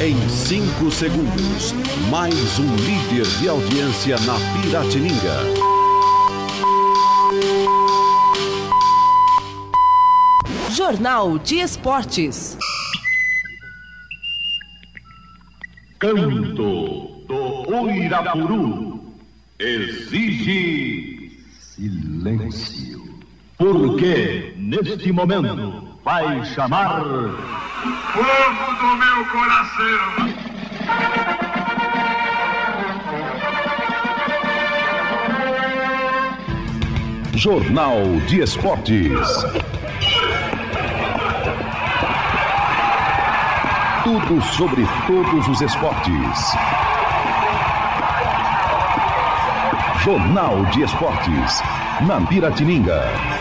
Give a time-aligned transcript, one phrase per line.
[0.00, 1.72] Em 5 segundos,
[2.08, 5.34] mais um líder de audiência na Piratininga.
[10.70, 12.56] Jornal de Esportes.
[15.98, 19.00] Canto do Uirapuru
[19.58, 23.02] exige silêncio.
[23.56, 30.28] Porque neste momento vai chamar Povo do meu coração.
[37.34, 39.28] Jornal de Esportes.
[44.02, 46.56] Tudo sobre todos os esportes.
[50.00, 51.62] Jornal de Esportes.
[52.00, 53.37] Na Piratininga.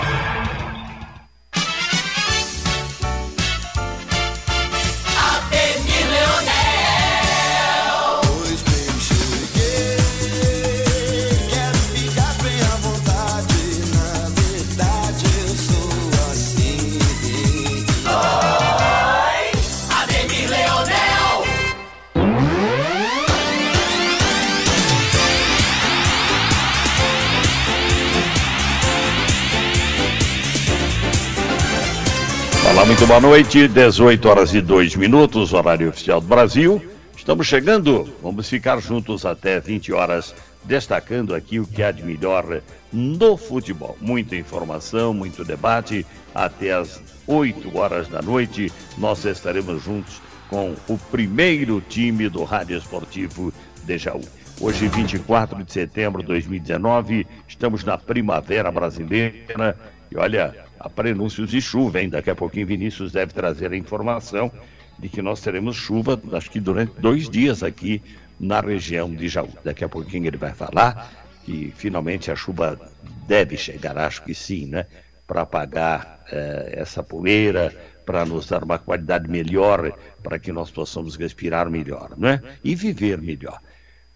[33.07, 33.69] Boa noite.
[33.69, 36.85] 18 horas e 2 minutos, horário oficial do Brasil.
[37.15, 38.13] Estamos chegando.
[38.21, 43.97] Vamos ficar juntos até 20 horas, destacando aqui o que há de melhor no futebol.
[44.01, 46.05] Muita informação, muito debate.
[46.35, 52.77] Até as 8 horas da noite, nós estaremos juntos com o primeiro time do Rádio
[52.77, 53.53] Esportivo
[53.85, 54.21] de Jaú.
[54.59, 59.77] Hoje, 24 de setembro de 2019, estamos na Primavera Brasileira.
[60.11, 62.09] E olha, há prenúncios de chuva, hein?
[62.09, 64.51] Daqui a pouquinho Vinícius deve trazer a informação
[64.99, 68.01] de que nós teremos chuva, acho que durante dois dias aqui
[68.39, 69.49] na região de Jaú.
[69.63, 71.11] Daqui a pouquinho ele vai falar
[71.45, 72.79] que finalmente a chuva
[73.27, 74.85] deve chegar, acho que sim, né?
[75.25, 77.73] Para apagar eh, essa poeira,
[78.05, 79.91] para nos dar uma qualidade melhor,
[80.23, 82.41] para que nós possamos respirar melhor, né?
[82.63, 83.59] E viver melhor.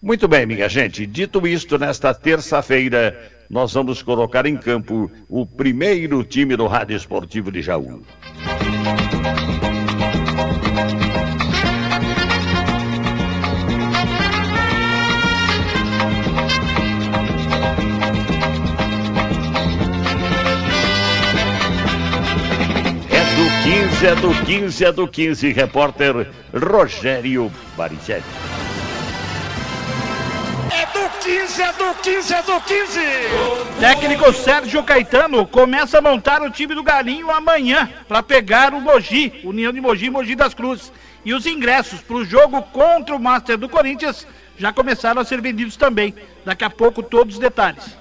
[0.02, 1.06] Muito bem, minha gente.
[1.06, 3.18] Dito isto, nesta terça-feira,
[3.52, 8.02] nós vamos colocar em campo o primeiro time do Rádio Esportivo de Jaú.
[23.10, 28.24] É do 15, é do 15, é do 15, repórter Rogério Baricelli.
[31.22, 33.00] É do 15, é do 15, é do 15.
[33.80, 39.40] Técnico Sérgio Caetano começa a montar o time do Galinho amanhã para pegar o Mogi,
[39.44, 40.92] União de Mogi, Mogi das Cruzes.
[41.24, 44.26] E os ingressos para o jogo contra o Master do Corinthians
[44.58, 46.16] já começaram a ser vendidos também.
[46.44, 47.96] Daqui a pouco todos os detalhes.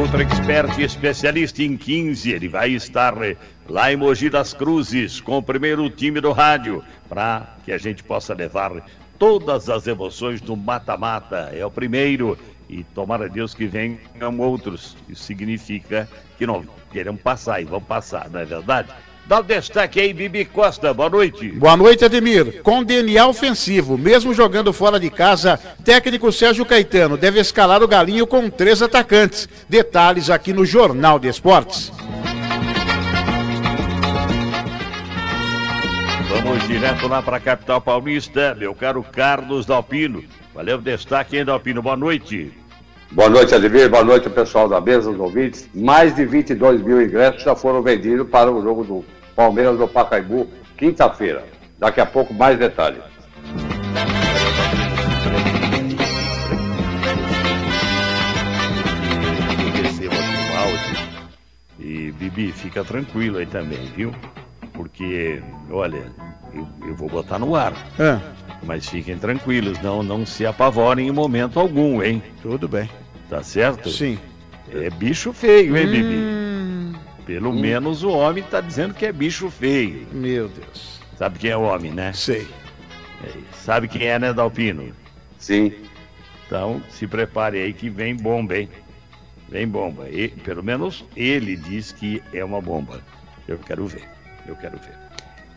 [0.00, 3.36] Outro expert e especialista em 15, ele vai estar eh,
[3.68, 8.02] lá em Mogi das Cruzes com o primeiro time do rádio, para que a gente
[8.02, 8.72] possa levar
[9.18, 11.50] todas as emoções do mata-mata.
[11.52, 14.96] É o primeiro e tomara Deus que venham outros.
[15.08, 18.88] Isso significa que não queremos passar e vão passar, não é verdade?
[19.26, 20.94] Dá o destaque aí, Bibi Costa.
[20.94, 21.50] Boa noite.
[21.50, 22.62] Boa noite, Ademir.
[22.62, 28.26] Com DNA ofensivo, mesmo jogando fora de casa, técnico Sérgio Caetano deve escalar o Galinho
[28.26, 29.46] com três atacantes.
[29.68, 31.92] Detalhes aqui no Jornal de Esportes.
[36.28, 40.22] Vamos direto lá para a capital paulista, meu caro Carlos Dalpino.
[40.54, 41.80] Valeu o destaque, hein, Dalpino?
[41.80, 42.52] Boa noite.
[43.10, 43.88] Boa noite, Ademir.
[43.88, 45.68] Boa noite, pessoal da mesa, os ouvintes.
[45.74, 50.46] Mais de 22 mil ingressos já foram vendidos para o jogo do Palmeiras no Pacaembu,
[50.76, 51.44] quinta-feira.
[51.78, 53.02] Daqui a pouco, mais detalhes.
[61.78, 64.12] E, Bibi, fica tranquilo aí também, viu?
[64.78, 66.04] Porque, olha,
[66.54, 67.72] eu, eu vou botar no ar.
[67.98, 68.20] Ah,
[68.62, 72.22] Mas fiquem tranquilos, não, não se apavorem em momento algum, hein?
[72.40, 72.88] tudo bem.
[73.28, 73.90] Tá certo?
[73.90, 74.16] Sim.
[74.72, 76.14] É bicho feio, hein, Bibi?
[76.14, 76.92] Hum,
[77.26, 80.06] Pelo menos o homem tá dizendo que é bicho feio.
[80.12, 81.00] meu Deus.
[81.16, 82.12] Sabe quem é o homem, né?
[82.12, 82.46] Sei.
[83.24, 84.92] É, Sabe quem é, né, Dalpino?
[85.38, 85.72] Sim.
[86.46, 88.68] Então, se prepare aí que vem bomba, hein?
[89.48, 90.08] Vem bomba.
[90.08, 93.00] E, pelo menos ele diz que é uma bomba.
[93.48, 94.08] Eu quero ver.
[94.48, 94.96] Eu quero ver.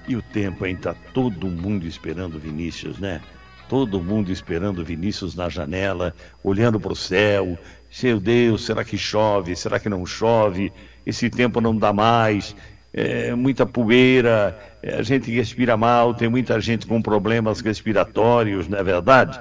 [0.07, 0.75] E o tempo, hein?
[0.75, 3.21] Tá todo mundo esperando Vinícius, né?
[3.69, 7.57] Todo mundo esperando Vinícius na janela, olhando para o céu.
[8.03, 9.55] Meu Deus, será que chove?
[9.55, 10.73] Será que não chove?
[11.05, 12.53] Esse tempo não dá mais.
[12.93, 18.77] É, muita poeira, é, a gente respira mal, tem muita gente com problemas respiratórios, não
[18.77, 19.39] é verdade?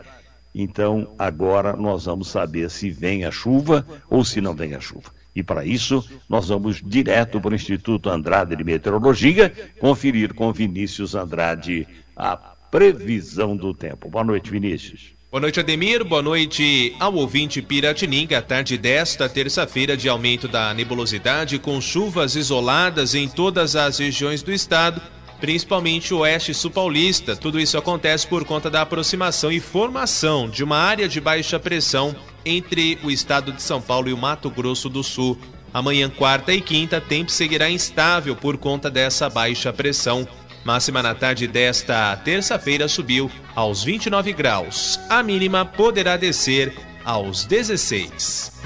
[0.55, 5.11] Então, agora nós vamos saber se vem a chuva ou se não vem a chuva.
[5.35, 11.15] E para isso, nós vamos direto para o Instituto Andrade de Meteorologia conferir com Vinícius
[11.15, 11.87] Andrade
[12.17, 14.09] a previsão do tempo.
[14.09, 15.12] Boa noite, Vinícius.
[15.31, 16.05] Boa noite, Ademir.
[16.05, 18.38] Boa noite ao ouvinte Piratininga.
[18.38, 24.43] A tarde desta terça-feira de aumento da nebulosidade com chuvas isoladas em todas as regiões
[24.43, 25.00] do estado
[25.41, 27.35] principalmente o oeste sul-paulista.
[27.35, 32.15] Tudo isso acontece por conta da aproximação e formação de uma área de baixa pressão
[32.45, 35.39] entre o estado de São Paulo e o Mato Grosso do Sul.
[35.73, 40.27] Amanhã, quarta e quinta, tempo seguirá instável por conta dessa baixa pressão.
[40.65, 45.01] Máxima na tarde desta terça-feira subiu aos 29 graus.
[45.09, 48.61] A mínima poderá descer aos 16.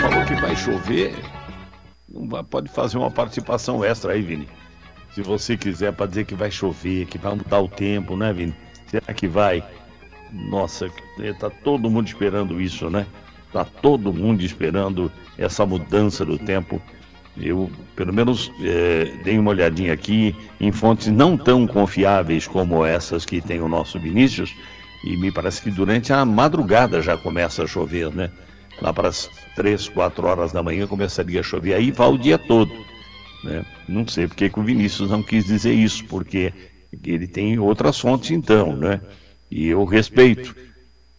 [0.00, 1.14] Falou que vai chover.
[2.48, 4.48] Pode fazer uma participação extra aí, Vini.
[5.12, 8.54] Se você quiser, para dizer que vai chover, que vai mudar o tempo, né, Vini?
[8.86, 9.64] Será que vai?
[10.32, 10.88] Nossa,
[11.38, 13.06] tá todo mundo esperando isso, né?
[13.52, 16.80] Tá todo mundo esperando essa mudança do tempo.
[17.36, 23.24] Eu, pelo menos, é, dei uma olhadinha aqui em fontes não tão confiáveis como essas
[23.24, 24.54] que tem o nosso Vinícius,
[25.04, 28.30] e me parece que durante a madrugada já começa a chover, né?
[28.80, 32.38] Lá para as 3, 4 horas da manhã começaria a chover, aí vai o dia
[32.38, 32.72] todo.
[33.42, 33.64] Né?
[33.88, 36.52] Não sei porque que o Vinícius não quis dizer isso, porque
[37.04, 39.00] ele tem outras fontes então, né?
[39.50, 40.54] E eu respeito.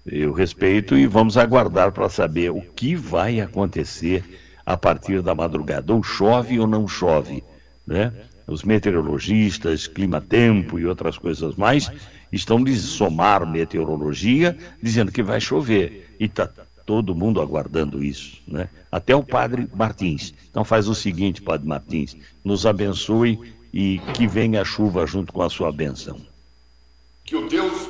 [0.06, 4.24] Eu respeito e vamos aguardar para saber o que vai acontecer
[4.66, 5.94] a partir da madrugada.
[5.94, 7.44] Ou chove ou não chove,
[7.86, 8.12] né?
[8.48, 11.92] Os meteorologistas, clima-tempo e outras coisas mais
[12.32, 16.16] estão de somar meteorologia dizendo que vai chover.
[16.20, 16.50] E está
[16.86, 18.70] todo mundo aguardando isso, né?
[18.92, 20.34] Até o padre Martins.
[20.50, 23.40] Então faz o seguinte, padre Martins, nos abençoe
[23.74, 26.20] e que venha a chuva junto com a sua benção.
[27.24, 27.81] Que o Deus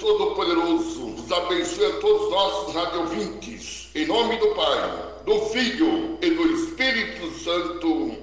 [1.33, 3.89] abençoe a todos nossos radiovintes.
[3.95, 8.16] Em nome do Pai, do Filho e do Espírito Santo.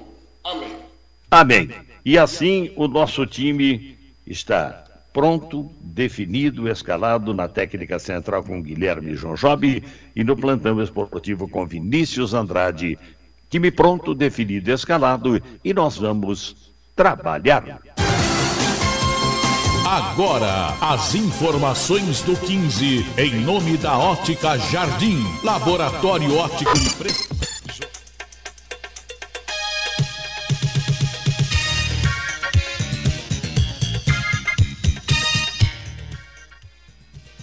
[0.45, 0.77] Amém.
[1.31, 1.71] Amém.
[2.05, 3.97] E assim o nosso time
[4.27, 9.83] está pronto, definido, escalado na técnica central com Guilherme Jonjob
[10.15, 12.99] e no plantão esportivo com Vinícius Andrade.
[13.51, 17.98] Time pronto, definido, escalado e nós vamos trabalhar.
[19.91, 27.11] Agora, as informações do 15, em nome da Ótica Jardim, Laboratório Óptico e Pre...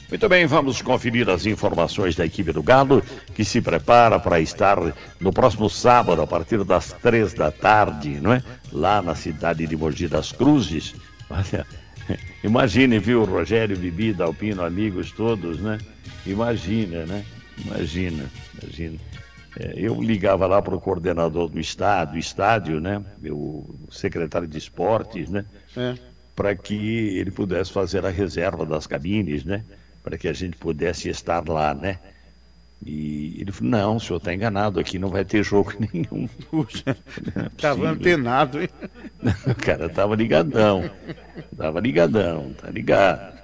[0.07, 3.01] Muito bem, vamos conferir as informações da equipe do Galo,
[3.33, 4.77] que se prepara para estar
[5.19, 8.43] no próximo sábado, a partir das três da tarde, não é?
[8.71, 10.93] Lá na cidade de Mogi das Cruzes.
[11.27, 11.65] Olha,
[12.43, 15.77] imagine, viu, Rogério, Bibi, Dalpino, amigos todos, né?
[16.25, 17.25] Imagina, né?
[17.65, 18.25] Imagina,
[18.61, 18.97] imagina.
[19.59, 23.03] É, eu ligava lá para o coordenador do estádio, estádio, né?
[23.29, 25.45] O secretário de esportes, né?
[25.77, 25.95] É.
[26.35, 29.63] Para que ele pudesse fazer a reserva das cabines, né?
[30.05, 31.97] para que a gente pudesse estar lá, né?
[32.83, 36.27] E ele falou, não, o senhor está enganado, aqui não vai ter jogo nenhum.
[36.49, 36.95] Puxa,
[37.51, 38.69] estava antenado, hein?
[39.47, 40.89] o cara estava ligadão,
[41.51, 43.35] estava ligadão, tá ligado.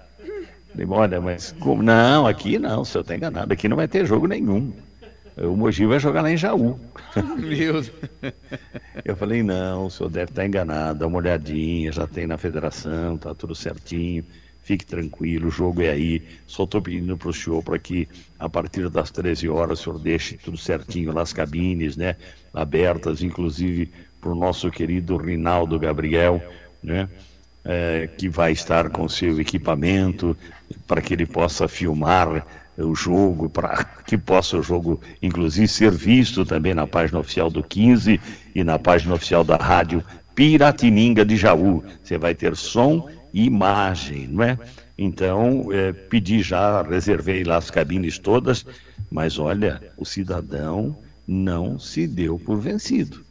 [0.72, 1.84] Falei, olha, mas como?
[1.84, 4.72] Não, aqui não, o senhor está enganado, aqui não vai ter jogo nenhum.
[5.38, 6.80] O Mogi vai jogar lá em Jaú.
[7.38, 7.84] Meu
[9.04, 13.18] Eu falei, não, o senhor deve estar enganado, dá uma olhadinha, já tem na federação,
[13.18, 14.24] tá tudo certinho
[14.72, 16.24] fique tranquilo, o jogo é aí.
[16.48, 18.08] Só estou pedindo para o senhor para que
[18.40, 22.16] a partir das 13 horas o senhor deixe tudo certinho lá as cabines, né?
[22.54, 26.42] Abertas, inclusive para o nosso querido Rinaldo Gabriel,
[26.82, 27.10] né?
[27.64, 30.36] É, que vai estar com seu equipamento
[30.88, 36.44] para que ele possa filmar o jogo, para que possa o jogo, inclusive, ser visto
[36.44, 38.20] também na página oficial do 15
[38.56, 41.84] e na página oficial da rádio Piratininga de Jaú.
[42.02, 44.58] Você vai ter som imagem, não é?
[44.98, 48.66] Então, é, pedi já, reservei lá as cabines todas,
[49.10, 50.96] mas olha, o cidadão
[51.28, 53.24] não se deu por vencido.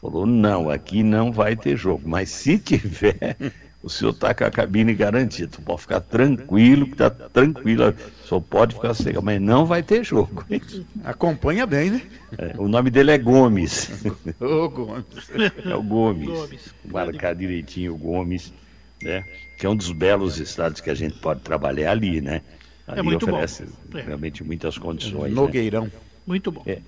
[0.00, 3.36] Falou, não, aqui não vai ter jogo, mas se tiver,
[3.82, 5.58] o senhor está com a cabine garantida.
[5.64, 7.94] Pode ficar tranquilo, que está tranquilo,
[8.24, 10.44] só pode ficar seco, mas não vai ter jogo.
[11.04, 12.02] Acompanha bem, né?
[12.38, 13.90] É, o nome dele é Gomes.
[14.40, 15.04] Ô, Gomes.
[15.64, 16.28] É o Gomes.
[16.28, 16.74] Gomes.
[16.84, 18.52] Marcar direitinho o Gomes
[19.02, 19.24] né?
[19.56, 22.42] Que é um dos belos estados que a gente pode trabalhar ali, né?
[22.86, 23.98] É ali é muito oferece bom.
[23.98, 25.32] realmente muitas condições.
[25.32, 25.84] Nogueirão.
[25.84, 25.90] Né?
[26.26, 26.62] Muito bom.
[26.66, 26.78] É.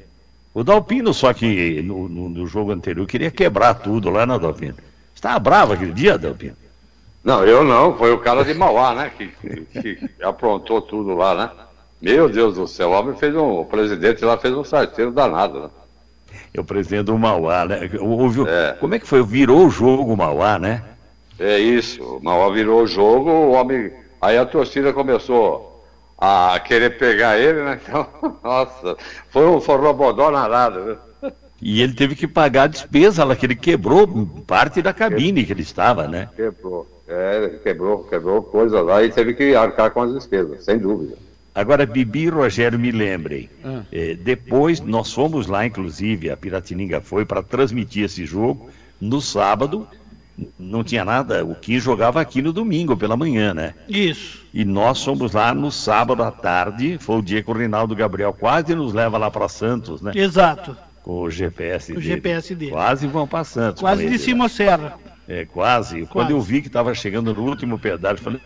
[0.52, 4.76] O Dalpino, só que no, no, no, jogo anterior, queria quebrar tudo lá na Dalpino.
[5.14, 6.56] Estava bravo aquele dia, Delpino?
[7.24, 9.10] Não, eu não, foi o cara de Mauá, né?
[9.16, 11.50] Que, que, que aprontou tudo lá, né?
[12.00, 13.60] Meu Deus do céu, o homem fez um.
[13.60, 15.70] O presidente lá fez um sarteiro danado, né?
[16.52, 17.90] É o presidente do Mauá, né?
[17.98, 18.74] Ouviu, é.
[18.74, 19.24] Como é que foi?
[19.24, 20.84] Virou o jogo o Mauá, né?
[21.38, 23.92] É isso, o Mauá virou o jogo, o homem.
[24.20, 25.84] Aí a torcida começou
[26.18, 27.80] a querer pegar ele, né?
[27.86, 28.06] Então,
[28.42, 28.96] nossa,
[29.30, 31.32] foi um forrobodó narado, viu?
[31.60, 34.06] E ele teve que pagar a despesa lá, que ele quebrou
[34.46, 36.28] parte da cabine que ele estava, né?
[36.36, 41.16] Quebrou, é, quebrou, quebrou coisa lá e teve que arcar com as despesas, sem dúvida.
[41.54, 43.48] Agora, Bibi e Rogério, me lembrem.
[43.64, 43.82] Ah.
[43.92, 48.68] É, depois, nós fomos lá, inclusive, a Piratininga foi para transmitir esse jogo
[49.00, 49.86] no sábado.
[50.58, 53.74] Não tinha nada, o Kim jogava aqui no domingo pela manhã, né?
[53.88, 54.44] Isso.
[54.52, 58.32] E nós fomos lá no sábado à tarde, foi o dia que o Reinaldo Gabriel
[58.32, 60.12] quase nos leva lá para Santos, né?
[60.14, 60.76] Exato.
[61.02, 62.06] Com o GPS o dele.
[62.06, 62.72] GPS dele.
[62.72, 63.80] Quase vão para Santos.
[63.80, 64.98] Quase de cima serra.
[65.26, 66.00] É, quase.
[66.00, 66.06] quase.
[66.06, 68.40] Quando eu vi que estava chegando no último pedágio, falei,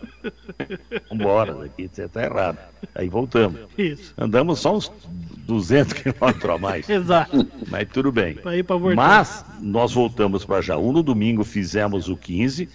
[1.09, 2.57] vambora daqui, você está errado.
[2.95, 3.59] Aí voltamos.
[3.77, 4.13] Isso.
[4.17, 4.91] Andamos só uns
[5.39, 6.87] 200 quilômetros a mais.
[6.89, 7.45] Exato.
[7.67, 8.35] Mas tudo bem.
[8.35, 8.95] Pra ir pra voltar.
[8.95, 12.69] Mas nós voltamos para Jaú, no domingo fizemos o 15,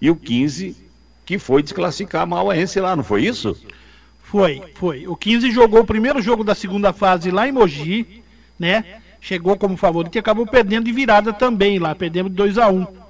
[0.00, 0.76] e o 15
[1.24, 3.56] que foi desclassicar a Mauaense lá, não foi isso?
[4.22, 5.06] Foi, foi.
[5.06, 8.22] O 15 jogou o primeiro jogo da segunda fase lá em Mogi,
[8.58, 9.00] né?
[9.20, 13.01] Chegou como favorito e acabou perdendo de virada também lá, perdemos 2 a 1 um.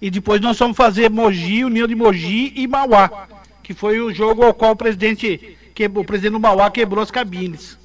[0.00, 3.28] E depois nós vamos fazer Mogi, União de Mogi e Mauá,
[3.62, 7.10] que foi o jogo ao qual o presidente, que, o presidente do Mauá quebrou as
[7.10, 7.78] cabines.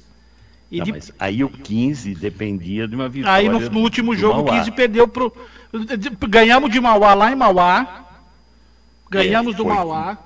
[0.70, 0.92] E tá, de...
[0.92, 3.36] Mas aí o 15 dependia de uma vitória.
[3.36, 5.32] Aí no, no último jogo o 15 perdeu pro.
[6.28, 8.06] Ganhamos de Mauá lá em Mauá.
[9.10, 10.18] Ganhamos é, do Mauá.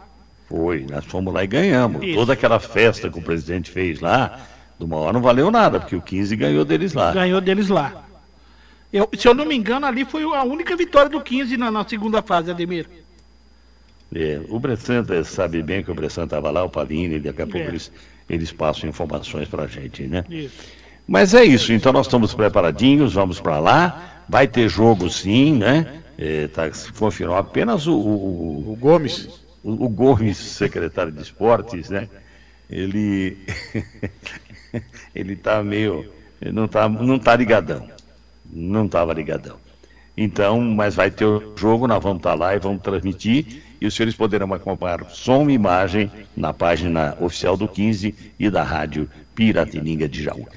[0.49, 2.03] Foi, nós fomos lá e ganhamos.
[2.03, 2.15] Isso.
[2.15, 4.39] Toda aquela festa que o presidente fez lá,
[4.79, 7.13] do Mauá não valeu nada, porque o 15 ganhou deles lá.
[7.13, 8.06] Ganhou deles lá.
[8.93, 11.87] Eu, se eu não me engano, ali foi a única vitória do 15 na, na
[11.87, 12.89] segunda fase, Ademir.
[14.15, 17.47] É, o Bressan sabe bem que o Bressan estava lá, o Palinho, e daqui a
[17.47, 17.69] pouco é.
[17.69, 17.91] eles,
[18.31, 20.25] eles passam informações para a gente, né?
[20.31, 20.77] Isso.
[21.07, 24.25] Mas é isso, então nós estamos preparadinhos, vamos para lá.
[24.29, 26.03] Vai ter jogo sim, né?
[26.19, 29.29] É, tá, confirmou apenas o, o, o Gomes.
[29.63, 32.09] O, o, Gomes, secretário de esportes, né?
[32.69, 33.37] Ele.
[35.15, 36.13] ele está meio.
[36.53, 37.89] Não está não tá ligadão.
[38.53, 39.57] Não estava ligadão.
[40.17, 43.63] Então, mas vai ter o jogo, nós vamos estar tá lá e vamos transmitir.
[43.79, 48.63] E os senhores poderão acompanhar som e imagem na página oficial do 15 e da
[48.63, 50.49] rádio Piratininga de Jaú.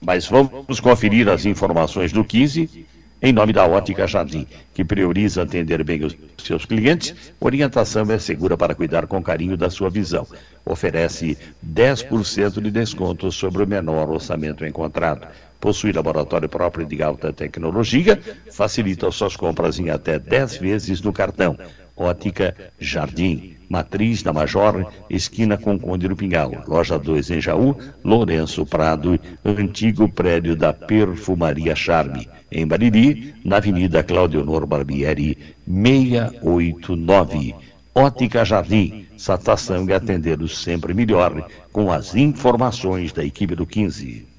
[0.00, 2.86] Mas vamos conferir as informações do 15
[3.20, 7.14] em nome da Ótica Jardim, que prioriza atender bem os seus clientes.
[7.40, 10.26] Orientação é segura para cuidar com carinho da sua visão.
[10.64, 15.26] Oferece 10% de desconto sobre o menor orçamento encontrado
[15.66, 18.16] possui laboratório próprio de alta tecnologia,
[18.52, 21.58] facilita suas compras em até 10 vezes no cartão.
[21.96, 28.64] Ótica Jardim, Matriz da Major, esquina com Conde do Pingal, loja 2 em Jaú, Lourenço
[28.64, 37.56] Prado, antigo prédio da Perfumaria Charme, em Bariri, na Avenida Claudionor Barbieri, 689.
[37.92, 44.35] Ótica Jardim, satisfação e atendê-lo sempre melhor, com as informações da equipe do 15.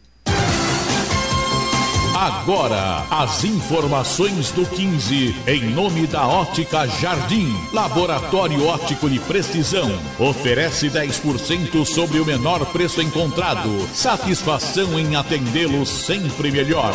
[2.20, 9.88] Agora, as informações do 15, em nome da Ótica Jardim, Laboratório Óptico de Precisão.
[10.18, 13.70] Oferece 10% sobre o menor preço encontrado.
[13.94, 16.92] Satisfação em atendê-lo sempre melhor.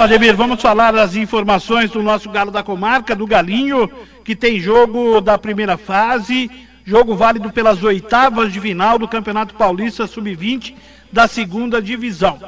[0.00, 3.88] Ademir, vamos falar das informações do nosso Galo da Comarca, do Galinho,
[4.24, 6.50] que tem jogo da primeira fase,
[6.84, 10.74] jogo válido pelas oitavas de final do Campeonato Paulista Sub-20
[11.12, 12.40] da segunda divisão.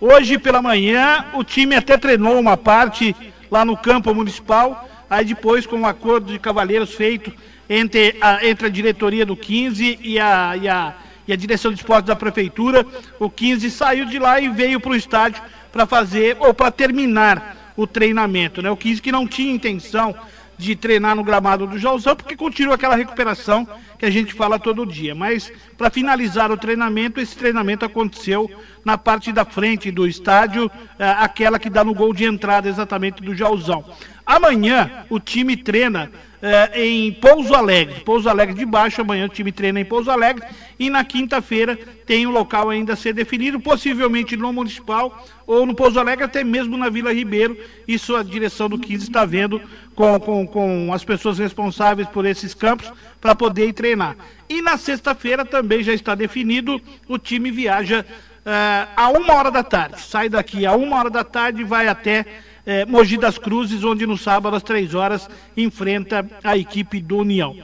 [0.00, 3.14] Hoje pela manhã, o time até treinou uma parte
[3.50, 7.30] lá no campo municipal, aí depois com um acordo de cavalheiros feito
[7.68, 10.94] entre a, entre a diretoria do 15 e a, e a,
[11.28, 12.86] e a direção de esportes da prefeitura,
[13.18, 15.42] o 15 saiu de lá e veio para o estádio
[15.72, 18.60] para fazer ou para terminar o treinamento.
[18.60, 18.70] Né?
[18.70, 20.14] O 15 que não tinha intenção
[20.58, 23.66] de treinar no gramado do Jauzão, porque continua aquela recuperação
[23.98, 25.14] que a gente fala todo dia.
[25.14, 28.48] Mas para finalizar o treinamento, esse treinamento aconteceu
[28.84, 33.22] na parte da frente do estádio, eh, aquela que dá no gol de entrada exatamente
[33.22, 33.84] do Jauzão.
[34.24, 36.12] Amanhã o time treina
[36.42, 38.00] eh, em Pouso Alegre.
[38.00, 40.44] Pouso Alegre de baixo, amanhã o time treina em Pouso Alegre.
[40.76, 45.64] E na quinta-feira tem o um local ainda a ser definido, possivelmente no Municipal ou
[45.64, 47.56] no Pouso Alegre, até mesmo na Vila Ribeiro.
[47.86, 49.62] Isso a direção do 15 está vendo
[49.94, 54.16] com, com, com as pessoas responsáveis por esses campos para poder ir treinar.
[54.48, 58.04] E na sexta-feira também já está definido, o time viaja
[58.44, 60.00] uh, a uma hora da tarde.
[60.00, 62.26] Sai daqui a uma hora da tarde e vai até
[62.66, 67.56] uh, Mogi das Cruzes, onde no sábado às três horas enfrenta a equipe do União.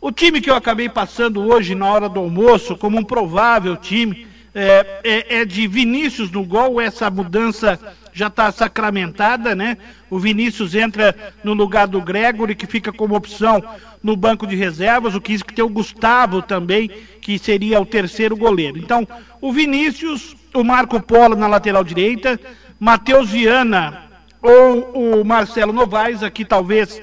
[0.00, 4.26] O time que eu acabei passando hoje na hora do almoço como um provável time
[4.54, 7.80] é, é, é de Vinícius no gol, essa mudança
[8.12, 9.76] já está sacramentada, né?
[10.08, 13.60] O Vinícius entra no lugar do Gregory, que fica como opção
[14.00, 15.16] no banco de reservas.
[15.16, 16.88] O 15 que tem o Gustavo também,
[17.20, 18.78] que seria o terceiro goleiro.
[18.78, 19.08] Então,
[19.40, 22.38] o Vinícius, o Marco Polo na lateral direita,
[22.78, 24.03] Matheus Viana
[24.44, 26.98] ou o Marcelo Novaes, aqui talvez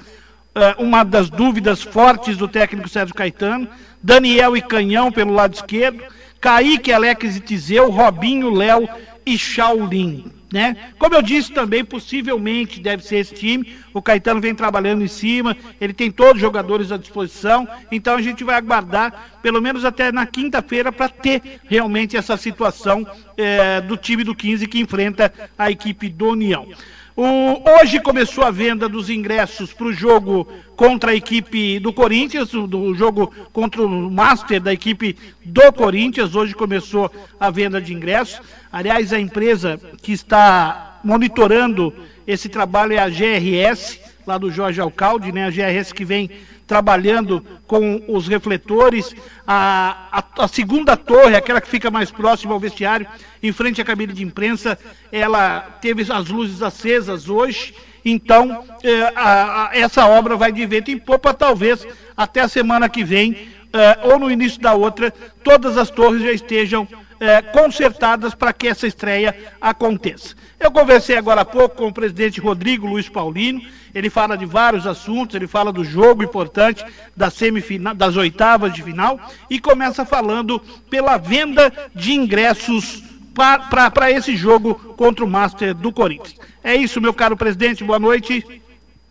[0.56, 3.68] uh, uma das dúvidas fortes do técnico Sérgio Caetano,
[4.02, 6.04] Daniel e Canhão pelo lado esquerdo,
[6.40, 8.88] Kaique, Alex e Tizeu, Robinho, Léo
[9.26, 10.76] e Shaolin né?
[11.00, 13.74] Como eu disse também, possivelmente deve ser esse time.
[13.94, 18.22] O Caetano vem trabalhando em cima, ele tem todos os jogadores à disposição, então a
[18.22, 23.08] gente vai aguardar pelo menos até na quinta-feira para ter realmente essa situação
[23.38, 26.68] é, do time do 15 que enfrenta a equipe do União.
[27.16, 32.52] O, hoje começou a venda dos ingressos para o jogo contra a equipe do Corinthians,
[32.52, 36.36] do jogo contra o Master da equipe do Corinthians.
[36.36, 38.42] Hoje começou a venda de ingressos.
[38.72, 41.94] Aliás, a empresa que está monitorando
[42.26, 45.46] esse trabalho é a GRS, lá do Jorge Alcalde, né?
[45.46, 46.30] A GRS que vem
[46.72, 49.14] trabalhando com os refletores.
[49.46, 53.06] A, a, a, segunda torre, aquela que fica mais próxima ao vestiário,
[53.44, 54.80] em frente à cabine de imprensa,
[55.12, 57.74] ela teve as luzes acesas hoje.
[58.06, 61.86] Então, eh, a, essa obra vai de vento em popa, talvez
[62.16, 65.12] até a semana que vem, eh, ou no início da outra,
[65.44, 66.88] todas as torres já estejam
[67.22, 70.36] é, consertadas para que essa estreia aconteça.
[70.60, 73.62] Eu conversei agora há pouco com o presidente Rodrigo Luiz Paulino,
[73.94, 76.84] ele fala de vários assuntos, ele fala do jogo importante
[77.16, 79.20] da semifinal, das oitavas de final
[79.50, 86.36] e começa falando pela venda de ingressos para esse jogo contra o Master do Corinthians.
[86.64, 88.46] É isso, meu caro presidente, boa noite.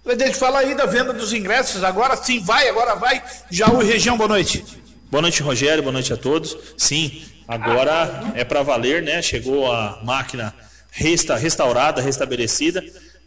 [0.04, 1.84] Presidente, fala aí da venda dos ingressos.
[1.84, 3.22] Agora sim vai, agora vai.
[3.50, 4.64] Jaú Região, boa noite.
[5.10, 5.82] Boa noite, Rogério.
[5.82, 6.56] Boa noite a todos.
[6.76, 9.20] Sim, Agora é para valer, né?
[9.20, 10.54] Chegou a máquina
[10.92, 12.80] resta, restaurada, restabelecida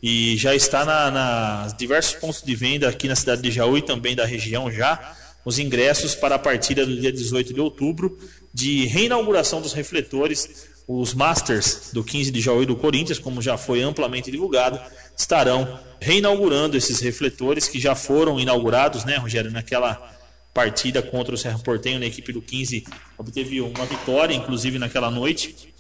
[0.04, 3.82] e já está na, na diversos pontos de venda aqui na cidade de Jaú e
[3.82, 8.18] também da região já os ingressos para a partida do dia 18 de outubro
[8.54, 10.72] de reinauguração dos refletores.
[10.86, 14.78] Os Masters do 15 de Jaú e do Corinthians, como já foi amplamente divulgado,
[15.18, 20.13] estarão reinaugurando esses refletores que já foram inaugurados, né, Rogério, naquela
[20.54, 22.84] partida contra o Serra Portenho na equipe do 15
[23.18, 25.72] obteve uma vitória, inclusive naquela noite.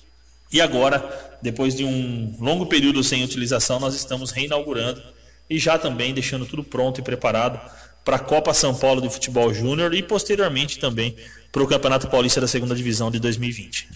[0.53, 5.01] E agora, depois de um longo período sem utilização, nós estamos reinaugurando
[5.49, 7.59] e já também deixando tudo pronto e preparado
[8.05, 11.15] para a Copa São Paulo de Futebol Júnior e posteriormente também
[11.51, 13.89] para o Campeonato Paulista da Segunda Divisão de 2020.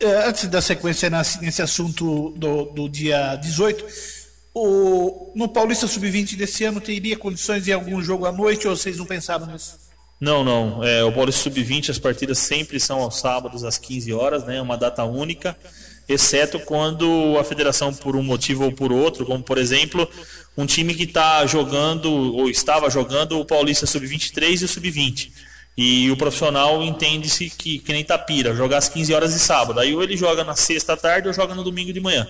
[0.00, 3.86] É, antes da sequência nesse assunto do, do dia 18,
[4.54, 8.98] o, no Paulista Sub-20 desse ano teria condições de algum jogo à noite ou vocês
[8.98, 9.78] não pensaram nisso?
[10.20, 10.84] Não, não.
[10.84, 14.60] É, o Paulista Sub-20, as partidas sempre são aos sábados às 15 horas, né?
[14.60, 15.56] Uma data única,
[16.12, 20.08] exceto quando a federação, por um motivo ou por outro, como por exemplo,
[20.56, 25.30] um time que está jogando ou estava jogando o Paulista Sub-23 e o Sub-20.
[25.76, 29.80] E o profissional entende-se que, que nem Tapira, jogar às 15 horas de sábado.
[29.80, 32.26] Aí ou ele joga na sexta tarde ou joga no domingo de manhã.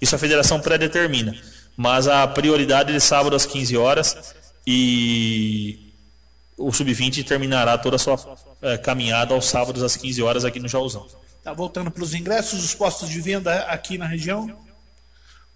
[0.00, 1.36] Isso a federação pré-determina.
[1.76, 4.34] Mas a prioridade é sábado às 15 horas.
[4.66, 5.92] E
[6.56, 8.18] o Sub-20 terminará toda a sua
[8.62, 11.06] é, caminhada aos sábados às 15 horas aqui no Jauzão.
[11.46, 14.58] Tá voltando para os ingressos, os postos de venda aqui na região?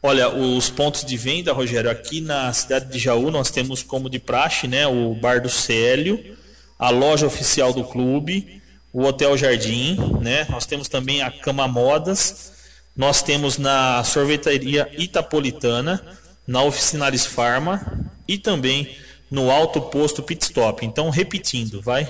[0.01, 4.21] Olha, os pontos de venda, Rogério, aqui na cidade de Jaú nós temos como de
[4.21, 6.37] praxe, né, o Bar do Célio,
[6.79, 10.47] a loja oficial do clube, o Hotel Jardim, né?
[10.49, 12.53] Nós temos também a Cama Modas,
[12.95, 16.01] nós temos na sorveteria Itapolitana,
[16.47, 18.97] na Oficinalis Farma e também
[19.31, 20.85] no alto posto pit stop.
[20.85, 22.07] Então, repetindo, vai.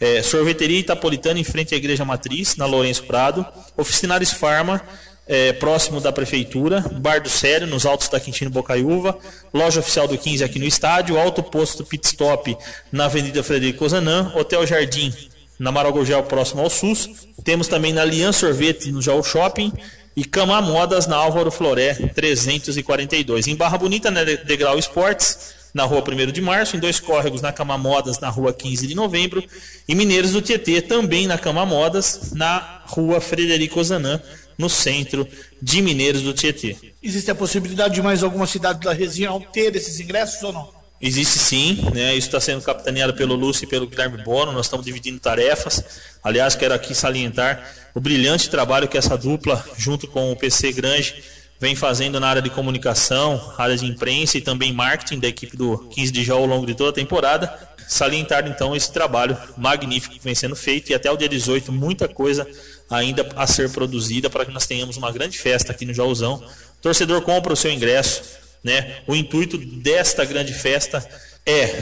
[0.00, 3.44] É, sorveteria Itapolitana em frente à Igreja Matriz, na Lourenço Prado.
[3.76, 4.80] Oficinares Farma,
[5.26, 6.84] é, próximo da Prefeitura.
[6.92, 9.18] Bar do Sério, nos altos da Quintino Bocaiúva.
[9.52, 11.18] Loja oficial do 15 aqui no estádio.
[11.18, 12.56] Alto posto pit stop
[12.92, 14.32] na Avenida Frederico Ozanam.
[14.36, 15.12] Hotel Jardim,
[15.58, 17.08] na Maragogel, próximo ao SUS.
[17.42, 19.72] Temos também na Lian Sorvete, no Jaú Shopping.
[20.14, 23.46] E Cama Modas, na Álvaro Floré, 342.
[23.46, 27.52] Em Barra Bonita, na Degrau Esportes na rua 1 de março, em dois córregos na
[27.52, 29.42] Cama Modas, na rua 15 de novembro,
[29.86, 34.20] e Mineiros do Tietê, também na Cama Modas, na rua Frederico Zanã,
[34.56, 35.26] no centro
[35.62, 36.76] de Mineiros do Tietê.
[37.02, 40.78] Existe a possibilidade de mais alguma cidade da região ter esses ingressos ou não?
[41.00, 42.16] Existe sim, né?
[42.16, 44.50] Isso está sendo capitaneado pelo Lúcio e pelo Guilherme Bono.
[44.50, 45.84] Nós estamos dividindo tarefas.
[46.24, 51.22] Aliás, quero aqui salientar o brilhante trabalho que essa dupla, junto com o PC Grange,
[51.60, 55.78] vem fazendo na área de comunicação, área de imprensa e também marketing da equipe do
[55.90, 57.52] 15 de Jaú ao longo de toda a temporada.
[57.88, 62.06] Salientar então esse trabalho magnífico que vem sendo feito e até o dia 18 muita
[62.06, 62.46] coisa
[62.88, 66.42] ainda a ser produzida para que nós tenhamos uma grande festa aqui no Jaúzão.
[66.80, 68.22] Torcedor compra o seu ingresso,
[68.62, 68.98] né?
[69.06, 71.06] O intuito desta grande festa
[71.44, 71.74] é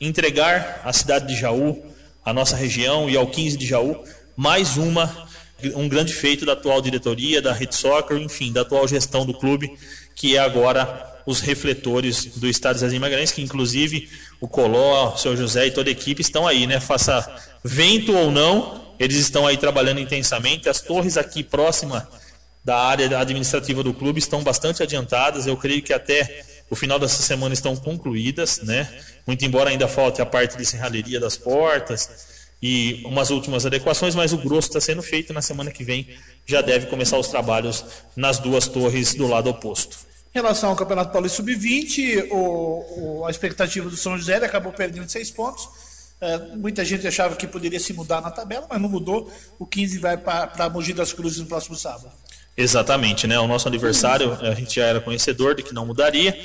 [0.00, 1.82] entregar à cidade de Jaú,
[2.24, 4.04] à nossa região e ao 15 de Jaú,
[4.36, 5.26] mais uma
[5.74, 9.72] um grande feito da atual diretoria, da Red Soccer, enfim, da atual gestão do clube,
[10.14, 14.08] que é agora os refletores do Estado Zezinho Magalhães, que inclusive
[14.40, 16.78] o Coló, o seu José e toda a equipe estão aí, né?
[16.78, 17.28] Faça
[17.64, 20.68] vento ou não, eles estão aí trabalhando intensamente.
[20.68, 22.08] As torres aqui próxima
[22.64, 25.46] da área administrativa do clube estão bastante adiantadas.
[25.46, 28.88] Eu creio que até o final dessa semana estão concluídas, né?
[29.26, 34.32] Muito embora ainda falte a parte de serralheria das portas e umas últimas adequações, mas
[34.32, 36.08] o grosso está sendo feito na semana que vem
[36.46, 39.98] já deve começar os trabalhos nas duas torres do lado oposto.
[40.34, 45.08] Em relação ao Campeonato Paulista Sub-20, o, o, a expectativa do São José acabou perdendo
[45.08, 45.68] seis pontos.
[46.20, 49.30] É, muita gente achava que poderia se mudar na tabela, mas não mudou.
[49.58, 52.10] O 15 vai para Mogi das Cruzes no próximo sábado.
[52.56, 53.38] Exatamente, né?
[53.38, 56.38] O nosso aniversário, a gente já era conhecedor de que não mudaria.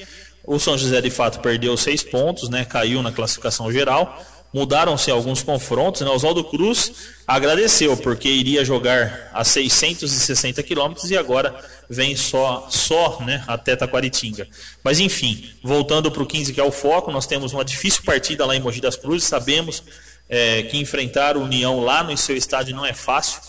[0.44, 2.66] O São José de fato perdeu seis pontos, né?
[2.66, 4.22] Caiu na classificação geral.
[4.54, 6.10] Mudaram-se alguns confrontos, né?
[6.10, 6.92] Oswaldo Cruz
[7.26, 11.56] agradeceu porque iria jogar a 660 quilômetros e agora
[11.90, 14.48] vem só só, né, até Taquaritinga.
[14.84, 18.46] Mas enfim, voltando para o 15 que é o foco, nós temos uma difícil partida
[18.46, 19.28] lá em Mogi das Cruzes.
[19.28, 19.84] Sabemos
[20.28, 23.42] é, que enfrentar o União lá no seu estádio não é fácil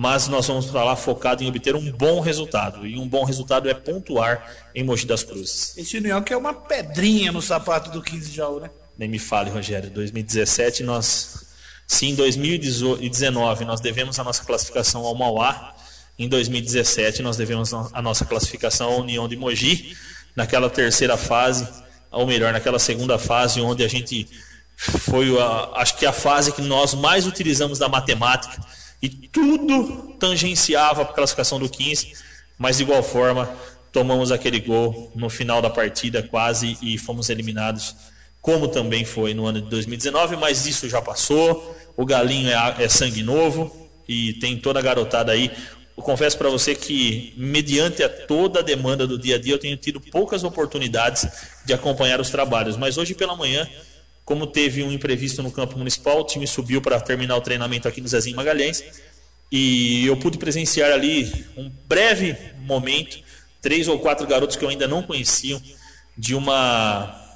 [0.00, 2.86] mas nós vamos para lá focado em obter um bom resultado.
[2.86, 5.76] E um bom resultado é pontuar em Mogi das Cruzes.
[5.76, 8.70] Esse União que é uma pedrinha no sapato do 15 de Jaú, né?
[8.98, 9.88] Nem me fale, Rogério.
[9.90, 11.46] 2017 nós.
[11.86, 15.74] Sim, em 2019 nós devemos a nossa classificação ao Mauá.
[16.18, 19.96] Em 2017 nós devemos a nossa classificação à União de Mogi.
[20.34, 21.66] Naquela terceira fase,
[22.10, 24.28] ou melhor, naquela segunda fase, onde a gente
[24.76, 28.60] foi, a, acho que a fase que nós mais utilizamos da matemática
[29.00, 32.12] e tudo tangenciava a classificação do 15,
[32.58, 33.48] mas de igual forma
[33.92, 37.96] tomamos aquele gol no final da partida quase e fomos eliminados,
[38.48, 41.76] como também foi no ano de 2019, mas isso já passou.
[41.94, 45.52] O Galinho é, é sangue novo e tem toda a garotada aí.
[45.94, 49.58] Eu confesso para você que, mediante a toda a demanda do dia a dia, eu
[49.58, 51.28] tenho tido poucas oportunidades
[51.66, 53.68] de acompanhar os trabalhos, mas hoje pela manhã
[54.24, 58.00] como teve um imprevisto no campo municipal, o time subiu para terminar o treinamento aqui
[58.00, 58.82] no Zezinho Magalhães.
[59.52, 63.18] E eu pude presenciar ali um breve momento,
[63.60, 65.60] três ou quatro garotos que eu ainda não conhecia,
[66.16, 67.27] de uma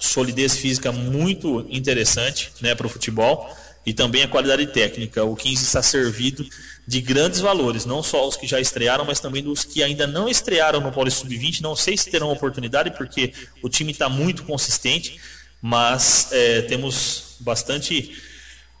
[0.00, 5.24] solidez física muito interessante né, para o futebol e também a qualidade técnica.
[5.24, 6.46] O 15 está servido
[6.86, 10.28] de grandes valores, não só os que já estrearam, mas também dos que ainda não
[10.28, 11.60] estrearam no Paulista Sub-20.
[11.60, 13.32] Não sei se terão oportunidade, porque
[13.62, 15.18] o time está muito consistente
[15.60, 18.16] mas é, temos bastante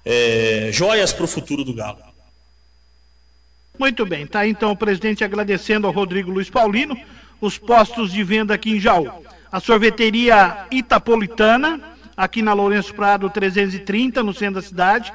[0.04, 1.98] é, joias para o futuro do Galo.
[3.78, 6.96] Muito bem, tá então o presidente agradecendo ao Rodrigo Luiz Paulino
[7.40, 9.24] os postos de venda aqui em Jaú.
[9.50, 11.80] A sorveteria Itapolitana,
[12.16, 15.12] aqui na Lourenço Prado 330, no centro da cidade.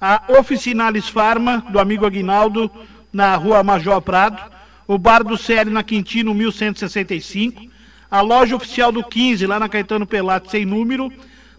[0.00, 2.70] A Oficinalis Farma, do amigo Aguinaldo,
[3.12, 4.40] na rua Major Prado.
[4.86, 7.76] O Bar do Sério, na Quintino 1165
[8.10, 11.12] a loja oficial do 15, lá na Caetano Pelato, sem número,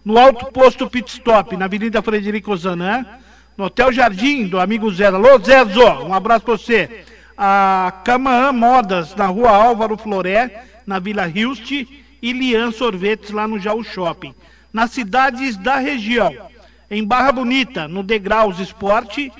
[0.03, 3.05] no Alto Posto Pit Stop, na Avenida Frederico Zanã,
[3.57, 5.07] no Hotel Jardim, do amigo Zé.
[5.07, 7.03] Alô, Zezo, um abraço pra você.
[7.37, 11.85] A Camaã Modas, na rua Álvaro Floré, na Vila Hilst,
[12.21, 14.33] e Lian Sorvetes, lá no Jaú Shopping.
[14.71, 16.33] Nas cidades da região,
[16.89, 19.31] em Barra Bonita, no Degraus Esporte,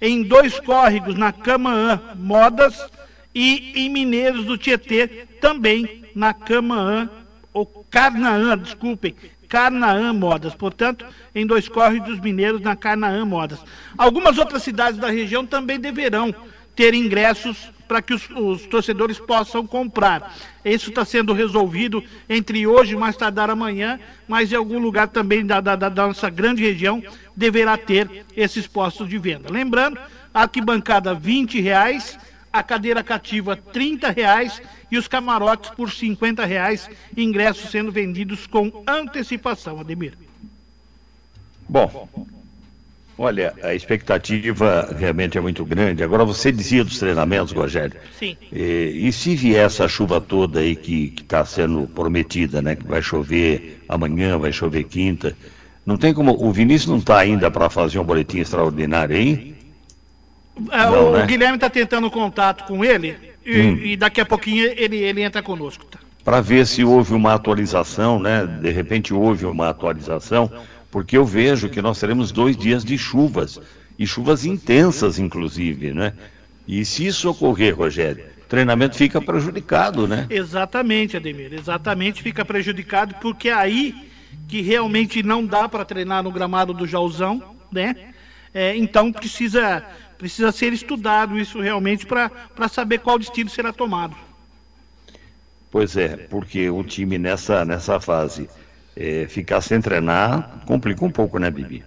[0.00, 2.86] em Dois Córregos, na Camaã Modas,
[3.34, 7.10] e em Mineiros do Tietê, também na Camaã,
[7.52, 9.14] ou Carnaã, desculpem,
[9.46, 10.54] Carnaã Modas.
[10.54, 13.58] Portanto, em dois córregos mineiros na Carnaã Modas.
[13.96, 16.34] Algumas outras cidades da região também deverão
[16.74, 20.34] ter ingressos para que os, os, torcedores possam comprar.
[20.64, 25.44] Isso está sendo resolvido entre hoje e mais tardar amanhã, mas em algum lugar também
[25.44, 27.02] da, da, da nossa grande região
[27.34, 29.52] deverá ter esses postos de venda.
[29.52, 29.98] Lembrando,
[30.34, 32.18] arquibancada R$ reais
[32.52, 38.82] a cadeira cativa R$ reais e os camarotes por R$ reais, ingressos sendo vendidos com
[38.86, 40.16] antecipação, Ademir.
[41.68, 42.08] Bom,
[43.18, 46.02] Olha, a expectativa realmente é muito grande.
[46.02, 47.98] Agora, você dizia dos treinamentos, Rogério.
[48.18, 48.36] Sim.
[48.52, 52.76] E, e se vier essa chuva toda aí que está sendo prometida, né?
[52.76, 55.34] Que vai chover amanhã, vai chover quinta.
[55.86, 56.32] Não tem como.
[56.38, 59.54] O Vinícius não está ainda para fazer um boletim extraordinário aí?
[60.70, 61.26] É, Não, o né?
[61.26, 63.76] Guilherme está tentando contato com ele e, Hum.
[63.82, 65.84] e daqui a pouquinho ele, ele entra conosco.
[65.86, 65.98] Tá?
[66.24, 68.44] Para ver se houve uma atualização, né?
[68.60, 70.50] De repente houve uma atualização,
[70.96, 73.60] porque eu vejo que nós teremos dois dias de chuvas,
[73.98, 76.14] e chuvas intensas, inclusive, né?
[76.66, 80.26] E se isso ocorrer, Rogério, o treinamento fica prejudicado, né?
[80.30, 81.52] Exatamente, Ademir.
[81.52, 83.94] Exatamente, fica prejudicado porque é aí
[84.48, 88.14] que realmente não dá para treinar no gramado do Jauzão, né?
[88.54, 89.84] É, então precisa
[90.16, 92.30] precisa ser estudado isso realmente para
[92.70, 94.16] saber qual destino será tomado.
[95.70, 98.48] Pois é, porque o time nessa, nessa fase
[98.96, 101.84] eh, ficar sem treinar complica um pouco, né, Bibi?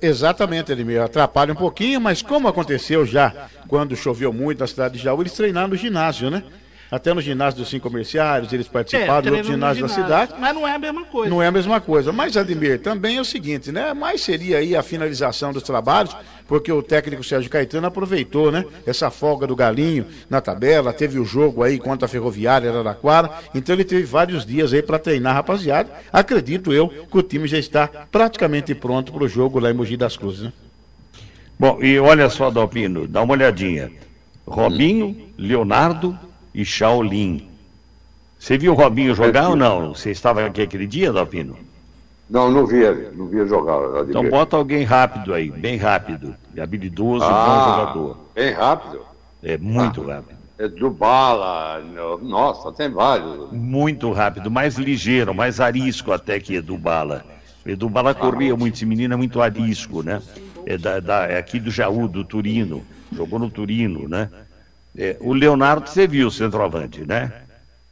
[0.00, 1.02] Exatamente, Edmir.
[1.02, 5.32] Atrapalha um pouquinho, mas como aconteceu já quando choveu muito na cidade de Jaú, eles
[5.32, 6.44] treinaram no ginásio, né?
[6.90, 10.34] Até no ginásio dos cinco comerciários, eles participaram outros É, ginásios da cidade.
[10.38, 11.30] Mas não é a mesma coisa.
[11.30, 12.12] Não é a mesma coisa.
[12.12, 13.92] Mas, Admir, também é o seguinte, né?
[13.92, 18.64] Mais seria aí a finalização dos trabalhos, porque o técnico Sérgio Caetano aproveitou, né?
[18.86, 23.74] Essa folga do Galinho na tabela, teve o jogo aí contra a Ferroviária Araraquara, então
[23.74, 25.90] ele teve vários dias aí para treinar, rapaziada.
[26.10, 29.96] Acredito eu que o time já está praticamente pronto para o jogo lá em Mogi
[29.96, 30.52] das Cruzes, né?
[31.58, 33.90] Bom, e olha só, Dalpino, dá uma olhadinha.
[34.46, 36.18] Robinho, Leonardo
[36.54, 37.48] e Shaolin.
[38.38, 39.94] Você viu o Robinho jogar ou não?
[39.94, 41.58] Você estava aqui aquele dia, Dalpino?
[42.30, 44.04] Não, não via, não via jogar.
[44.08, 48.18] Então bota alguém rápido aí, bem rápido, e habilidoso, Ah, bom jogador.
[48.34, 49.00] Bem rápido.
[49.42, 50.38] É muito rápido.
[50.58, 53.50] É do Bala, no- nossa, tem vários.
[53.52, 57.24] Muito rápido, mais ligeiro, mais arisco até que Edu Bala.
[57.64, 60.20] Edu Bala corria muito, esse menino é muito arisco, né?
[60.66, 64.28] É, da, da- é aqui do Jaú, do Turino, jogou no Turino, né?
[64.98, 67.32] É, o Leonardo, você viu o centroavante, né?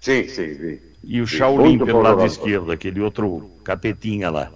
[0.00, 0.82] Sim, sim, vi.
[1.04, 4.50] E o Shaolin pelo lado esquerdo, aquele outro capetinha lá.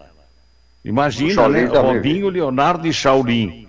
[0.85, 1.65] Imagina, né?
[1.67, 3.69] Robinho, Leonardo e Shaolin.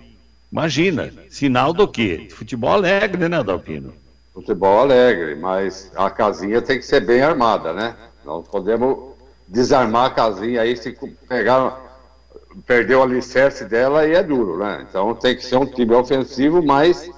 [0.50, 2.26] Imagina, sinal do quê?
[2.30, 3.94] Futebol alegre, né, Dalpino?
[4.34, 7.94] Futebol alegre, mas a casinha tem que ser bem armada, né?
[8.24, 9.12] Não podemos
[9.46, 10.96] desarmar a casinha aí se
[11.28, 11.80] pegar,
[12.66, 14.84] perder o alicerce dela aí é duro, né?
[14.88, 17.08] Então tem que ser um time ofensivo, mas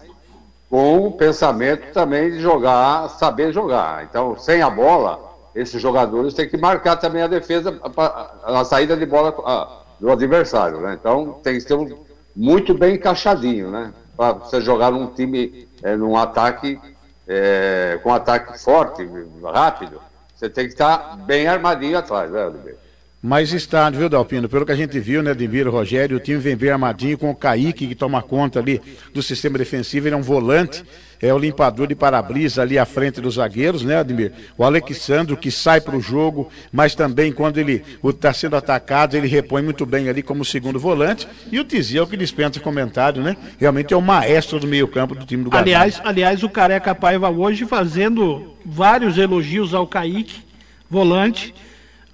[0.69, 4.05] com o pensamento também de jogar, saber jogar.
[4.05, 5.21] Então, sem a bola,
[5.55, 10.81] esses jogadores têm que marcar também a defesa, a, a saída de bola do adversário,
[10.81, 10.97] né?
[10.99, 11.77] Então tem que ser
[12.35, 13.93] muito bem encaixadinho, né?
[14.17, 16.81] Para você jogar num time, eh, num ataque,
[17.27, 19.09] eh, com ataque forte,
[19.43, 20.01] rápido,
[20.35, 22.79] você tem que estar bem armadinho atrás, né, Oliveira?
[23.27, 24.51] Mas está, viu, Dalpino?
[24.51, 27.35] Pelo que a gente viu, né, Ademir, Rogério, o time vem bem armadinho com o
[27.35, 28.83] Kaique, que toma conta ali
[29.15, 30.85] do sistema defensivo, ele é um volante,
[31.23, 34.31] é o limpador de para-brisa ali à frente dos zagueiros, né, Ademir?
[34.59, 39.27] O Alexandro, que sai para o jogo, mas também quando ele está sendo atacado, ele
[39.27, 41.27] repõe muito bem ali como segundo volante.
[41.51, 43.39] E o Tizio, que dispensa comentário, né?
[43.59, 45.75] Realmente é o maestro do meio-campo do time do Galinho.
[45.75, 50.43] Aliás, aliás, o Careca Paiva hoje fazendo vários elogios ao Kaique,
[50.91, 51.55] volante,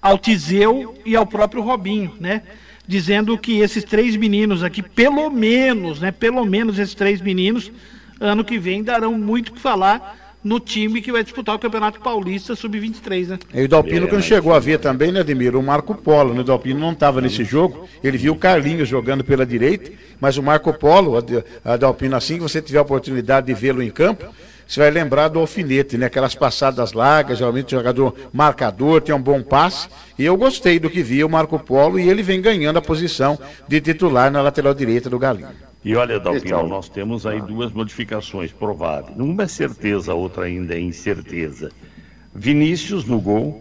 [0.00, 2.42] ao Tizeu e ao próprio Robinho, né?
[2.86, 6.10] Dizendo que esses três meninos aqui, pelo menos, né?
[6.10, 7.70] Pelo menos esses três meninos,
[8.18, 12.00] ano que vem darão muito o que falar no time que vai disputar o Campeonato
[12.00, 13.38] Paulista Sub-23, né?
[13.52, 15.54] E o Dalpino, que não chegou a ver também, né, Ademir?
[15.54, 16.40] O Marco Polo, né?
[16.40, 17.86] O Dalpino não estava nesse jogo.
[18.02, 21.12] Ele viu o Carlinhos jogando pela direita, mas o Marco Polo,
[21.62, 24.24] a Dalpino, assim que você tiver a oportunidade de vê-lo em campo,
[24.70, 26.06] você vai lembrar do alfinete, né?
[26.06, 29.88] Aquelas passadas largas, geralmente o jogador marcador, tem um bom passe.
[30.16, 33.36] E eu gostei do que vi o Marco Polo e ele vem ganhando a posição
[33.66, 35.48] de titular na lateral direita do Galinho.
[35.84, 36.68] E olha, Dalpino, Então.
[36.68, 39.18] nós temos aí duas modificações prováveis.
[39.18, 41.72] Uma é certeza, a outra ainda é incerteza.
[42.32, 43.60] Vinícius no gol,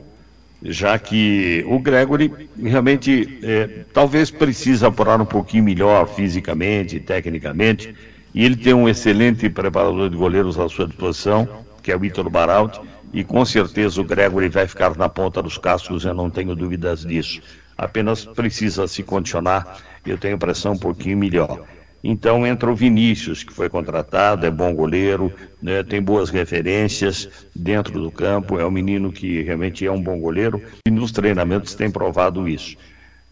[0.61, 7.95] já que o Gregory realmente eh, talvez precise apurar um pouquinho melhor fisicamente, tecnicamente,
[8.33, 11.47] e ele tem um excelente preparador de goleiros à sua disposição,
[11.81, 12.79] que é o Ítalo Baraldi,
[13.11, 17.05] e com certeza o Gregory vai ficar na ponta dos cascos, eu não tenho dúvidas
[17.05, 17.41] disso.
[17.77, 21.65] Apenas precisa se condicionar, eu tenho pressão um pouquinho melhor.
[22.03, 27.99] Então entra o Vinícius, que foi contratado, é bom goleiro, né, tem boas referências dentro
[27.99, 31.91] do campo, é um menino que realmente é um bom goleiro e nos treinamentos tem
[31.91, 32.77] provado isso.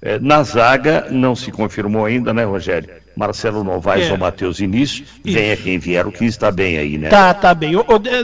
[0.01, 2.89] É, na zaga não se confirmou ainda, né, Rogério?
[3.15, 4.11] Marcelo Novaes É.
[4.11, 7.09] ou Matheus Início, venha quem vier, o que está bem aí, né?
[7.09, 7.73] Tá, tá bem.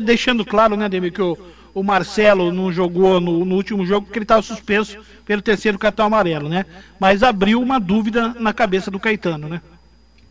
[0.04, 1.36] Deixando claro, né, Demir, que o,
[1.74, 6.06] o Marcelo não jogou no, no último jogo porque ele estava suspenso pelo terceiro cartão
[6.06, 6.66] amarelo, né?
[7.00, 9.62] Mas abriu uma dúvida na cabeça do Caetano, né?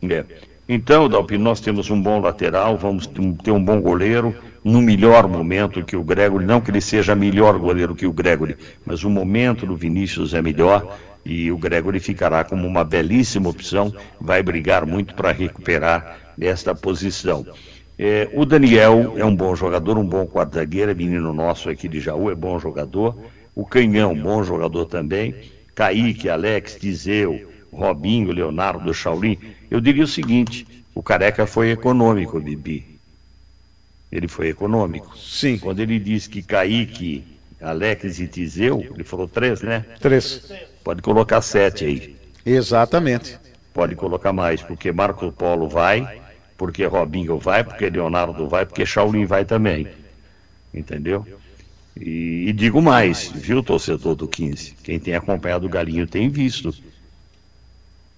[0.09, 0.23] É.
[0.67, 3.05] Então, Dalpino, nós temos um bom lateral, vamos
[3.43, 7.57] ter um bom goleiro, no melhor momento que o Gregory, não que ele seja melhor
[7.57, 12.43] goleiro que o Gregory, mas o momento do Vinícius é melhor e o Gregory ficará
[12.43, 17.45] como uma belíssima opção, vai brigar muito para recuperar esta posição.
[17.97, 21.99] É, o Daniel é um bom jogador, um bom quarto-zagueiro, é menino nosso aqui de
[21.99, 23.17] Jaú, é bom jogador.
[23.55, 25.35] O Canhão, bom jogador também.
[25.75, 29.37] Kaique, Alex, Tizeu, Robinho, Leonardo, Shaolin.
[29.69, 32.99] Eu diria o seguinte: o Careca foi econômico, Bibi.
[34.11, 35.15] Ele foi econômico.
[35.17, 35.57] Sim.
[35.57, 37.23] Quando ele disse que Kaique,
[37.61, 39.85] Alex e Tizeu, ele falou três, né?
[39.99, 40.51] Três.
[40.83, 42.15] Pode colocar sete aí.
[42.45, 43.39] Exatamente.
[43.73, 46.21] Pode colocar mais, porque Marco Polo vai,
[46.57, 49.87] porque Robinho vai, porque Leonardo vai, porque Shaolin vai também.
[50.73, 51.25] Entendeu?
[51.99, 54.75] E, e, digo mais, viu, torcedor do 15?
[54.83, 56.73] Quem tem acompanhado o Galinho tem visto.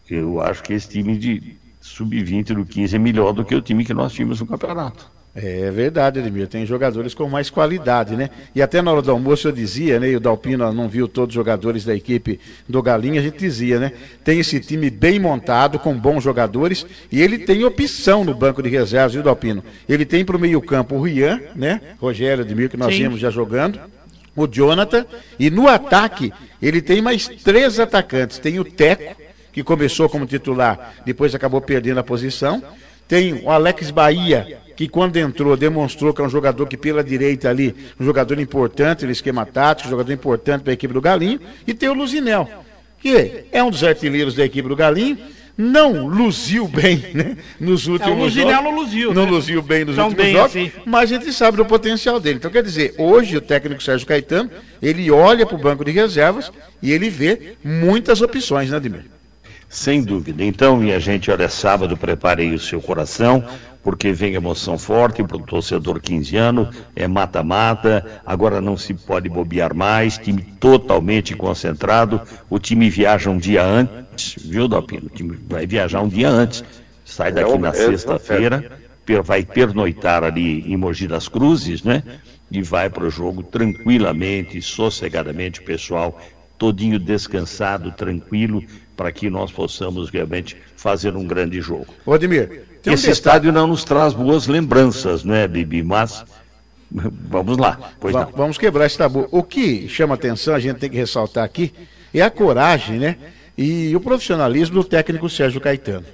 [0.10, 3.86] Eu acho que esse time de sub-20 do 15 é melhor do que o time
[3.86, 5.12] que nós tínhamos no campeonato.
[5.38, 6.48] É verdade, Edmir.
[6.48, 8.30] Tem jogadores com mais qualidade, né?
[8.56, 10.10] E até na hora do almoço eu dizia, né?
[10.10, 13.78] E o Dalpino não viu todos os jogadores da equipe do Galinha, a gente dizia,
[13.78, 13.92] né?
[14.24, 18.70] Tem esse time bem montado, com bons jogadores, e ele tem opção no banco de
[18.70, 19.62] reservas, viu, Dalpino?
[19.90, 21.82] Ele tem para o meio-campo o Rian, né?
[22.00, 23.04] Rogério Edmir, que nós Sim.
[23.04, 23.78] vimos já jogando.
[24.38, 25.06] O Jonathan.
[25.38, 28.40] E no ataque, ele tem mais três atacantes.
[28.40, 29.16] Tem o Teco,
[29.52, 32.64] que começou como titular, depois acabou perdendo a posição.
[33.08, 37.50] Tem o Alex Bahia, que quando entrou demonstrou que é um jogador que pela direita
[37.50, 41.40] ali, um jogador importante no esquema tático, um jogador importante para a equipe do Galinho,
[41.66, 42.50] e tem o Luzinel,
[43.00, 45.18] que é um dos artilheiros da equipe do Galinho,
[45.58, 47.38] não luziu bem, né?
[47.60, 48.64] Nos últimos é, o Luzinel jogos.
[48.64, 49.14] não luziu.
[49.14, 49.32] Não né?
[49.32, 50.72] luziu bem nos Tão últimos bem jogos, assim.
[50.86, 52.38] mas a gente sabe do potencial dele.
[52.38, 56.52] Então, quer dizer, hoje o técnico Sérgio Caetano, ele olha para o banco de reservas
[56.82, 59.06] e ele vê muitas opções, né, Ademir?
[59.70, 60.44] Sem dúvida.
[60.44, 63.44] Então, minha gente, olha, sábado, preparei o seu coração,
[63.86, 69.76] porque vem emoção forte para o torcedor quinziano, é mata-mata, agora não se pode bobear
[69.76, 72.20] mais, time totalmente concentrado,
[72.50, 75.06] o time viaja um dia antes, viu, Dalpino?
[75.06, 76.64] O time vai viajar um dia antes,
[77.04, 78.72] sai daqui é na sexta-feira,
[79.24, 82.02] vai pernoitar ali em Mogi das Cruzes, né?
[82.50, 86.20] E vai para o jogo tranquilamente, sossegadamente, o pessoal
[86.58, 88.64] todinho descansado, tranquilo,
[88.98, 91.94] para que nós possamos realmente fazer um grande jogo.
[92.04, 92.18] Ô,
[92.90, 93.14] Um esse detalhe...
[93.14, 95.84] estádio não nos traz boas lembranças, né, Bibi?
[95.84, 96.24] Mas
[96.92, 97.78] vamos lá.
[98.00, 99.28] Va vamos quebrar esse tabu.
[99.32, 101.74] O que chama atenção, a gente tem que ressaltar aqui,
[102.14, 103.18] é a coragem, né?
[103.58, 106.06] E o profissionalismo do técnico Sérgio Caetano.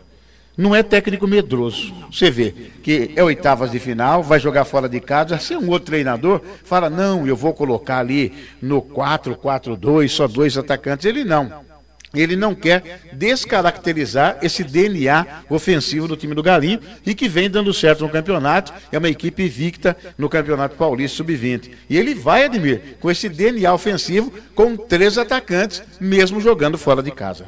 [0.57, 1.93] Não é técnico medroso.
[2.11, 2.53] Você vê
[2.83, 5.39] que é oitavas de final, vai jogar fora de casa.
[5.39, 11.05] Se um outro treinador fala, não, eu vou colocar ali no 4-4-2, só dois atacantes.
[11.05, 11.70] Ele não.
[12.13, 17.73] Ele não quer descaracterizar esse DNA ofensivo do time do Galinho e que vem dando
[17.73, 18.73] certo no campeonato.
[18.91, 21.71] É uma equipe invicta no Campeonato Paulista Sub-20.
[21.89, 27.11] E ele vai, Admir, com esse DNA ofensivo com três atacantes, mesmo jogando fora de
[27.11, 27.45] casa.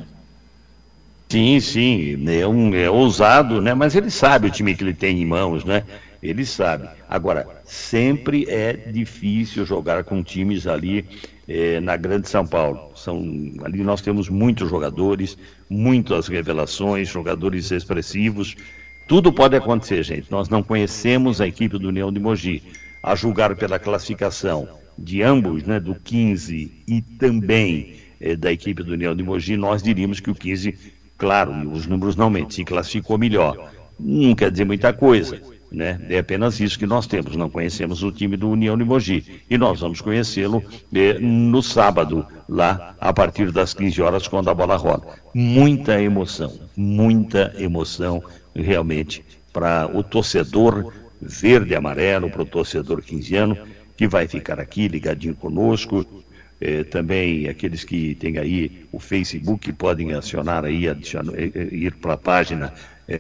[1.30, 3.74] Sim, sim, é, um, é ousado, né?
[3.74, 5.84] Mas ele sabe o time que ele tem em mãos, né?
[6.24, 6.88] Ele sabe.
[7.10, 11.06] Agora, sempre é difícil jogar com times ali
[11.46, 12.92] eh, na Grande São Paulo.
[12.96, 13.22] São,
[13.62, 15.38] ali nós temos muitos jogadores,
[15.70, 18.56] muitas revelações, jogadores expressivos.
[19.06, 20.32] Tudo pode acontecer, gente.
[20.32, 22.64] Nós não conhecemos a equipe do União de Mogi.
[23.04, 28.94] A julgar pela classificação de ambos, né, do 15 e também eh, da equipe do
[28.94, 30.74] União de Mogi, nós diríamos que o 15,
[31.18, 33.74] claro, os números não mentem, se classificou melhor.
[34.00, 36.00] Não quer dizer muita coisa né?
[36.08, 37.36] É apenas isso que nós temos.
[37.36, 39.24] Não conhecemos o time do União de.
[39.50, 44.54] E nós vamos conhecê-lo eh, no sábado, lá a partir das 15 horas, quando a
[44.54, 45.02] bola rola.
[45.34, 48.24] Muita emoção, muita emoção
[48.56, 53.58] realmente para o torcedor verde e amarelo, para o torcedor quinziano,
[53.98, 56.06] que vai ficar aqui ligadinho conosco.
[56.62, 61.96] Eh, também aqueles que têm aí o Facebook podem acionar aí, adicionar, eh, eh, ir
[61.96, 62.74] para a página
[63.08, 63.20] é,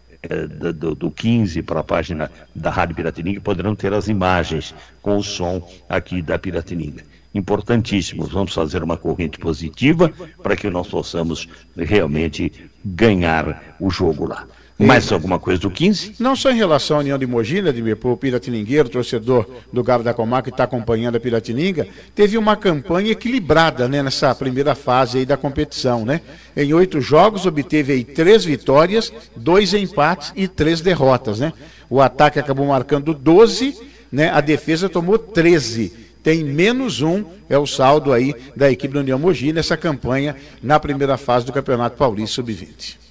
[0.74, 5.24] do, do 15 para a página da Rádio Piratininga poderão ter as imagens com o
[5.24, 7.04] som aqui da Piratininga.
[7.34, 14.48] Importantíssimo, vamos fazer uma corrente positiva para que nós possamos realmente ganhar o jogo lá.
[14.78, 16.16] Mais alguma coisa do 15?
[16.20, 20.04] Não só em relação à União de Mogi, Admir, para o Piratiningueiro, torcedor do Galo
[20.04, 25.20] da Comarca que está acompanhando a Piratininga, teve uma campanha equilibrada né, nessa primeira fase
[25.20, 26.04] aí da competição.
[26.04, 26.22] Né?
[26.58, 31.40] Em oito jogos, obteve aí três vitórias, dois empates e três derrotas.
[31.40, 31.54] Né?
[31.90, 33.78] O ataque acabou marcando 12,
[34.12, 39.02] né, a defesa tomou 13 tem menos um, é o saldo aí da equipe do
[39.02, 43.03] União Mogi nessa campanha na primeira fase do Campeonato Paulista Sub-20.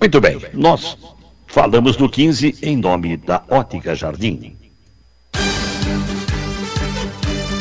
[0.00, 0.96] Muito bem, nós
[1.46, 4.56] falamos do 15 em nome da Ótica Jardim.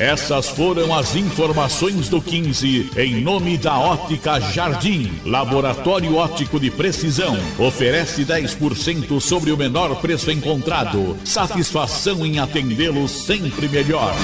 [0.01, 5.11] Essas foram as informações do 15 em nome da Ótica Jardim.
[5.23, 7.37] Laboratório Óptico de Precisão.
[7.59, 11.15] Oferece 10% sobre o menor preço encontrado.
[11.23, 14.15] Satisfação em atendê-lo sempre melhor.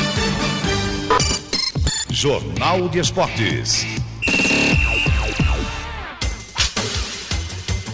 [2.10, 3.86] Jornal de Esportes.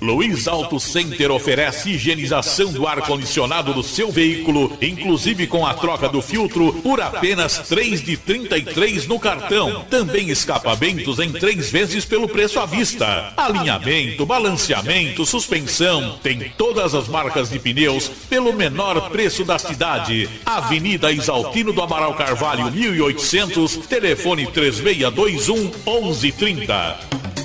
[0.04, 6.22] Luiz Auto Center oferece higienização do ar-condicionado do seu veículo, inclusive com a troca do
[6.22, 9.86] filtro, por apenas 3 de 33 no cartão.
[9.90, 13.32] Também escapamentos em três vezes pelo preço à vista.
[13.38, 16.20] Alinhamento, balanceamento, suspensão.
[16.22, 20.30] Tem todas as marcas de pneus pelo menor preço da cidade.
[20.46, 27.43] Avenida Isaltino do Amaral Carvalho, 1800, telefone 3621 1130.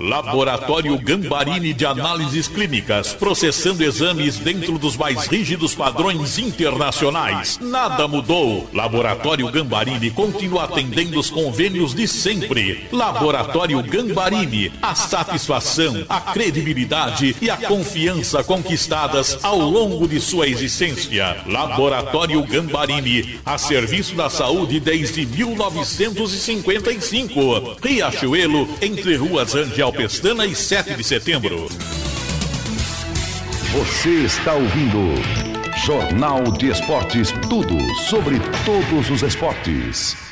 [0.00, 7.58] Laboratório Gambarini de Análises Clínicas, processando exames dentro dos mais rígidos padrões internacionais.
[7.60, 8.66] Nada mudou.
[8.72, 12.88] Laboratório Gambarini continua atendendo os convênios de sempre.
[12.90, 21.36] Laboratório Gambarini, a satisfação, a credibilidade e a confiança conquistadas ao longo de sua existência.
[21.46, 27.76] Laboratório Gambarini, a serviço da saúde desde 1955.
[27.82, 31.68] Riachuelo, entre ruas Angel Pestana e 7 de setembro.
[33.72, 35.14] Você está ouvindo
[35.86, 40.29] Jornal de Esportes, tudo sobre todos os esportes.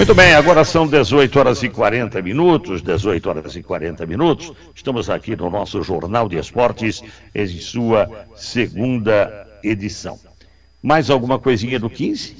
[0.00, 4.50] Muito bem, agora são 18 horas e 40 minutos, 18 horas e 40 minutos.
[4.74, 7.02] Estamos aqui no nosso Jornal de Esportes,
[7.34, 10.18] em sua segunda edição.
[10.82, 12.34] Mais alguma coisinha do 15?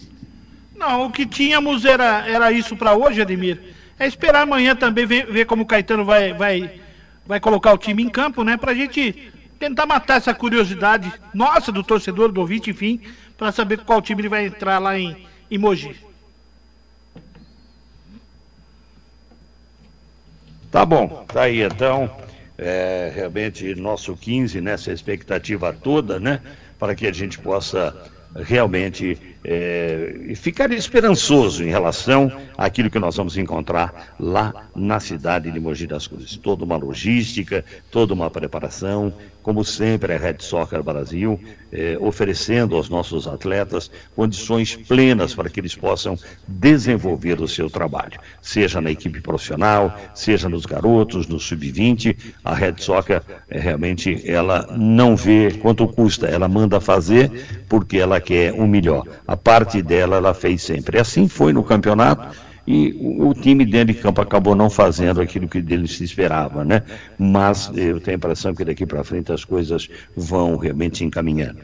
[0.75, 3.61] Não, o que tínhamos era, era isso para hoje, Ademir.
[3.99, 6.81] É esperar amanhã também ver, ver como o Caetano vai, vai,
[7.27, 8.57] vai colocar o time em campo, né?
[8.57, 13.03] Pra gente tentar matar essa curiosidade nossa, do torcedor, do ouvinte, enfim,
[13.37, 15.15] para saber qual time ele vai entrar lá em,
[15.51, 16.09] em Mogi.
[20.71, 22.11] Tá bom, tá aí então.
[22.57, 26.41] É, realmente nosso 15 nessa expectativa toda, né?
[26.79, 27.97] Para que a gente possa
[28.37, 35.59] realmente é, ficar esperançoso em relação àquilo que nós vamos encontrar lá na cidade de
[35.59, 36.37] Mogi das Cruzes.
[36.37, 39.13] Toda uma logística, toda uma preparação,
[39.43, 41.41] como sempre a Red Soccer Brasil,
[41.73, 48.21] é, oferecendo aos nossos atletas condições plenas para que eles possam desenvolver o seu trabalho,
[48.43, 54.67] seja na equipe profissional, seja nos garotos, no sub-20, a Red Soccer é, realmente ela
[54.77, 60.17] não vê quanto custa, ela manda fazer porque ela quer o melhor a parte dela
[60.17, 60.99] ela fez sempre.
[60.99, 65.49] Assim foi no campeonato e o, o, time dentro de campo acabou não fazendo aquilo
[65.49, 66.83] que dele se esperava, né?
[67.19, 71.61] Mas eu tenho a impressão que daqui para frente as coisas vão realmente encaminhando.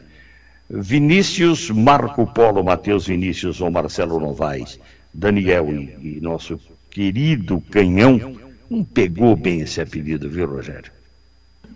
[0.69, 4.79] Vinícius, Marco Polo, Matheus Vinícius ou Marcelo Novaes,
[5.13, 8.35] Daniel e, e nosso querido canhão,
[8.69, 10.96] não pegou bem esse apelido, viu, Rogério?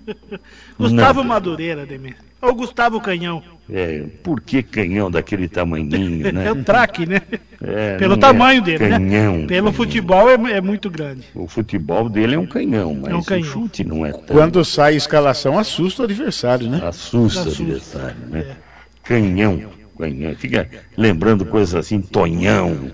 [0.78, 1.30] Gustavo não.
[1.30, 2.16] Madureira, Demir.
[2.42, 3.44] Ou Gustavo Canhão.
[3.70, 6.48] É, por que canhão daquele tamanhinho, né?
[6.50, 7.22] É o traque, né?
[7.62, 8.90] É, Pelo tamanho é dele, né?
[8.98, 9.46] canhão, né?
[9.46, 9.74] Pelo canhão.
[9.74, 11.24] futebol é, é, muito grande.
[11.36, 13.48] O futebol dele é um canhão, mas é um canhão.
[13.48, 14.36] o chute não é tão...
[14.36, 16.82] Quando sai a escalação, assusta o adversário, né?
[16.84, 17.62] Assusta, assusta.
[17.62, 18.40] o adversário, né?
[18.40, 18.56] É.
[19.04, 19.62] Canhão,
[19.98, 20.36] canhão.
[20.36, 20.68] Fica
[20.98, 22.92] lembrando coisas assim, Tonhão,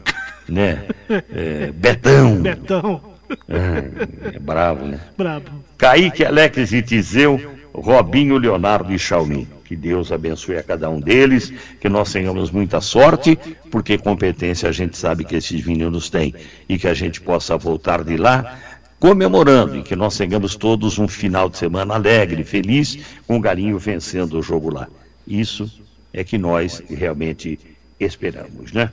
[0.47, 0.83] né?
[1.09, 2.41] É, Betão.
[2.41, 3.01] Betão.
[3.47, 4.99] É, é bravo, né?
[5.17, 5.63] Bravo.
[5.77, 7.39] Kaique, Alex e Tizeu,
[7.73, 9.47] Robinho, Leonardo e Chalmin.
[9.63, 13.37] Que Deus abençoe a cada um deles, que nós tenhamos muita sorte,
[13.69, 16.33] porque competência a gente sabe que esses meninos têm,
[16.69, 18.57] e que a gente possa voltar de lá
[18.99, 22.97] comemorando e que nós tenhamos todos um final de semana alegre, feliz,
[23.27, 24.87] com o Galinho vencendo o jogo lá.
[25.25, 25.71] Isso
[26.11, 27.59] é que nós realmente
[27.99, 28.89] esperamos, né?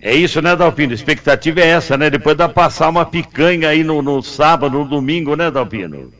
[0.00, 0.92] É isso, né, Dalpino?
[0.92, 2.10] A expectativa é essa, né?
[2.10, 6.12] Depois dá passar uma picanha aí no, no sábado, no domingo, né, Dalpino?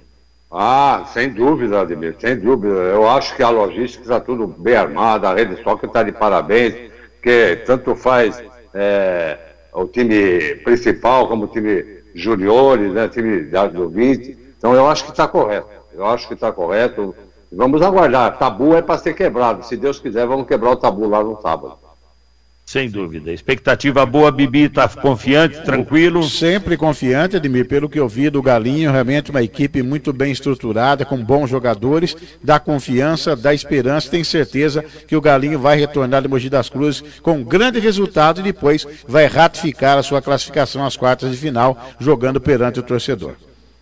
[0.51, 2.75] Ah, sem dúvida, Ademir, sem dúvida.
[2.75, 6.75] Eu acho que a logística está tudo bem armada, a rede soccer está de parabéns,
[7.23, 9.39] que tanto faz é,
[9.73, 14.39] o time principal como o time juniores, né, time do 20.
[14.57, 15.69] Então eu acho que está correto.
[15.93, 17.15] Eu acho que está correto.
[17.53, 18.39] Vamos aguardar.
[18.39, 19.65] Tabu é para ser quebrado.
[19.65, 21.79] Se Deus quiser, vamos quebrar o tabu lá no sábado.
[22.67, 23.33] Sem dúvida.
[23.33, 26.25] Expectativa boa, Bibi, está confiante, tranquilo?
[26.25, 31.05] Sempre confiante, Admir, pelo que eu vi do Galinho, realmente uma equipe muito bem estruturada,
[31.05, 36.27] com bons jogadores, dá confiança, dá esperança, tem certeza que o Galinho vai retornar de
[36.27, 40.97] Mogi das Cruzes com um grande resultado e depois vai ratificar a sua classificação às
[40.97, 43.37] quartas de final, jogando perante o torcedor.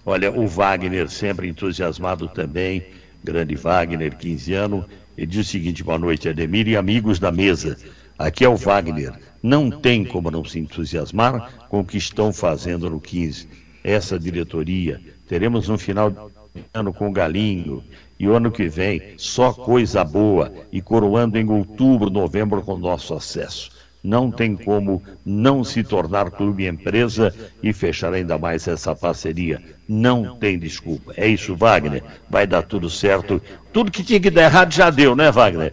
[0.05, 2.85] Olha, o Wagner sempre entusiasmado também,
[3.24, 4.85] grande Wagner, 15 anos,
[5.16, 7.78] ele diz o seguinte, boa noite, Ademir e amigos da mesa.
[8.18, 9.12] Aqui é o Wagner.
[9.42, 13.48] Não tem como não se entusiasmar com o que estão fazendo no 15.
[13.82, 15.00] Essa diretoria.
[15.28, 16.18] Teremos um final de
[16.72, 17.82] ano com o Galinho.
[18.18, 20.52] E o ano que vem, só coisa boa.
[20.70, 23.70] E coroando em outubro, novembro, com nosso acesso.
[24.02, 29.62] Não tem como não se tornar clube empresa e fechar ainda mais essa parceria.
[29.88, 31.14] Não tem desculpa.
[31.16, 32.04] É isso, Wagner.
[32.28, 33.40] Vai dar tudo certo.
[33.72, 35.72] Tudo que tinha que dar errado já deu, né, Wagner?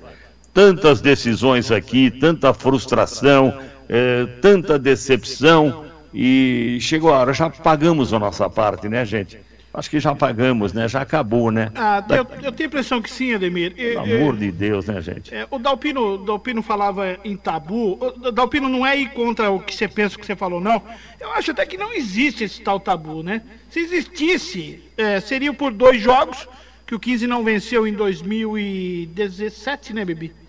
[0.53, 3.57] Tantas decisões aqui, tanta frustração,
[3.89, 9.39] eh, tanta decepção e chegou a hora, já pagamos a nossa parte, né, gente?
[9.73, 10.85] Acho que já pagamos, né?
[10.89, 11.71] Já acabou, né?
[11.75, 13.73] Ah, eu, eu tenho a impressão que sim, Ademir.
[13.73, 15.33] Pelo amor de Deus, né, gente?
[15.33, 17.97] É, o Dalpino, Dalpino falava em tabu.
[18.01, 20.83] O Dalpino não é ir contra o que você pensa, o que você falou, não.
[21.17, 23.43] Eu acho até que não existe esse tal tabu, né?
[23.69, 26.49] Se existisse, é, seria por dois jogos,
[26.85, 30.40] que o 15 não venceu em 2017, né, Bibi?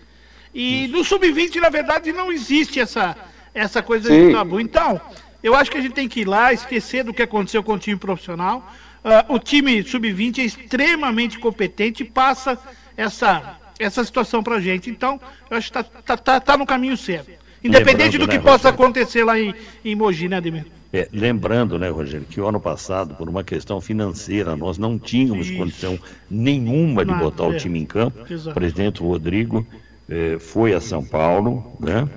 [0.53, 3.15] E no sub-20, na verdade, não existe essa,
[3.53, 4.27] essa coisa Sim.
[4.27, 4.59] de tabu.
[4.59, 5.01] Então,
[5.41, 7.79] eu acho que a gente tem que ir lá, esquecer do que aconteceu com o
[7.79, 8.71] time profissional.
[9.03, 12.57] Ah, o time sub-20 é extremamente competente e passa
[12.95, 14.89] essa, essa situação pra gente.
[14.89, 17.31] Então, eu acho que tá, tá, tá, tá no caminho certo.
[17.63, 18.75] Independente Lembrando, do que né, possa Rogério?
[18.75, 20.65] acontecer lá em, em Mogi, né, Ademir?
[20.91, 25.47] É, lembrando, né, Rogério, que o ano passado, por uma questão financeira, nós não tínhamos
[25.47, 25.57] Isso.
[25.57, 25.99] condição
[26.29, 27.57] nenhuma de Nada, botar o é.
[27.57, 28.31] time em campo.
[28.31, 28.51] Exato.
[28.51, 29.65] O presidente Rodrigo
[30.13, 32.07] eh, foi a São Paulo, né,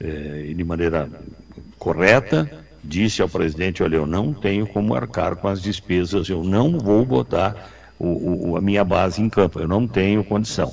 [0.00, 1.08] eh, e de maneira
[1.78, 2.38] correta,
[2.82, 7.04] disse ao presidente, olha, eu não tenho como arcar com as despesas, eu não vou
[7.04, 7.54] botar
[7.98, 10.72] o- o- a minha base em campo, eu não tenho condição.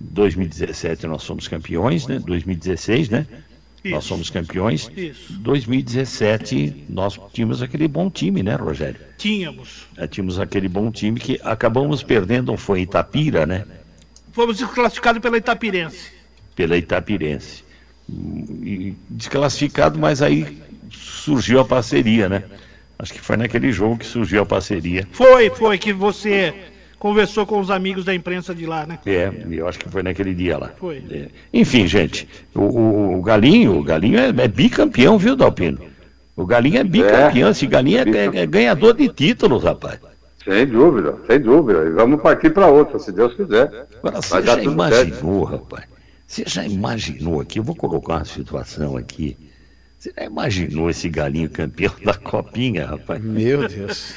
[0.00, 2.18] 2017 nós somos campeões, né?
[2.18, 3.26] 2016, né?
[3.84, 4.90] Nós somos campeões.
[4.96, 5.32] Isso.
[5.42, 9.00] 2017 nós tínhamos aquele bom time, né, Rogério?
[9.16, 9.86] Tínhamos.
[9.96, 13.64] É, tínhamos aquele bom time que acabamos perdendo, foi Itapira, né?
[14.32, 16.15] Fomos desclassificados pela Itapirense.
[16.56, 17.62] Pela Itapirense.
[18.08, 20.58] E desclassificado, mas aí
[20.90, 22.44] surgiu a parceria, né?
[22.98, 25.06] Acho que foi naquele jogo que surgiu a parceria.
[25.12, 26.54] Foi, foi que você
[26.98, 28.98] conversou com os amigos da imprensa de lá, né?
[29.04, 30.70] É, eu acho que foi naquele dia lá.
[30.78, 31.02] Foi.
[31.10, 31.26] É.
[31.52, 35.78] Enfim, gente, o, o- Galinho, o Galinho é, é bicampeão, viu, Dalpino?
[36.34, 39.98] O Galinho é bicampeão, esse Galinho é, é- é ganhador de títulos, rapaz.
[40.44, 41.84] Sem dúvida, sem dúvida.
[41.84, 43.68] E vamos partir para outra, se Deus quiser.
[43.98, 45.84] Agora, você já imaginou, rapaz?
[46.26, 47.58] Você já imaginou aqui?
[47.58, 49.38] Eu vou colocar uma situação aqui.
[50.06, 53.20] Você já imaginou esse galinho campeão da copinha, rapaz?
[53.20, 54.14] Meu Deus.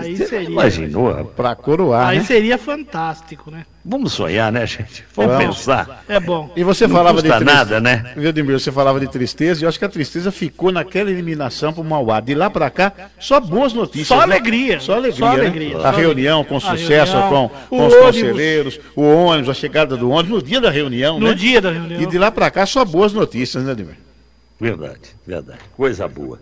[0.00, 0.48] Aí Você seria.
[0.48, 1.28] imaginou, rapaz?
[1.36, 2.24] Pra coroar, Aí né?
[2.24, 3.64] seria fantástico, né?
[3.84, 5.04] Vamos sonhar, né, gente?
[5.14, 5.56] Vamos, Vamos.
[5.58, 6.02] pensar.
[6.08, 6.50] É bom.
[6.56, 7.58] E você Não falava de custa tristeza.
[7.58, 8.12] nada, né?
[8.16, 8.58] Viu, Demir?
[8.58, 12.18] Você falava de tristeza e eu acho que a tristeza ficou naquela eliminação pro Mauá.
[12.18, 14.08] De lá pra cá, só boas notícias.
[14.08, 14.22] Só né?
[14.24, 14.80] alegria.
[14.80, 15.18] Só alegria.
[15.28, 15.40] Só né?
[15.40, 16.56] alegria, A só reunião com.
[16.56, 18.06] A sucesso, reunião, com, com os ônibus.
[18.22, 21.34] conselheiros, o ônibus, a chegada do ônibus, no dia da reunião, No né?
[21.34, 22.02] dia da reunião.
[22.02, 23.94] E de lá pra cá, só boas notícias, né, Demir?
[24.60, 25.60] Verdade, verdade.
[25.76, 26.38] Coisa boa.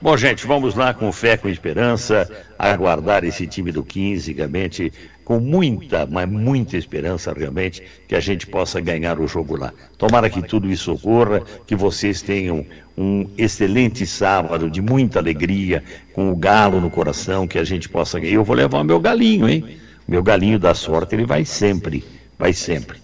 [0.00, 4.92] Bom, gente, vamos lá com fé, com esperança, aguardar esse time do 15, realmente,
[5.24, 9.72] com muita, mas muita esperança, realmente, que a gente possa ganhar o jogo lá.
[9.96, 12.64] Tomara que tudo isso ocorra, que vocês tenham
[12.96, 18.20] um excelente sábado, de muita alegria, com o galo no coração, que a gente possa
[18.20, 18.34] ganhar.
[18.34, 19.78] Eu vou levar meu galinho, hein?
[20.06, 22.04] Meu galinho da sorte, ele vai sempre,
[22.38, 22.98] vai sempre.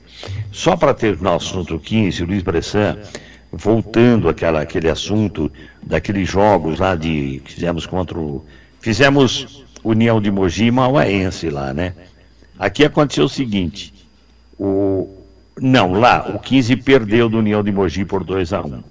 [0.52, 2.98] Só para terminar o assunto 15, o Luiz Bressan,
[3.52, 8.44] voltando àquela, àquele assunto daqueles jogos lá de que fizemos contra o.
[8.80, 11.94] Fizemos União de Mogi e Mauaense lá, né?
[12.58, 13.92] Aqui aconteceu o seguinte.
[14.58, 15.08] O,
[15.60, 18.82] não, lá, o 15 perdeu do União de Mogi por 2 a 1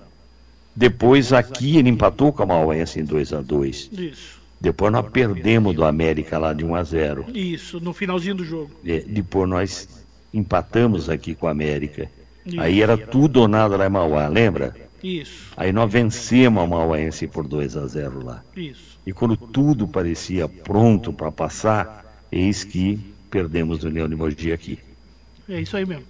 [0.76, 5.76] Depois aqui ele empatou com a Mauaense em 2 a 2 Isso, Depois nós perdemos
[5.76, 8.72] do América lá de 1 a 0 isso, no finalzinho do jogo.
[8.86, 9.88] é, depois nós
[10.34, 12.10] empatamos aqui com a América.
[12.46, 12.60] Isso.
[12.60, 14.76] Aí era tudo ou nada lá em Mauá, lembra?
[15.04, 18.44] Isso, Aí nós vencemos a Mauaense por 2 a 0 lá.
[18.56, 19.00] isso.
[19.06, 23.00] E quando tudo parecia pronto para passar, eis que
[23.32, 24.78] perdemos do União de Mogi aqui.
[25.50, 26.04] É isso aí mesmo.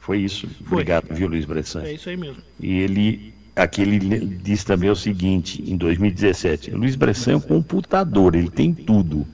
[0.00, 0.48] Foi isso.
[0.68, 1.84] Obrigado, viu, Luiz Bressan?
[1.84, 2.42] É isso aí mesmo.
[2.58, 7.40] E ele, aqui ele le- diz também o seguinte, em 2017, Luiz Bressan é um
[7.40, 9.24] computador, ele tem tudo.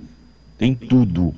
[0.59, 1.35] Tem tudo.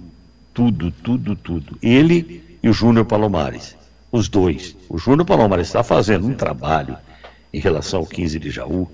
[0.52, 1.78] Tudo, tudo, tudo.
[1.80, 3.76] Ele e o Júnior Palomares.
[4.12, 4.76] Os dois.
[4.88, 6.96] O Júnior Palomares está fazendo um trabalho
[7.52, 8.90] em relação ao 15 de Jaú,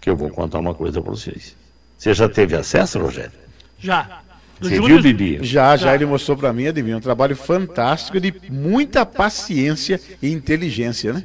[0.00, 1.56] que eu vou contar uma coisa para vocês.
[1.98, 3.32] Você já teve acesso, Rogério?
[3.78, 4.20] Já.
[4.60, 5.38] Do Você Júnior- viu, Bibi?
[5.44, 11.12] Já, já ele mostrou para mim, Ademir, um trabalho fantástico de muita paciência e inteligência,
[11.12, 11.22] né?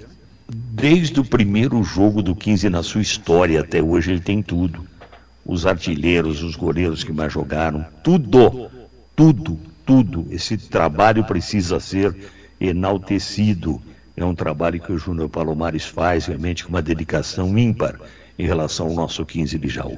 [0.53, 4.85] Desde o primeiro jogo do 15 na sua história até hoje, ele tem tudo.
[5.45, 8.69] Os artilheiros, os goleiros que mais jogaram, tudo,
[9.15, 10.27] tudo, tudo.
[10.29, 12.13] Esse trabalho precisa ser
[12.61, 13.81] enaltecido.
[14.15, 17.99] É um trabalho que o Júnior Palomares faz realmente com uma dedicação ímpar
[18.37, 19.97] em relação ao nosso 15 de Jaú.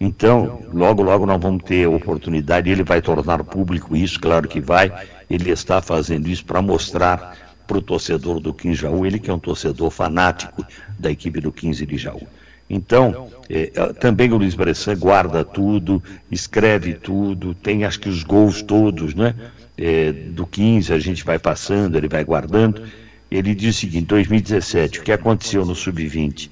[0.00, 4.92] Então, logo, logo nós vamos ter oportunidade, ele vai tornar público isso, claro que vai.
[5.30, 7.36] Ele está fazendo isso para mostrar
[7.66, 10.66] para o torcedor do 15 de Jaú, ele que é um torcedor fanático
[10.98, 12.26] da equipe do 15 de Jaú.
[12.68, 18.22] Então, eh, eh, também o Luiz Bressan guarda tudo, escreve tudo, tem acho que os
[18.22, 19.34] gols todos, né?
[19.76, 22.86] Eh, do 15 a gente vai passando, ele vai guardando.
[23.30, 26.50] Ele diz o seguinte: 2017, o que aconteceu no Sub-20?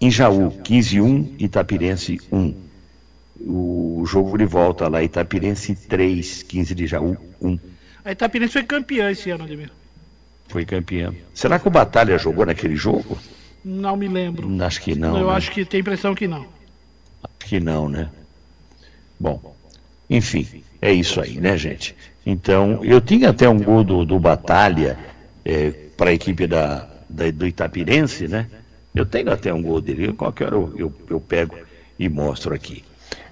[0.00, 2.54] Em Jaú, 15-1, Itapirense 1.
[3.40, 7.58] O jogo de volta lá, Itapirense 3, 15 de Jaú 1.
[8.04, 9.70] A Itapirense foi campeã esse ano, Ademir.
[10.48, 11.14] Foi campeão.
[11.34, 13.18] Será que o Batalha jogou naquele jogo?
[13.64, 14.48] Não me lembro.
[14.64, 15.18] Acho que não.
[15.18, 15.32] Eu né?
[15.34, 16.46] acho que tem impressão que não.
[17.22, 18.08] Acho que não, né?
[19.20, 19.54] Bom,
[20.08, 21.94] enfim, é isso aí, né, gente?
[22.30, 24.98] Então, eu tinha até um gol do, do Batalha
[25.96, 28.46] para a equipe da, da- do Itapirense, né?
[28.94, 31.56] Eu tenho até um gol dele, qualquer hora eu, eu, eu pego
[31.98, 32.84] e mostro aqui.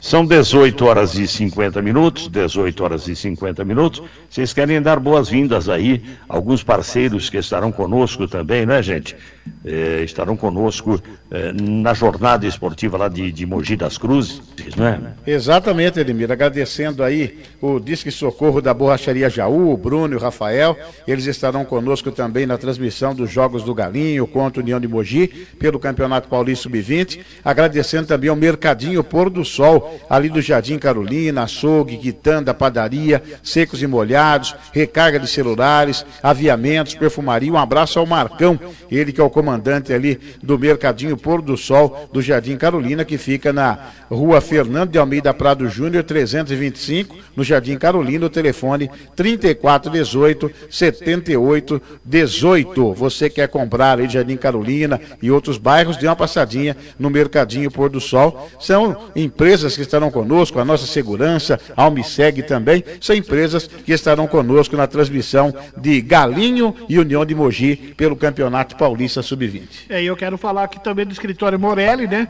[0.07, 4.01] São 18 horas e 50 minutos, 18 horas e 50 minutos.
[4.31, 9.17] Vocês querem dar boas-vindas aí, alguns parceiros que estarão conosco também, né, gente?
[9.65, 14.41] Eh, estarão conosco eh, na jornada esportiva lá de, de Mogi das Cruzes,
[14.77, 15.15] né?
[15.27, 16.31] Exatamente, Edmir.
[16.31, 20.77] Agradecendo aí o Disque Socorro da Borracharia Jaú, o Bruno e o Rafael.
[21.07, 25.27] Eles estarão conosco também na transmissão dos Jogos do Galinho contra União de Mogi
[25.59, 27.19] pelo Campeonato Paulista Sub-20.
[27.45, 33.83] Agradecendo também ao Mercadinho Pôr do Sol, ali do Jardim Carolina, açougue, quitanda, padaria, secos
[33.83, 37.53] e molhados, recarga de celulares, aviamentos, perfumaria.
[37.53, 38.59] Um abraço ao Marcão,
[38.91, 43.19] ele que é o comandante ali do Mercadinho Pôr do Sol do Jardim Carolina, que
[43.19, 43.79] fica na
[44.11, 52.95] rua Fernando de Almeida Prado Júnior, 325, no Jardim Carolina, o telefone 3418 7818.
[52.95, 57.91] Você quer comprar aí Jardim Carolina e outros bairros, dê uma passadinha no Mercadinho Pôr
[57.91, 58.49] do Sol.
[58.59, 64.27] São empresas que estarão conosco, a nossa segurança, a Almiceg também, são empresas que estarão
[64.27, 69.69] conosco na transmissão de Galinho e União de Mogi pelo Campeonato Paulista Sub-20.
[69.89, 72.29] É, e eu quero falar aqui também do escritório Morelli, né?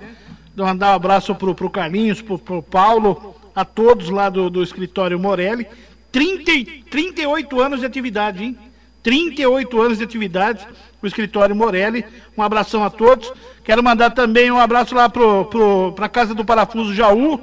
[0.57, 5.19] Mandar um abraço pro, pro Carlinhos, pro, pro Paulo, a todos lá do, do escritório
[5.19, 5.67] Morelli.
[6.11, 8.59] 30, e- 38 anos de atividade, hein?
[9.03, 10.67] 38 anos de atividade,
[11.03, 12.05] o escritório Morelli.
[12.37, 13.33] Um abração a todos.
[13.65, 17.41] Quero mandar também um abraço lá pro, pra Casa do Parafuso Jaú,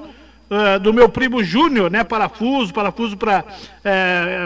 [0.49, 2.03] eh, do meu primo Júnior, né?
[2.03, 3.43] Parafuso, parafuso para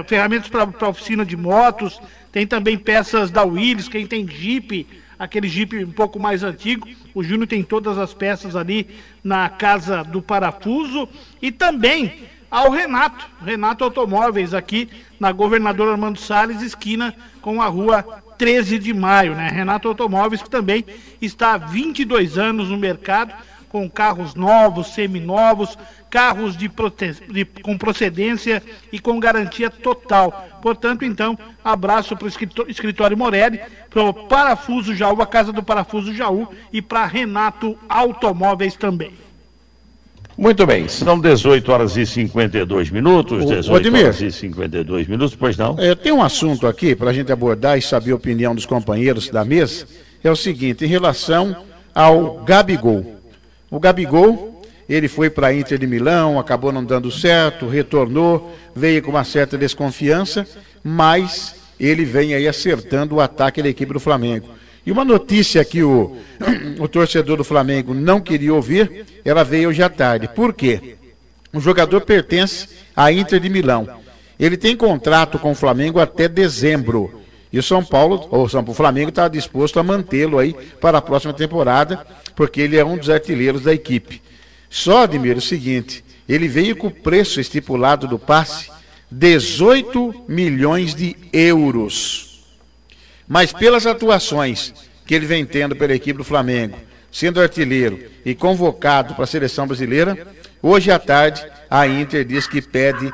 [0.07, 1.99] ferramentas para oficina de motos.
[2.31, 4.87] Tem também peças da Willis, quem tem Jeep,
[5.17, 6.87] aquele Jeep um pouco mais antigo.
[7.13, 8.87] O Júnior tem todas as peças ali
[9.23, 11.07] na Casa do Parafuso.
[11.41, 14.89] E também ao Renato, Renato Automóveis, aqui
[15.19, 19.49] na Governador Armando Salles, esquina com a rua 13 de maio, né?
[19.49, 20.85] Renato Automóveis, que também
[21.21, 23.33] está há 22 anos no mercado,
[23.69, 25.77] com carros novos, seminovos,
[26.09, 26.69] carros de
[27.29, 30.47] de- com procedência e com garantia total.
[30.61, 33.59] Portanto, então, abraço para o escritório Morelli,
[33.89, 39.11] para o Parafuso Jaú, a Casa do Parafuso Jaú, e para Renato Automóveis também.
[40.37, 44.03] Muito bem, são 18 horas e 52 minutos, Ô, 18 Ademir.
[44.05, 45.75] horas e 52 minutos, pois não?
[45.79, 49.29] É, tem um assunto aqui para a gente abordar e saber a opinião dos companheiros
[49.29, 49.87] da mesa.
[50.23, 51.55] É o seguinte, em relação
[51.93, 53.15] ao Gabigol.
[53.71, 59.01] O Gabigol, ele foi para a Inter de Milão, acabou não dando certo, retornou, veio
[59.01, 60.45] com uma certa desconfiança,
[60.83, 64.47] mas ele vem aí acertando o ataque da equipe do Flamengo.
[64.87, 66.15] E uma notícia que o,
[66.79, 70.29] o torcedor do Flamengo não queria ouvir, ela veio hoje à tarde.
[70.29, 70.95] Por quê?
[71.51, 73.85] O jogador pertence à Inter de Milão.
[74.39, 77.21] Ele tem contrato com o Flamengo até dezembro.
[77.51, 81.01] E o São Paulo, ou São o Flamengo está disposto a mantê-lo aí para a
[81.01, 84.21] próxima temporada, porque ele é um dos artilheiros da equipe.
[84.69, 88.69] Só, Admiro, o seguinte, ele veio com o preço estipulado do passe,
[89.11, 92.26] 18 milhões de euros.
[93.27, 94.73] Mas pelas atuações
[95.05, 96.77] que ele vem tendo pela equipe do Flamengo,
[97.11, 100.27] sendo artilheiro e convocado para a seleção brasileira,
[100.61, 103.11] hoje à tarde a Inter diz que pede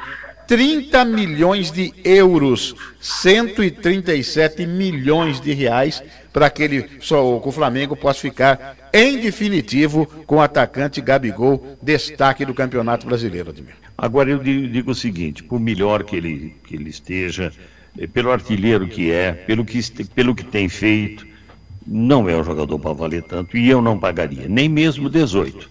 [0.47, 8.19] 30 milhões de euros, 137 milhões de reais para que ele só o Flamengo possa
[8.19, 13.75] ficar em definitivo com o atacante Gabigol, destaque do Campeonato Brasileiro, Admir.
[13.97, 17.51] Agora eu di- digo o seguinte, por melhor que ele, que ele esteja,
[18.13, 19.79] pelo artilheiro que é, pelo que,
[20.15, 21.27] pelo que tem feito,
[21.85, 25.69] não é um jogador para valer tanto e eu não pagaria, nem mesmo 18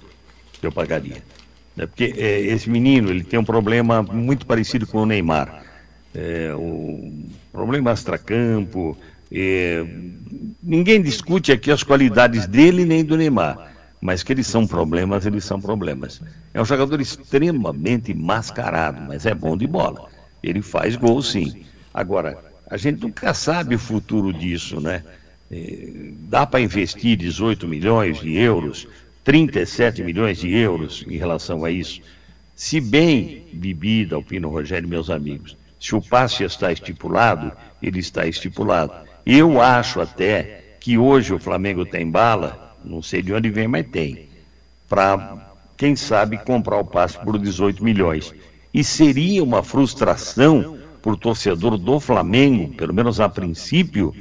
[0.63, 1.23] eu pagaria.
[1.77, 5.65] Né, Porque eh, esse menino ele tem um problema muito parecido com o Neymar.
[6.15, 8.97] É, o problema extracampo.
[9.31, 9.85] eh,
[10.63, 13.59] ninguém discute aqui as qualidades dele nem do Neymar.
[14.01, 16.21] Mas que eles são problemas, eles são problemas.
[16.53, 20.03] É um jogador extremamente mascarado, mas é bom de bola.
[20.43, 21.57] Ele faz gol sim.
[21.93, 22.39] Agora,
[22.69, 25.05] a gente nunca sabe o futuro disso, né?
[25.51, 28.89] Eh, Dá para investir 18 milhões de euros,
[29.23, 32.01] 37 milhões de euros em relação a isso.
[32.57, 38.93] Se bem, Bibi, Dalpino, Rogério, meus amigos, se o passe está estipulado, ele está estipulado.
[39.27, 43.87] Eu acho até que hoje o Flamengo tem bala, não sei de onde vem, mas
[43.87, 44.29] tem,
[44.89, 48.35] para, quem sabe, comprar o passe por 18 milhões.
[48.73, 50.79] E seria uma frustração
[51.11, 54.15] o torcedor do Flamengo, pelo menos a princípio,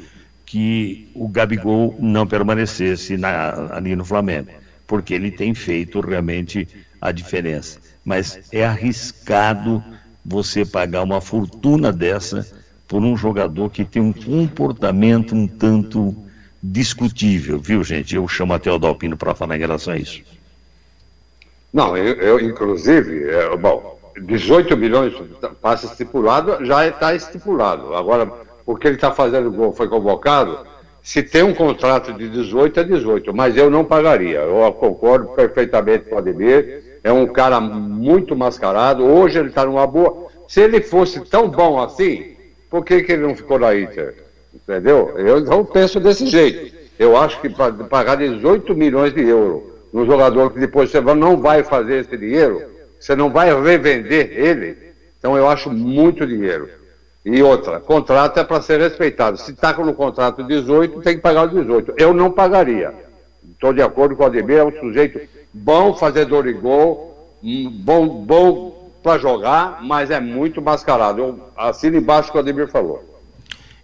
[0.45, 4.49] que o Gabigol não permanecesse na- ali no Flamengo,
[4.87, 6.67] porque ele tem feito realmente
[6.99, 7.79] a diferença.
[8.03, 9.83] Mas é arriscado
[10.25, 12.45] você pagar uma fortuna dessa
[12.87, 16.15] por um jogador que tem um comportamento um tanto
[16.61, 18.15] discutível, viu, gente?
[18.15, 20.21] Eu chamo até o Dalpino para falar em relação a isso.
[21.73, 25.13] Não, eu, eu, inclusive, é, bom, 18 milhões
[25.61, 27.93] passe estipulado, já está estipulado.
[27.95, 28.25] Agora,
[28.65, 30.59] porque ele está fazendo gol, foi convocado,
[31.01, 34.39] se tem um contrato de 18, é 18, mas eu não pagaria.
[34.39, 39.87] Eu concordo perfeitamente com o Ademir, é um cara muito mascarado, hoje ele está numa
[39.87, 40.27] boa.
[40.47, 42.35] Se ele fosse tão bom assim,
[42.69, 44.15] por que, que ele não ficou na Inter?
[44.53, 45.13] Entendeu?
[45.17, 46.75] Eu não penso desse jeito.
[46.99, 51.37] Eu acho que para pagar 18 milhões de euros num jogador que depois você não
[51.37, 52.63] vai fazer esse dinheiro,
[53.01, 54.77] você não vai revender ele,
[55.17, 56.69] então eu acho muito dinheiro.
[57.25, 59.37] E outra, contrato é para ser respeitado.
[59.37, 61.95] Se está no contrato 18, tem que pagar o 18.
[61.97, 62.93] Eu não pagaria.
[63.53, 65.19] Estou de acordo com o Ademir, é um sujeito
[65.51, 67.35] bom fazedor de gol,
[67.71, 71.21] bom, bom para jogar, mas é muito mascarado.
[71.21, 73.03] Eu assino embaixo o que o Ademir falou.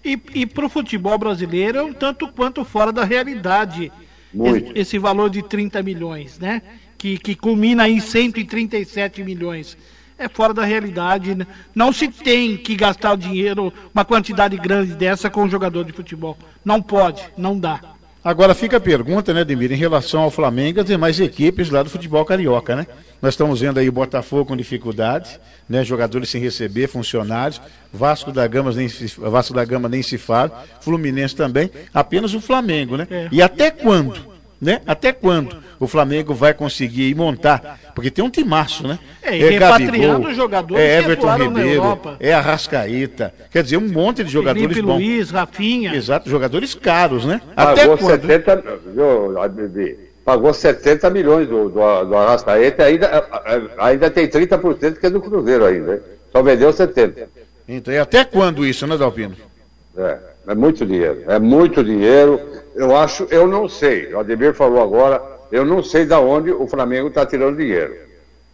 [0.05, 3.91] E, e para o futebol brasileiro é um tanto quanto fora da realidade
[4.33, 6.61] esse, esse valor de 30 milhões, né?
[6.97, 9.77] Que, que culmina em 137 milhões.
[10.17, 11.35] É fora da realidade.
[11.35, 11.45] né?
[11.75, 15.91] Não se tem que gastar o dinheiro, uma quantidade grande dessa com um jogador de
[15.91, 16.37] futebol.
[16.65, 17.79] Não pode, não dá.
[18.23, 21.81] Agora fica a pergunta, né, Demir, em relação ao Flamengo e as demais equipes lá
[21.81, 22.85] do futebol carioca, né?
[23.21, 25.39] Nós estamos vendo aí o Botafogo com dificuldades,
[25.69, 25.81] né?
[25.85, 27.61] Jogadores sem receber, funcionários,
[27.93, 32.41] Vasco da Gama nem se, Vasco da Gama nem se fala, Fluminense também, apenas o
[32.41, 33.07] Flamengo, né?
[33.09, 33.29] É.
[33.31, 34.36] E até quando?
[34.59, 34.81] Né?
[34.87, 37.79] Até quando o Flamengo vai conseguir montar?
[37.93, 38.97] Porque tem um timaço, né?
[39.21, 42.15] É, e repatriando jogadores é que Everton Ribeiro, Europa.
[42.19, 44.95] é Arrascaíta, quer dizer, um monte de jogadores Felipe bons.
[44.95, 45.95] Luiz, Rafinha.
[45.95, 47.41] Exato, jogadores caros, né?
[47.55, 48.21] Até Pagou quando?
[48.21, 49.97] 70, viu, Ademir?
[50.25, 53.25] Pagou 70 milhões do, do, do Arrascaeta, ainda,
[53.77, 55.95] ainda tem 30% que é do Cruzeiro ainda.
[55.95, 56.01] hein?
[56.31, 57.27] Só vendeu 70%.
[57.67, 59.35] Então, e até quando isso, né, Dalpino?
[59.97, 60.17] É,
[60.49, 61.23] é muito dinheiro.
[61.27, 62.39] É muito dinheiro.
[62.77, 64.13] Eu acho, eu não sei.
[64.13, 65.21] O Ademir falou agora,
[65.51, 67.95] eu não sei da onde o Flamengo está tirando dinheiro.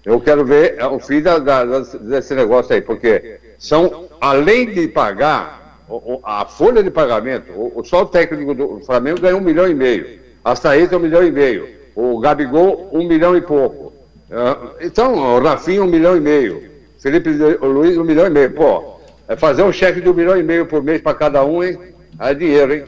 [0.05, 4.87] Eu quero ver é, o fim da, da- desse negócio aí, porque são, além de
[4.87, 5.77] pagar,
[6.23, 7.51] a folha de pagamento,
[7.83, 10.19] só o técnico do Flamengo ganha um milhão e meio.
[10.43, 11.67] A Saída um milhão e meio.
[11.95, 13.93] O Gabigol, um milhão e pouco.
[14.31, 16.63] Ah, Então, o Rafinha, um milhão e meio.
[16.99, 17.29] Felipe
[17.61, 18.51] Luiz, um milhão e meio.
[18.51, 18.95] Pô,
[19.27, 21.77] é fazer um cheque de um milhão e meio por mês para cada um, hein?
[22.19, 22.83] É dinheiro, hein?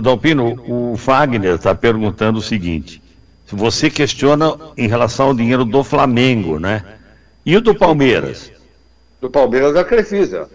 [0.00, 3.02] Dalpino, o Wagner está perguntando o seguinte:
[3.44, 6.84] se você questiona em relação ao dinheiro do Flamengo, né?
[7.44, 8.52] E o do Palmeiras?
[9.20, 10.48] Do Palmeiras da Crefisa.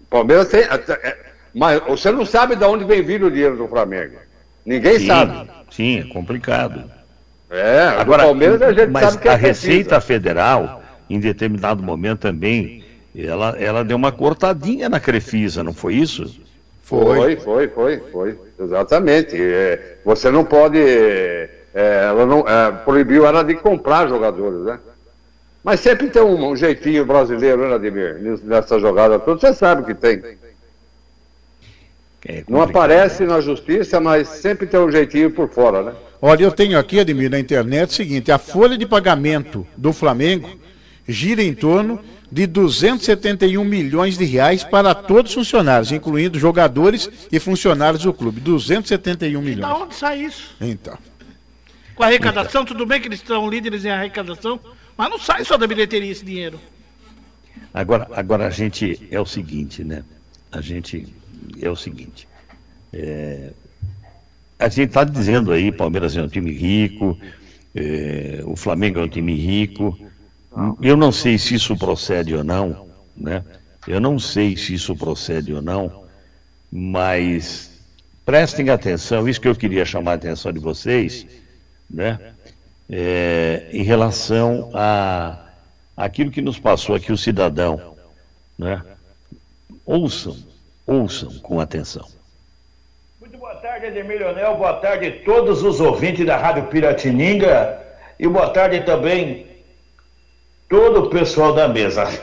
[0.00, 0.60] O Palmeiras tem.
[0.60, 1.16] é,
[1.52, 4.16] Mas você não sabe de onde vem vindo o dinheiro do Flamengo.
[4.64, 5.50] Ninguém Sim, sabe.
[5.70, 6.84] Sim, é complicado.
[7.50, 9.36] É, Agora, Palmeiras a gente mas sabe que é a.
[9.36, 15.94] Receita Federal, em determinado momento também, ela, ela deu uma cortadinha na Crefisa, não foi
[15.94, 16.40] isso?
[16.86, 18.38] Foi, foi, foi, foi.
[18.60, 19.36] Exatamente.
[19.36, 20.78] É, você não pode.
[20.78, 24.78] é, ela não, é, proibiu ela de comprar jogadores, né?
[25.64, 28.20] Mas sempre tem um, um jeitinho brasileiro, né, Ademir?
[28.44, 30.22] Nessa jogada toda, você sabe que tem.
[32.24, 35.92] É Não aparece na justiça, mas sempre tem um jeitinho por fora, né?
[36.22, 40.48] Olha, eu tenho aqui, Ademir, na internet o seguinte: a folha de pagamento do Flamengo
[41.06, 42.00] gira em torno
[42.30, 48.40] de 271 milhões de reais para todos os funcionários, incluindo jogadores e funcionários do clube.
[48.40, 49.80] 271 Da milhões.
[49.82, 50.54] onde sai isso?
[50.60, 50.98] Então.
[51.94, 54.60] Com a arrecadação, tudo bem que eles são líderes em arrecadação,
[54.96, 56.60] mas não sai só da bilheteria esse dinheiro.
[57.72, 60.02] Agora, agora a gente é o seguinte, né?
[60.52, 61.06] A gente
[61.60, 62.26] é o seguinte.
[62.92, 63.50] é,
[64.58, 67.18] a gente está dizendo aí, Palmeiras é um time rico,
[67.74, 69.98] é, o Flamengo é um time rico.
[70.80, 73.44] Eu não sei se isso procede ou não, né?
[73.86, 76.04] Eu não sei se isso procede ou não,
[76.72, 77.70] mas
[78.24, 81.26] prestem atenção, isso que eu queria chamar a atenção de vocês,
[81.90, 82.18] né?
[82.88, 85.38] É, em relação a
[85.96, 87.94] aquilo que nos passou aqui o cidadão,
[88.58, 88.82] né?
[89.84, 90.36] Ouçam,
[90.86, 92.06] ouçam com atenção.
[93.38, 94.56] Boa tarde, Ademir Leonel.
[94.56, 97.80] Boa tarde a todos os ouvintes da Rádio Piratininga.
[98.18, 99.55] E boa tarde também
[100.68, 102.04] todo o pessoal da mesa.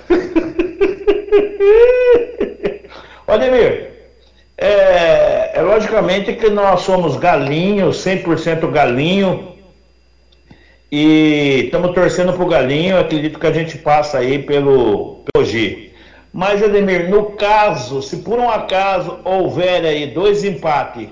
[3.27, 3.91] Ô, Ademir,
[4.57, 9.53] é, é logicamente que nós somos galinho, 100% galinho.
[10.91, 12.99] E estamos torcendo pro galinho.
[12.99, 15.91] Acredito que a gente passa aí pelo, pelo G.
[16.31, 21.09] Mas, Ademir, no caso, se por um acaso houver aí dois empates,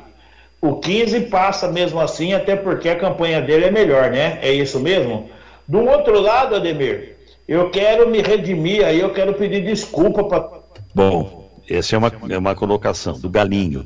[0.61, 4.37] o 15 passa mesmo assim, até porque a campanha dele é melhor, né?
[4.41, 5.29] É isso mesmo?
[5.67, 7.17] Do outro lado, Ademir,
[7.51, 10.61] eu quero me redimir aí, eu quero pedir desculpa para.
[10.95, 13.85] Bom, essa é uma, é uma colocação do Galinho.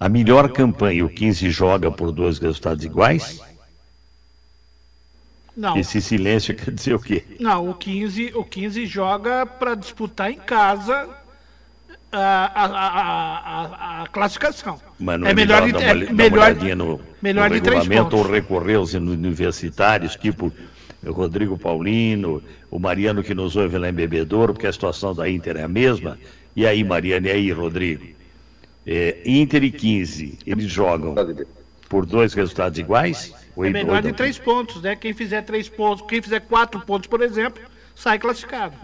[0.00, 3.42] A melhor campanha, o 15 joga por dois resultados iguais?
[5.54, 5.76] Não.
[5.76, 7.22] Esse silêncio quer dizer o quê?
[7.38, 11.06] Não, o 15, o 15 joga para disputar em casa
[12.10, 14.80] a, a, a, a, a classificação.
[14.98, 17.54] Mas não é melhor, dar de, uma, é dar uma melhor, olhadinha no, melhor no
[17.54, 20.50] de três regulamento ou recorrer aos universitários, tipo
[21.06, 25.28] o Rodrigo Paulino, o Mariano que nos ouve lá em Bebedouro, porque a situação da
[25.28, 26.18] Inter é a mesma.
[26.56, 28.06] E aí, Mariano, e aí, Rodrigo?
[28.86, 31.14] É, Inter e 15, eles jogam
[31.88, 33.32] por dois resultados iguais?
[33.56, 34.96] Ou É melhor de três pontos, né?
[34.96, 37.62] Quem fizer três pontos, quem fizer quatro pontos, por exemplo,
[37.94, 38.76] sai classificado.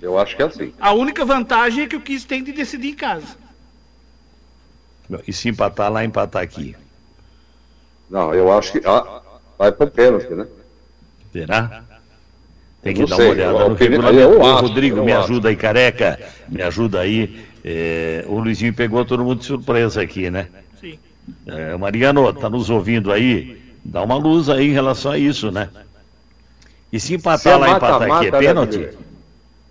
[0.00, 0.74] Eu acho que é assim.
[0.78, 3.36] A única vantagem é que o 15 tem de decidir em casa.
[5.26, 6.76] E se empatar lá, empatar aqui.
[8.10, 8.86] Não, eu acho que.
[8.86, 9.22] Ah,
[9.58, 10.46] vai pro pênalti, né?
[11.36, 11.84] Será?
[12.82, 14.40] Tem que dar uma olhada no regulamento.
[14.40, 16.18] Ô, Rodrigo, me ajuda aí, careca.
[16.48, 17.44] Me ajuda aí.
[17.64, 20.48] É, o Luizinho pegou todo mundo de surpresa aqui, né?
[20.80, 20.98] Sim.
[21.46, 23.60] É, Mariano, tá nos ouvindo aí?
[23.84, 25.68] Dá uma luz aí em relação a isso, né?
[26.92, 28.76] E se empatar Se é lá, empatar aqui, é né, pênalti?
[28.76, 28.94] Ademir?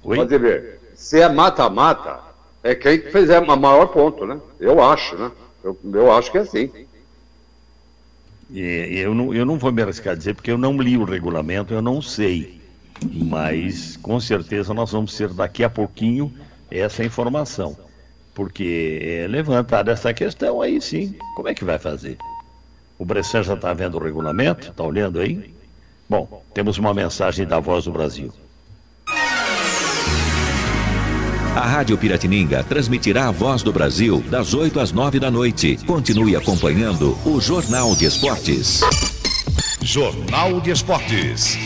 [0.04, 0.80] Pode ver.
[0.94, 2.20] Se é mata-mata,
[2.64, 4.40] é quem que fizer o maior ponto, né?
[4.60, 5.32] Eu acho, né?
[5.64, 6.70] Eu, eu acho que é assim.
[8.50, 11.74] Eu, não, eu não vou me arriscar a dizer, porque eu não li o regulamento,
[11.74, 12.62] eu não sei.
[13.12, 16.34] Mas com certeza nós vamos ter daqui a pouquinho
[16.70, 17.78] essa informação.
[18.34, 21.16] Porque é levantada essa questão aí sim.
[21.36, 22.18] Como é que vai fazer?
[22.98, 24.70] O Bressan já está vendo o regulamento?
[24.70, 25.54] Está olhando aí?
[26.08, 28.32] Bom, temos uma mensagem da Voz do Brasil.
[31.56, 35.78] A Rádio Piratininga transmitirá a voz do Brasil das 8 às 9 da noite.
[35.86, 38.82] Continue acompanhando o Jornal de Esportes.
[39.82, 41.58] Jornal de Esportes.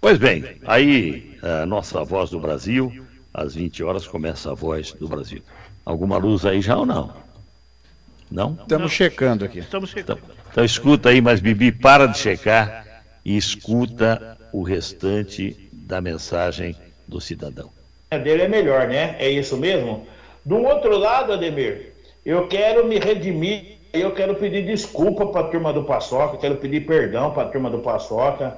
[0.00, 5.06] Pois bem, aí a nossa Voz do Brasil, às 20 horas começa a Voz do
[5.06, 5.42] Brasil.
[5.84, 7.12] Alguma luz aí já ou não?
[8.30, 8.58] Não?
[8.62, 9.58] Estamos checando aqui.
[9.58, 10.22] Estamos checando.
[10.50, 12.86] Então escuta aí, mas Bibi, para de checar
[13.22, 16.74] e escuta o restante da mensagem
[17.06, 17.70] do cidadão.
[18.10, 19.16] A dele é melhor, né?
[19.18, 20.06] É isso mesmo?
[20.44, 21.92] Do outro lado, Ademir,
[22.24, 26.86] eu quero me redimir, eu quero pedir desculpa para a turma do Paçoca, quero pedir
[26.86, 28.56] perdão para a turma do Paçoca,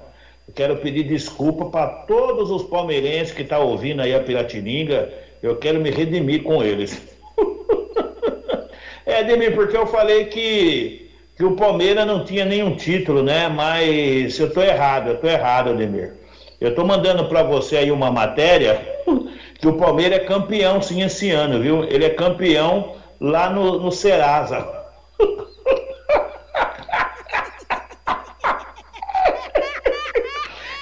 [0.54, 5.80] quero pedir desculpa para todos os palmeirenses que estão ouvindo aí a Piratininga, eu quero
[5.80, 7.00] me redimir com eles.
[9.06, 13.48] é, Ademir, porque eu falei que, que o Palmeiras não tinha nenhum título, né?
[13.48, 16.14] Mas eu tô errado, eu tô errado, Ademir.
[16.60, 18.80] Eu tô mandando para você aí uma matéria
[19.60, 21.84] que o Palmeiras é campeão sim esse ano, viu?
[21.84, 24.76] Ele é campeão lá no, no Serasa.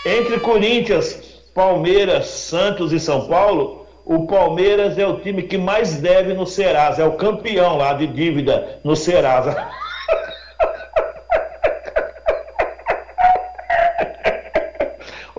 [0.06, 6.32] Entre Corinthians, Palmeiras, Santos e São Paulo, o Palmeiras é o time que mais deve
[6.32, 9.68] no Serasa, é o campeão lá de dívida no Serasa.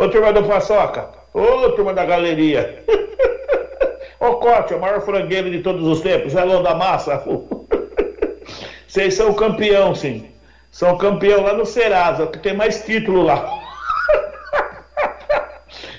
[0.07, 2.81] Ô turma do Paçoca, ô turma da galeria.
[4.21, 7.21] Ô Cocote, o maior frangueiro de todos os tempos, Elon da Massa.
[8.87, 10.31] Vocês são campeão, sim.
[10.71, 13.51] São campeão lá no Serasa, que tem mais título lá.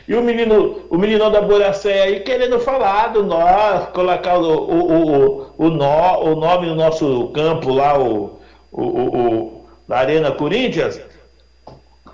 [0.09, 5.03] E o menino, o menino da Boracé aí querendo falar do nós, colocar o, o,
[5.03, 8.41] o, o, nó, o nome do nosso campo lá, o,
[8.73, 10.99] o, o, o, Arena Corinthians,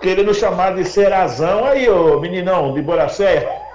[0.05, 3.49] querendo chamar de Serazão aí, ô meninão de Boracé.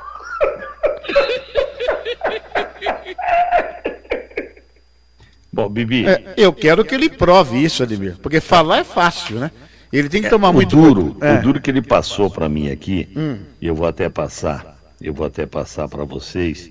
[5.52, 6.06] Bom, Bibi.
[6.06, 9.50] É, eu quero que ele prove isso, Ademir, porque falar é fácil, né?
[9.92, 11.34] Ele tem que É, tomar o muito duro, É.
[11.34, 13.40] o duro que ele passou para mim aqui, Hum.
[13.60, 16.70] eu vou até passar, eu vou até passar para vocês,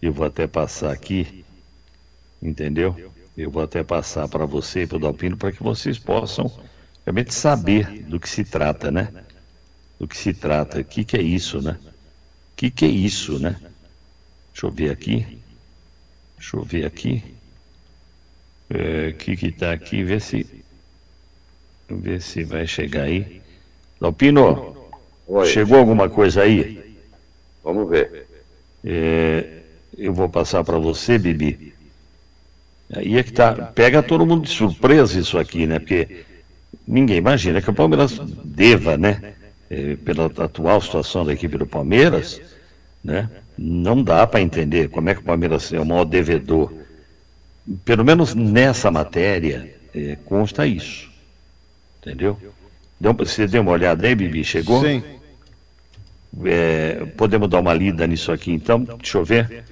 [0.00, 1.44] eu vou até passar aqui,
[2.40, 2.94] entendeu?
[3.36, 6.48] Eu vou até passar para você e para o Dalpino para que vocês possam
[7.06, 9.12] realmente saber do que se trata, né?
[9.98, 11.72] Do que se trata, o que, que é isso, né?
[12.52, 13.60] O que, que é isso, né?
[14.52, 15.28] Deixa eu ver aqui,
[16.36, 17.24] deixa eu ver aqui,
[18.70, 20.46] É, o que que está aqui, ver se
[21.88, 23.28] ver se vai chegar aí.
[24.00, 24.66] Dalpino,
[25.26, 25.46] Oi.
[25.46, 26.70] chegou alguma coisa aí?
[27.62, 28.14] Vamos ver.
[28.84, 29.64] É,
[29.96, 31.60] eu vou passar para você, Bibi.
[32.94, 33.54] Aí é que tá.
[33.74, 35.78] Pega todo mundo de surpresa isso aqui, né?
[35.78, 36.08] Porque
[36.86, 39.34] ninguém imagina que o Palmeiras deva, né?
[39.70, 42.40] É, pela atual situação da equipe do Palmeiras,
[43.02, 43.30] né?
[43.56, 46.72] Não dá para entender como é que o Palmeiras é o maior devedor.
[47.84, 51.10] Pelo menos nessa matéria é, consta isso.
[52.00, 52.38] Entendeu?
[53.00, 54.44] Deu, você deu uma olhada aí, Bibi?
[54.44, 54.82] Chegou?
[54.82, 55.02] Sim.
[56.44, 58.82] É, podemos dar uma lida nisso aqui, então?
[58.82, 59.64] Deixa eu ver.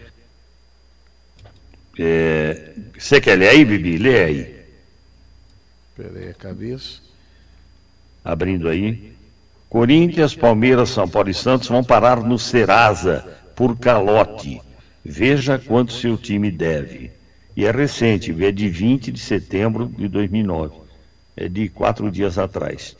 [1.98, 3.98] É, você quer ler aí, Bibi?
[3.98, 4.59] Lê aí.
[6.00, 7.02] Peraí, a cabeça.
[8.24, 9.12] Abrindo aí.
[9.68, 14.62] Corinthians, Palmeiras, São Paulo e Santos vão parar no Serasa por calote.
[15.04, 17.10] Veja quanto seu time deve.
[17.54, 20.74] E é recente, é de 20 de setembro de 2009.
[21.36, 22.96] É de quatro dias atrás.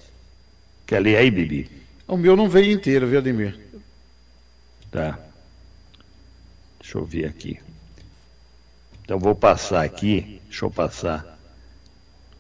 [0.86, 1.70] Quer ler aí, Bibi?
[2.06, 3.58] O meu não veio inteiro, viu, Ademir?
[4.90, 5.18] Tá.
[6.78, 7.58] Deixa eu ver aqui.
[9.02, 10.40] Então vou passar aqui.
[10.44, 11.39] Deixa eu passar.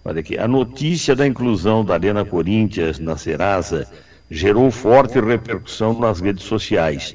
[0.04, 0.38] Olha aqui.
[0.38, 3.86] A notícia da inclusão da Arena Corinthians na Serasa
[4.30, 7.14] gerou forte repercussão nas redes sociais.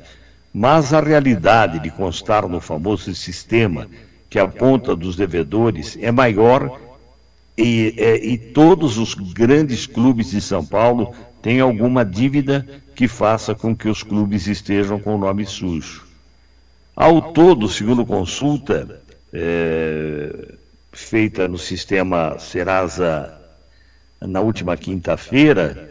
[0.53, 3.87] Mas a realidade de constar no famoso sistema
[4.29, 6.79] que aponta dos devedores é maior
[7.57, 12.65] e, é, e todos os grandes clubes de São Paulo têm alguma dívida
[12.95, 16.05] que faça com que os clubes estejam com o nome sujo.
[16.95, 19.01] Ao todo, segundo consulta
[19.33, 20.54] é,
[20.95, 23.37] feita no sistema Serasa
[24.21, 25.89] na última quinta-feira,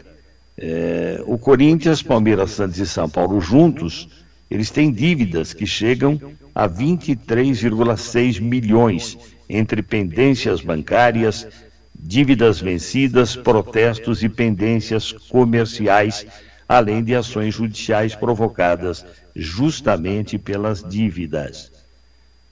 [0.57, 4.09] é, o Corinthians, Palmeiras, Santos e São Paulo juntos,
[4.49, 6.19] eles têm dívidas que chegam
[6.53, 11.47] a 23,6 milhões entre pendências bancárias,
[11.93, 16.25] dívidas vencidas, protestos e pendências comerciais,
[16.67, 21.71] além de ações judiciais provocadas justamente pelas dívidas.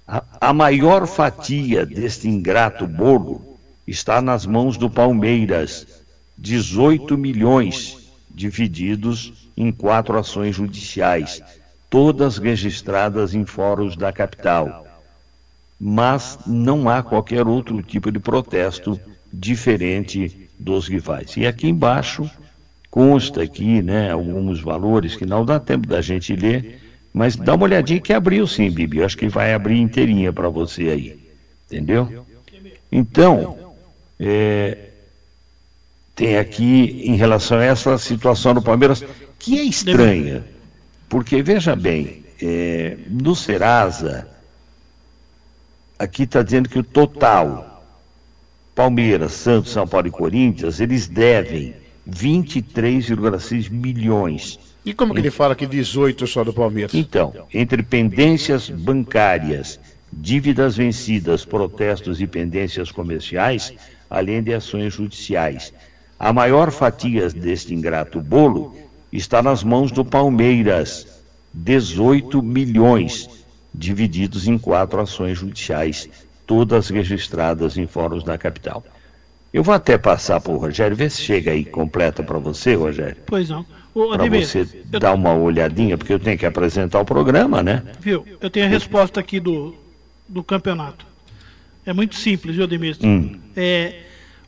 [0.08, 5.88] A, a maior fatia deste ingrato bolo está nas mãos do Palmeiras,
[6.38, 11.42] 18 milhões divididos em quatro ações judiciais,
[11.90, 14.86] todas registradas em fóruns da capital.
[15.80, 19.00] Mas não há qualquer outro tipo de protesto
[19.32, 21.36] diferente dos rivais.
[21.38, 22.30] E aqui embaixo
[22.90, 26.83] consta aqui, né, alguns valores que não dá tempo da gente ler,
[27.14, 28.98] mas dá uma olhadinha que abriu sim, Bibi.
[28.98, 31.24] Eu acho que vai abrir inteirinha para você aí.
[31.68, 32.26] Entendeu?
[32.92, 33.76] Então,
[34.20, 34.90] é,
[36.16, 39.04] tem aqui em relação a essa situação do Palmeiras,
[39.38, 40.44] que é estranha,
[41.08, 44.28] porque veja bem, é, no Serasa,
[45.98, 47.84] aqui está dizendo que o total,
[48.74, 51.76] Palmeiras, Santos, São Paulo e Corinthians, eles devem
[52.10, 54.60] 23,6 milhões.
[54.86, 56.94] E como que ele fala que 18 só do Palmeiras?
[56.94, 59.80] Então, entre pendências bancárias,
[60.12, 63.74] dívidas vencidas, protestos e pendências comerciais,
[64.10, 65.74] além de ações judiciais.
[66.20, 68.76] A maior fatia deste ingrato bolo
[69.12, 71.08] está nas mãos do Palmeiras,
[71.54, 73.30] 18 milhões,
[73.74, 76.10] divididos em quatro ações judiciais,
[76.46, 78.84] todas registradas em fóruns da capital.
[79.54, 83.18] Eu vou até passar para o Rogério, ver se chega aí completa para você, Rogério.
[83.26, 83.66] Pois não.
[83.94, 87.84] Para você eu- dar uma olhadinha, porque eu tenho que apresentar o programa, né?
[88.00, 88.26] Viu?
[88.42, 89.76] Eu tenho a resposta aqui do,
[90.28, 91.06] do campeonato.
[91.86, 92.98] É muito simples, viu, Ademir?
[93.04, 93.40] Hum.
[93.56, 94.02] É,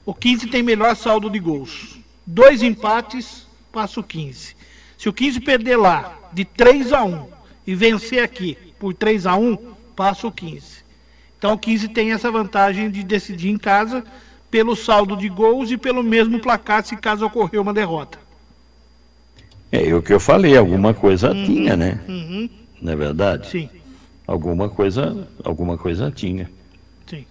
[0.06, 2.00] o 15 tem melhor saldo de gols.
[2.26, 4.56] Dois empates, passa o 15.
[4.98, 7.28] Se o 15 perder lá de 3 a 1
[7.68, 9.58] e vencer aqui, por 3 a 1
[9.96, 10.84] passa o 15.
[11.38, 14.04] Então o 15 tem essa vantagem de decidir em casa
[14.50, 18.18] pelo saldo de gols e pelo mesmo placar se caso ocorrer uma derrota.
[19.76, 22.00] É o que eu falei, alguma coisa Uhum, tinha, né?
[22.08, 22.50] uhum.
[22.82, 23.48] Não é verdade?
[23.48, 23.70] Sim.
[24.28, 26.50] Alguma coisa, alguma coisa tinha.
[27.08, 27.26] Sim.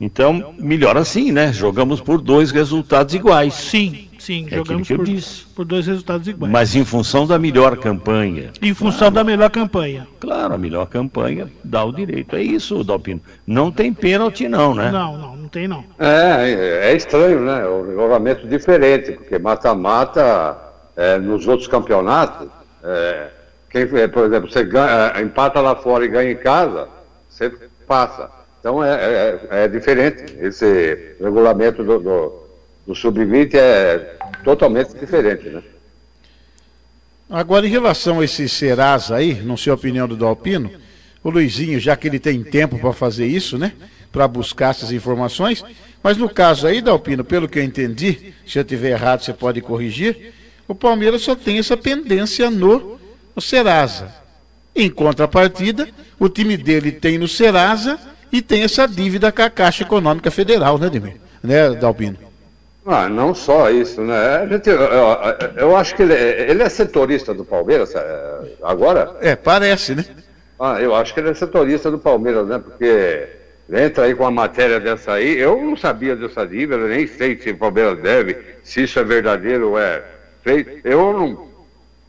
[0.00, 1.52] Então, melhor assim, né?
[1.52, 3.54] Jogamos por dois resultados iguais.
[3.54, 5.44] Sim, sim, É jogamos que eu por, disse.
[5.54, 6.52] por dois resultados iguais.
[6.52, 8.50] Mas em função da melhor campanha.
[8.60, 10.06] Em função da melhor campanha.
[10.20, 12.36] Claro, a melhor campanha dá o direito.
[12.36, 13.22] É isso, Dalpino.
[13.46, 14.90] Não tem pênalti, não, né?
[14.90, 15.82] Não, não, não tem não.
[15.98, 17.64] É, é estranho, né?
[17.66, 20.58] O regulamento diferente, porque mata-mata
[20.96, 22.48] é, nos outros campeonatos,
[22.82, 23.28] é,
[23.70, 26.88] quem, é, por exemplo, você ganha, é, empata lá fora e ganha em casa,
[27.28, 27.50] você
[27.86, 28.30] passa.
[28.60, 30.36] Então é, é- é diferente.
[30.40, 32.32] Esse regulamento do, do,
[32.86, 35.62] do sub-20 é totalmente diferente, né?
[37.28, 40.70] Agora, em relação a esse Serasa aí, não sei a opinião do Dalpino,
[41.24, 43.72] o Luizinho, já que ele tem tempo para fazer isso, né?
[44.12, 45.64] Para buscar essas informações.
[46.02, 49.60] Mas no caso aí, Dalpino, pelo que eu entendi, se eu estiver errado, você pode
[49.60, 50.32] corrigir.
[50.68, 52.98] O Palmeiras só tem essa pendência no,
[53.34, 54.12] no Serasa.
[54.74, 55.88] Em contrapartida,
[56.18, 57.98] o time dele tem no Serasa
[58.32, 61.16] e tem essa dívida com a Caixa Econômica Federal, né, Demir?
[61.42, 62.18] Né, Dalpino?
[62.84, 64.36] Ah, não só isso, né?
[64.42, 64.80] A gente, eu,
[65.56, 69.16] eu- acho que ele, é- ele é setorista do Palmeiras é, agora.
[69.20, 70.04] É, parece, né?
[70.58, 72.60] Ah, eu acho que ele é setorista do Palmeiras, né?
[72.60, 73.28] Porque
[73.72, 75.36] entra aí com uma matéria dessa aí.
[75.36, 79.70] Eu não sabia dessa dívida, nem sei se o Palmeiras deve, se isso é verdadeiro
[79.70, 80.02] ou é
[80.46, 80.86] feito.
[80.86, 81.48] Eu não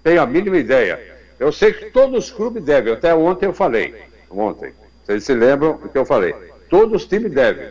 [0.04, 1.18] tenho a mínima ideia.
[1.40, 2.94] Eu sei que todos os clubes devem.
[2.94, 3.96] Até ontem eu falei.
[4.30, 4.74] Ontem.
[5.04, 6.36] Vocês se lembram do que eu falei?
[6.70, 7.70] Todos os times devem.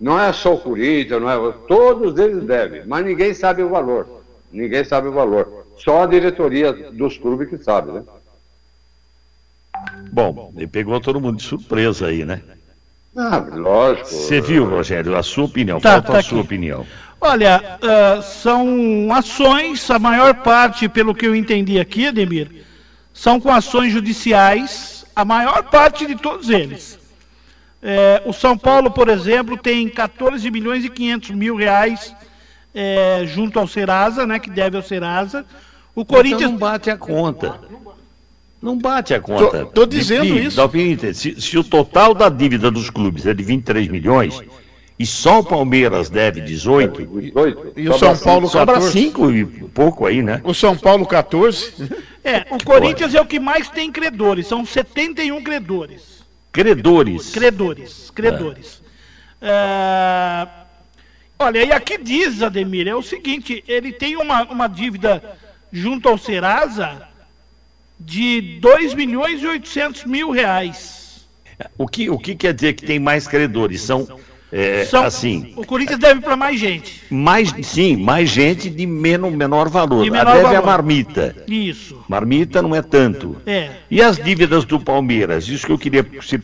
[0.00, 1.52] Não é só o Corinthians, não é.
[1.68, 4.22] Todos eles devem, mas ninguém sabe o valor.
[4.50, 5.66] Ninguém sabe o valor.
[5.76, 8.02] Só a diretoria dos clubes que sabe, né?
[10.12, 12.40] Bom, ele pegou todo mundo de surpresa aí, né?
[13.16, 14.08] Ah, lógico.
[14.08, 15.80] Você viu, Rogério, a sua opinião?
[15.80, 16.46] Tá, Falta tá a sua aqui.
[16.46, 16.86] opinião.
[17.24, 22.50] Olha, ah, são ações, a maior parte, pelo que eu entendi aqui, Ademir,
[23.14, 26.98] são com ações judiciais, a maior parte de todos eles.
[27.82, 32.14] É, o São Paulo, por exemplo, tem 14 milhões e 500 mil reais
[32.74, 35.46] é, junto ao Serasa, né, que deve ao Serasa.
[35.94, 36.42] O Corinthians...
[36.42, 37.60] Então não bate a conta.
[38.60, 39.64] Não bate a conta.
[39.64, 40.60] Tô dizendo De- isso.
[41.14, 44.42] Se, se o total da dívida dos clubes é de 23 milhões
[44.98, 47.32] e só o Palmeiras deve 18,
[47.76, 48.92] E o São Paulo sobra 14.
[48.92, 50.40] 5 e pouco aí, né?
[50.44, 51.72] O São Paulo 14.
[52.22, 56.24] É, o Corinthians é o que mais tem credores, são 71 credores.
[56.52, 57.30] Credores.
[57.30, 58.82] Credores, credores.
[59.42, 60.48] É,
[61.38, 65.36] Olha, e aqui diz, Ademir, é o seguinte, ele tem uma, uma dívida
[65.72, 67.08] junto ao Serasa
[67.98, 71.26] de 2 milhões e 800 mil reais.
[71.76, 73.82] O que, o que quer dizer que tem mais credores?
[73.82, 74.06] São,
[74.56, 77.02] é, São- assim, O Corinthians deve para mais gente.
[77.10, 80.04] mais, sim, mais gente de menor, menor valor.
[80.04, 80.66] De a menor deve é a valor.
[80.66, 81.36] marmita.
[81.48, 82.00] Isso.
[82.08, 83.36] Marmita não é tanto.
[83.44, 83.70] É.
[83.90, 85.48] E as dívidas do Palmeiras?
[85.48, 86.40] Isso que eu queria que você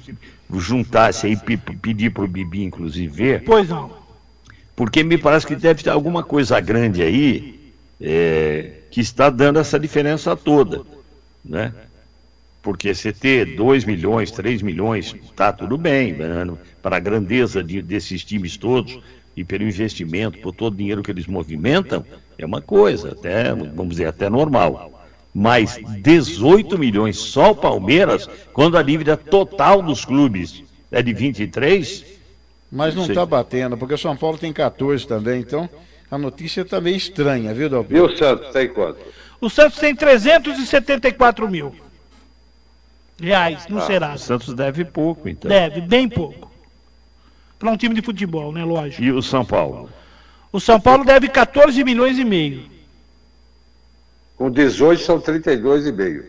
[0.52, 3.42] juntasse aí, pe- pedir para o Bibi, inclusive, ver.
[3.44, 3.92] Pois não.
[4.74, 7.60] Porque me parece que deve ter alguma coisa grande aí
[8.00, 10.82] é, que está dando essa diferença toda,
[11.44, 11.72] né?
[12.62, 16.46] Porque você ter 2 milhões, 3 milhões, tá tudo bem, né?
[16.82, 18.98] para a grandeza de- desses times todos
[19.36, 22.04] e pelo investimento, por todo o dinheiro que eles movimentam,
[22.36, 24.92] é uma coisa, até, vamos dizer, até normal.
[25.32, 32.04] Mas 18 milhões só o Palmeiras, quando a dívida total dos clubes é de 23,
[32.70, 35.68] Mas não está batendo, porque o São Paulo tem 14 também, então
[36.10, 38.04] a notícia tá meio estranha, viu, E Dalpino?
[38.06, 38.98] o Santos tem quanto?
[39.40, 41.74] O Santos tem 374 mil
[43.20, 44.24] reais no o Serasa.
[44.24, 45.48] Santos deve pouco, então.
[45.48, 46.50] Deve, bem pouco.
[47.58, 48.64] Para um time de futebol, né?
[48.64, 49.02] Lógico.
[49.02, 49.90] E o São Paulo?
[50.50, 52.64] O São Paulo deve 14 milhões e meio.
[54.36, 56.24] Com 18 são 32,5.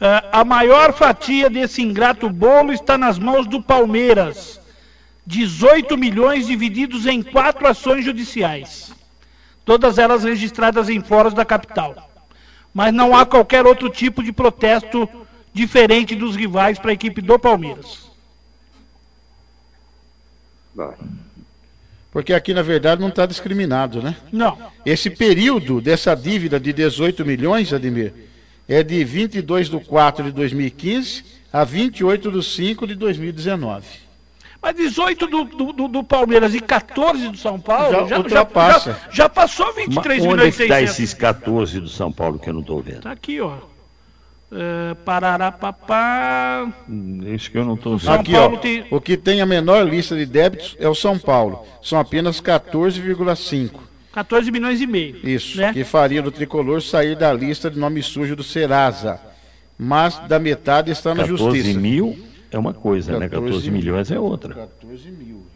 [0.00, 4.60] Ah, a maior fatia desse ingrato bolo está nas mãos do Palmeiras.
[5.24, 8.92] 18 milhões divididos em quatro ações judiciais.
[9.64, 12.11] Todas elas registradas em fóruns da capital.
[12.72, 15.08] Mas não há qualquer outro tipo de protesto
[15.52, 18.10] diferente dos rivais para a equipe do Palmeiras.
[22.10, 24.16] Porque aqui, na verdade, não está discriminado, né?
[24.30, 24.58] Não.
[24.84, 28.12] Esse período dessa dívida de 18 milhões, Ademir,
[28.68, 33.86] é de 22 de 4 de 2015 a 28 de 5 de 2019.
[34.62, 38.92] Mas 18 do, do, do- do Palmeiras e 14 do São Paulo Já ultrapassa.
[38.92, 40.94] já- já passou 23 Mas onde é milhões e que está 600.
[41.00, 43.00] esses 14 do São Paulo que eu não estou vendo?
[43.00, 43.56] Tá aqui, ó.
[44.52, 46.70] Uh, Pararapapá.
[47.34, 50.14] Isso que eu não estou São Aqui, ó, tem- o que tem a menor lista
[50.16, 51.66] de débitos é o São Paulo.
[51.82, 53.80] São apenas 14,5.
[54.12, 55.16] 14 milhões e meio.
[55.26, 55.72] Isso, Né?
[55.72, 59.18] que faria do tricolor sair da lista de nome sujo do Serasa.
[59.78, 61.80] Mas da metade está na 14 justiça.
[61.80, 62.18] mil
[62.52, 63.28] é uma coisa, né?
[63.28, 64.54] 14 milhões é outra.
[64.54, 65.46] 14 mil.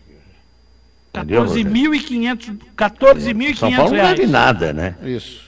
[1.13, 1.71] Entendeu, Rogério?
[1.71, 4.19] 14.500 São 14.500 Paulo não reais.
[4.19, 4.97] deve nada, né?
[5.03, 5.47] Isso.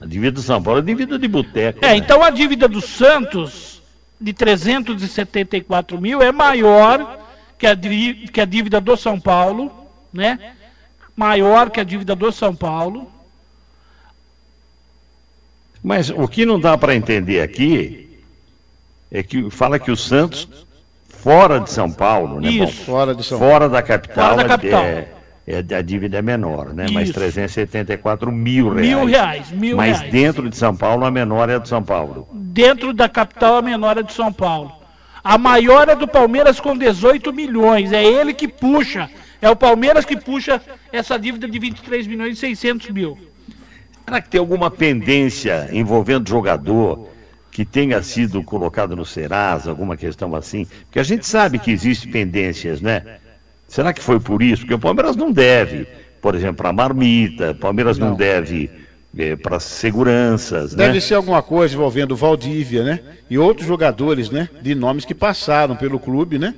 [0.00, 1.84] A dívida do São Paulo é dívida de boteco.
[1.84, 3.80] É, então a dívida do Santos,
[4.20, 7.20] de 374 mil, é maior
[7.58, 9.70] que a, que a dívida do São Paulo,
[10.12, 10.54] né?
[11.14, 13.10] Maior que a dívida do São Paulo.
[15.82, 18.18] Mas o que não dá para entender aqui
[19.10, 20.48] é que fala que o Santos,
[21.22, 22.48] fora de São Paulo, né?
[22.48, 22.84] Isso.
[22.84, 24.82] Fora de São Fora da capital, Fora da capital.
[24.82, 25.08] É,
[25.46, 26.86] é- a dívida é menor, né?
[26.92, 27.14] Mas Isso.
[27.14, 28.88] 374 mil reais.
[28.88, 30.12] Mil reais, mil Mas reais.
[30.12, 32.28] dentro de São Paulo, a menor é a de São Paulo.
[32.32, 34.72] Dentro da capital, a menor é de São Paulo.
[35.22, 37.92] A maior é do Palmeiras com 18 milhões.
[37.92, 39.10] É ele que puxa.
[39.42, 40.60] É o Palmeiras que puxa
[40.92, 43.18] essa dívida de 23 milhões e 600 mil.
[44.04, 47.08] Será que tem alguma pendência envolvendo jogador
[47.60, 50.66] que tenha sido colocado no Serasa, alguma questão assim?
[50.86, 53.18] Porque a gente sabe que existem pendências, né?
[53.68, 54.62] Será que foi por isso?
[54.62, 55.86] Porque o Palmeiras não deve,
[56.22, 58.70] por exemplo, para marmita, o Palmeiras não, deve
[59.42, 60.86] para seguranças, né?
[60.86, 63.00] Deve ser alguma coisa envolvendo o Valdívia, né?
[63.28, 64.48] E outros jogadores, né?
[64.62, 66.54] De nomes que passaram pelo clube, né?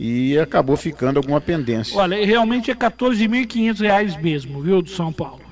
[0.00, 1.94] E acabou ficando alguma pendência.
[1.94, 5.42] Olha, realmente é 14.500 reais mesmo, viu, do São Paulo.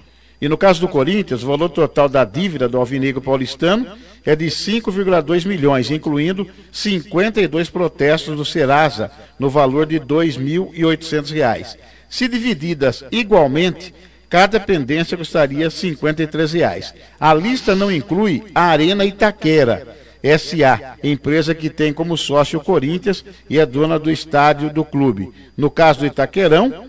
[0.41, 3.87] E no caso do Corinthians, o valor total da dívida do Alvinegro Paulistano
[4.27, 11.79] é de 5,2 milhões, incluindo 52 protestos do Serasa, no valor de 2.800 reais.
[12.09, 13.95] Se divididas igualmente,
[14.29, 16.93] cada pendência custaria 53 reais.
[17.19, 19.97] A lista não inclui a Arena Itaquera,
[20.37, 25.31] SA, empresa que tem como sócio o Corinthians e é dona do estádio do clube.
[25.57, 26.87] No caso do Itaquerão,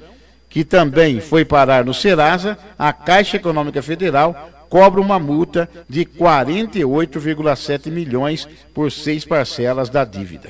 [0.50, 7.90] que também foi parar no Serasa, a Caixa Econômica Federal cobra uma multa de 48,7
[7.92, 10.50] milhões por seis parcelas da dívida.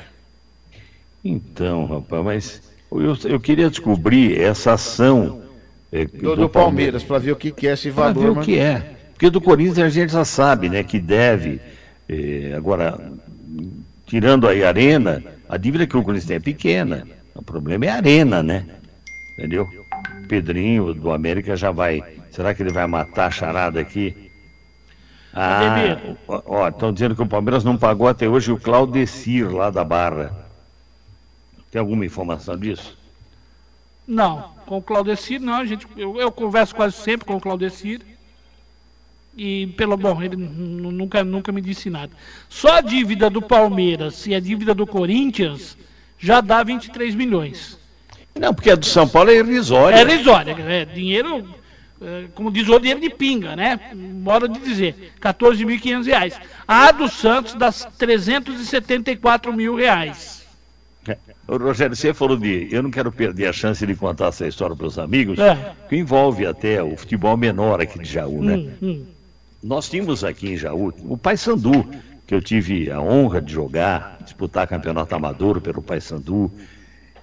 [1.23, 2.61] Então, rapaz, mas
[2.91, 5.41] eu, eu queria descobrir essa ação
[5.91, 8.21] eh, Do, do Palmeiras, para ver o que, que é esse Para valor.
[8.23, 8.93] ver o mas- que é.
[9.13, 11.59] Porque do Corinthians a gente já sabe, né, que deve.
[12.07, 13.11] eh, agora,
[14.05, 17.07] tirando aí a arena, a dívida que o Corinthians tem é pequena.
[17.33, 18.65] O problema é a arena, né?
[19.33, 19.67] Entendeu?
[20.27, 22.03] Pedrinho do América já vai.
[22.37, 24.29] Será que ele vai matar a charada aqui?
[25.33, 25.97] Ah,
[26.27, 30.31] ó, estão dizendo que o Palmeiras não pagou até hoje o Claudecir lá da Barra.
[31.71, 32.95] Tem alguma informação disso?
[34.07, 38.01] Não, com o Claudecir não, a gente, eu, eu converso quase sempre com o Claudecir.
[39.35, 42.11] E pelo bom, ele nunca, nunca me disse nada.
[42.47, 45.75] Só a dívida do Palmeiras e a dívida do Corinthians
[46.19, 47.79] já dá 23 milhões.
[48.39, 49.95] Não, porque a do São Paulo é irrisória.
[49.95, 51.56] É irrisória, é dinheiro,
[52.35, 53.79] como diz o dinheiro de pinga, né?
[53.93, 56.39] Modo de dizer, 14.500 reais.
[56.67, 60.45] A do Santos dá 374 mil reais.
[61.07, 61.17] É.
[61.47, 62.67] Rogério, você falou de.
[62.71, 65.73] Eu não quero perder a chance de contar essa história para os amigos, É.
[65.87, 68.55] que envolve até o futebol menor aqui de Jaú, né?
[68.55, 69.05] Hum, hum.
[69.63, 71.85] Nós tínhamos aqui em Jaú o Paysandu,
[72.27, 76.51] que eu tive a honra de jogar, disputar campeonato amador pelo Paysandu.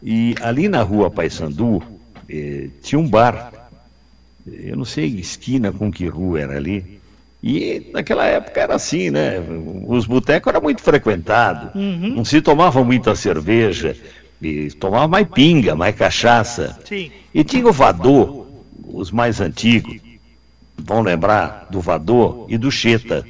[0.03, 1.83] E ali na rua Paysandu
[2.29, 3.64] eh, tinha um bar.
[4.47, 7.01] Eu não sei esquina com que rua era ali.
[7.43, 9.35] E naquela época era assim, né?
[9.87, 11.75] Os botecos eram muito frequentados.
[11.75, 12.17] Uhum.
[12.17, 13.97] Não se tomava muita cerveja.
[14.41, 16.79] E tomava mais pinga, mais cachaça.
[16.85, 17.11] Sim.
[17.35, 18.47] E tinha o Vador,
[18.87, 20.01] os mais antigos,
[20.77, 23.25] vão lembrar do Vador e do Cheta,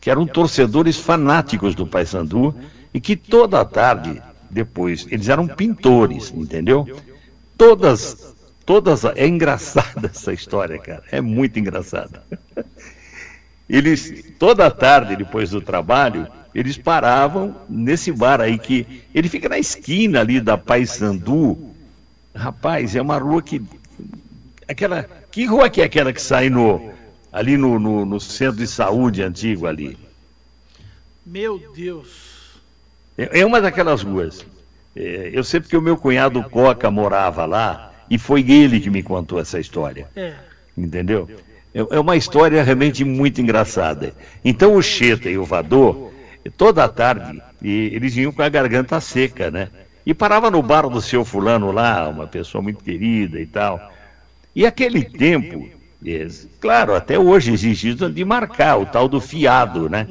[0.00, 2.54] que eram torcedores fanáticos do Paysandu
[2.92, 6.86] e que toda a tarde, depois, eles eram pintores, entendeu?
[7.56, 8.34] Todas,
[8.66, 12.22] todas, é engraçada essa história, cara, é muito engraçada.
[13.68, 19.48] Eles, toda a tarde, depois do trabalho, eles paravam nesse bar aí que ele fica
[19.48, 21.74] na esquina ali da Paysandu.
[22.34, 23.62] Rapaz, é uma rua que
[24.68, 26.92] aquela que rua que é aquela que sai no
[27.32, 29.98] ali no, no, no centro de saúde antigo ali?
[31.24, 32.60] Meu Deus.
[33.18, 34.46] É, é uma daquelas ruas.
[34.94, 39.02] É, eu sei porque o meu cunhado Coca morava lá e foi ele que me
[39.02, 40.08] contou essa história.
[40.16, 40.34] É.
[40.76, 41.28] Entendeu?
[41.30, 41.46] É
[41.90, 44.14] é uma história realmente muito engraçada.
[44.42, 46.10] Então o Cheta e o Vador,
[46.56, 49.68] toda a tarde, eles vinham com a garganta seca, né?
[50.04, 53.92] E parava no bar do seu fulano lá, uma pessoa muito querida e tal.
[54.54, 55.68] E aquele tempo,
[56.06, 56.26] é,
[56.60, 60.06] claro, até hoje existe isso de marcar o tal do fiado, né?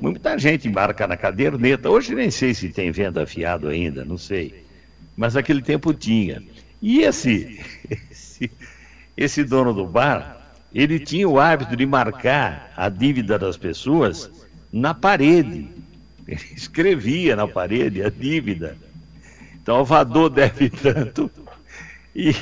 [0.00, 1.90] Muita gente embarca na caderneta.
[1.90, 4.64] Hoje nem sei se tem venda fiado ainda, não sei.
[5.14, 6.42] Mas naquele tempo tinha.
[6.80, 7.60] E esse,
[8.10, 8.50] esse,
[9.16, 10.36] esse dono do bar,
[10.74, 14.30] ele tinha o hábito de marcar a dívida das pessoas
[14.72, 15.68] na parede.
[16.28, 18.76] Ele escrevia na parede a dívida.
[19.54, 21.30] Então o Vador deve tanto
[22.14, 22.34] e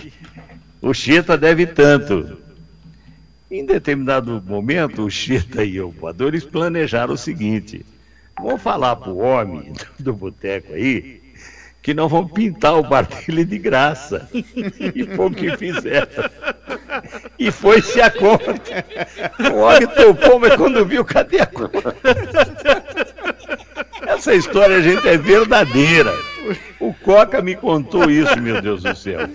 [0.82, 2.38] o Cheta deve tanto.
[3.50, 7.84] Em determinado momento, o Cheta e o Vador eles planejaram o seguinte:
[8.36, 11.23] vamos falar para o homem do boteco aí
[11.84, 14.26] que não vão pintar o bar dele de graça.
[14.32, 16.08] E foi o que fizeram.
[17.38, 18.54] E foi-se a conta.
[19.52, 21.94] O homem topou, mas quando viu, cadê a conta?
[24.06, 26.10] Essa história, gente, é verdadeira.
[26.80, 29.28] O Coca me contou isso, meu Deus do céu.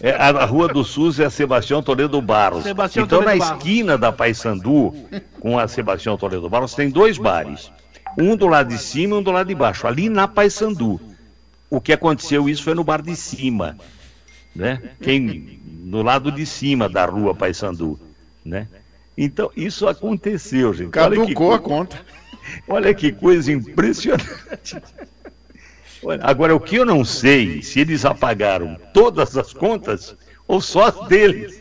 [0.00, 2.64] É, a Rua do SUS é a Sebastião Toledo Barros.
[2.64, 3.58] Sebastião então, Toledo na Barros.
[3.58, 4.94] esquina da Paysandu,
[5.38, 7.70] com a Sebastião Toledo Barros, tem dois bares.
[8.18, 11.11] Um do lado de cima e um do lado de baixo, ali na Paysandu.
[11.72, 13.78] O que aconteceu isso foi no bar de cima,
[14.54, 14.90] né?
[15.00, 17.98] Quem no lado de cima da rua Paysandu,
[18.44, 18.68] né?
[19.16, 20.98] Então, isso aconteceu, gente.
[20.98, 22.04] Olha que Caducou a co- conta.
[22.68, 24.76] Olha que coisa impressionante.
[26.02, 30.14] Olha, agora, o que eu não sei, se eles apagaram todas as contas
[30.46, 31.58] ou só as deles.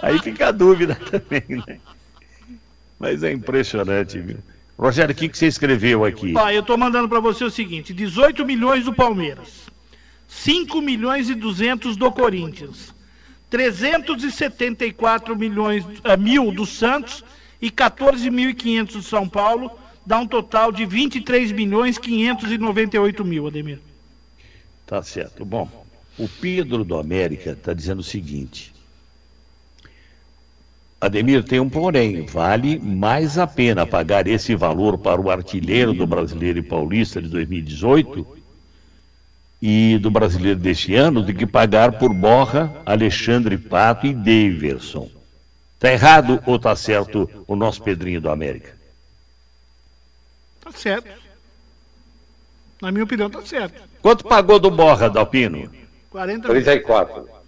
[0.00, 1.78] Aí fica a dúvida também, né?
[2.98, 4.38] Mas é impressionante, viu?
[4.78, 6.34] Rogério, o que, que você escreveu aqui?
[6.36, 9.66] Ó, eu tô mandando para você o seguinte: 18 milhões do Palmeiras,
[10.26, 12.94] 5 milhões e 200 do Corinthians,
[13.50, 17.22] 374 milhões, eh, mil do Santos
[17.60, 19.70] e 14.500 do São Paulo,
[20.04, 23.78] dá um total de 23 milhões 598 mil, Ademir.
[24.86, 25.44] Tá certo.
[25.44, 25.70] Bom,
[26.18, 28.71] o Pedro do América está dizendo o seguinte.
[31.02, 32.24] Ademir, tem um porém.
[32.26, 37.26] Vale mais a pena pagar esse valor para o artilheiro do Brasileiro e Paulista de
[37.28, 38.24] 2018
[39.60, 45.10] e do Brasileiro deste ano do que pagar por Borra, Alexandre Pato e Daverson.
[45.76, 48.72] Tá errado ou tá certo o nosso Pedrinho do América?
[50.60, 51.10] Tá certo.
[52.80, 53.82] Na minha opinião, tá certo.
[54.00, 55.68] Quanto pagou do Borra, Dalpino?
[56.10, 57.41] 40 34.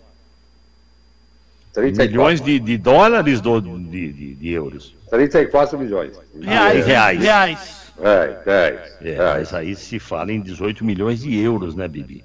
[1.74, 2.10] 34.
[2.10, 4.94] Milhões de, de dólares ou de, de- de euros?
[5.10, 6.12] 34 milhões.
[6.40, 6.86] Reais.
[6.86, 7.20] Reais.
[7.20, 7.84] Reais.
[8.02, 8.96] É, 10.
[9.02, 12.24] É, mas aí se fala em 18 milhões de euros, né, Bibi?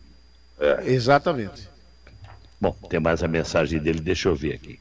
[0.86, 1.68] Exatamente.
[2.60, 4.80] Bom, tem mais a mensagem dele, deixa eu ver aqui.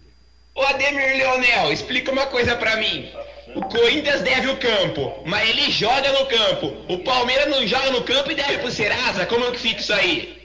[0.54, 3.08] Ô Ademir Leonel, explica uma coisa pra mim.
[3.54, 6.74] O Corinthians deve o campo, mas ele joga no campo.
[6.92, 9.24] O Palmeiras não joga no campo e deve pro Serasa.
[9.26, 10.36] Como é que fica isso aí?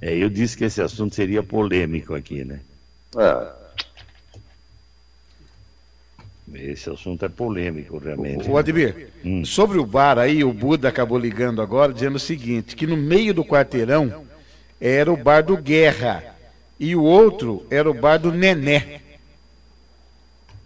[0.00, 2.60] É, eu disse que esse assunto seria polêmico aqui, né?
[3.18, 3.58] É.
[6.54, 8.48] Esse assunto é polêmico, realmente.
[8.48, 9.10] O Ademir,
[9.44, 13.34] sobre o bar aí, o Buda acabou ligando agora dizendo o seguinte, que no meio
[13.34, 14.24] do quarteirão
[14.80, 16.24] era o bar do Guerra
[16.80, 19.02] e o outro era o bar do Nené.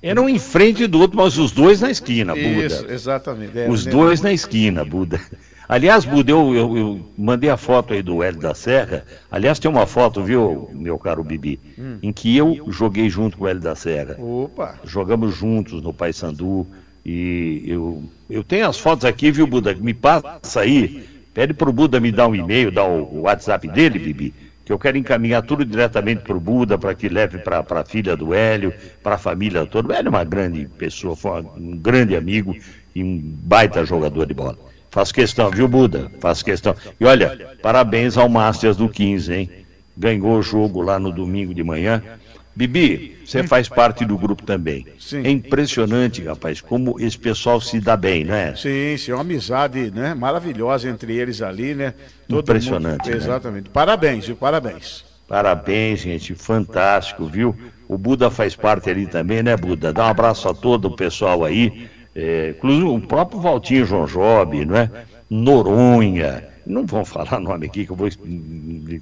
[0.00, 2.92] Era um em frente do outro, mas os dois na esquina, Isso, Buda.
[2.94, 3.58] exatamente.
[3.58, 5.20] é, Os o dois na esquina, Buda.
[5.72, 9.04] Aliás, Buda, eu, eu- eu mandei a foto aí do Hélio da Serra.
[9.30, 11.98] Aliás, tem uma foto, viu, meu caro Bibi, Hum.
[12.02, 14.16] em que eu joguei junto com o Hélio da Serra.
[14.20, 14.78] Opa!
[14.84, 16.66] Jogamos juntos no Paysandu.
[17.04, 19.74] E eu, eu tenho as fotos aqui, viu, Buda?
[19.74, 21.04] Me passa aí.
[21.34, 24.34] Pede pro Buda me dar um e-mail, dar o, WhatsApp dele, Bibi,
[24.66, 28.34] que eu quero encaminhar tudo diretamente pro Buda para que leve para a filha do
[28.34, 28.72] Hélio,
[29.02, 29.88] para a família toda.
[29.88, 32.54] O Hélio é uma grande pessoa, foi um grande amigo
[32.94, 34.58] e um baita jogador de bola.
[34.92, 36.12] Faço questão, viu, Buda?
[36.20, 36.76] Faço questão.
[37.00, 39.50] E olha, parabéns ao Masters do 15, hein?
[39.96, 42.02] Ganhou o jogo lá no domingo de manhã.
[42.54, 44.86] Bibi, você faz parte do grupo também.
[45.24, 48.54] É impressionante, rapaz, como esse pessoal se dá bem, não é?
[48.54, 51.94] Sim, sim, uma amizade né, maravilhosa entre eles ali, né?
[52.28, 53.16] Impressionante, né?
[53.16, 53.70] Exatamente.
[53.70, 54.36] Parabéns, viu?
[54.36, 55.06] Parabéns.
[55.26, 57.56] Parabéns, gente, fantástico, viu?
[57.88, 59.90] O Buda faz parte ali também, né, Buda?
[59.90, 64.64] Dá um abraço a todo o pessoal aí, é, inclusive o próprio Valtinho João Job,
[64.64, 64.90] não é?
[65.30, 68.18] Noronha, não vão falar nome aqui que eu vou es-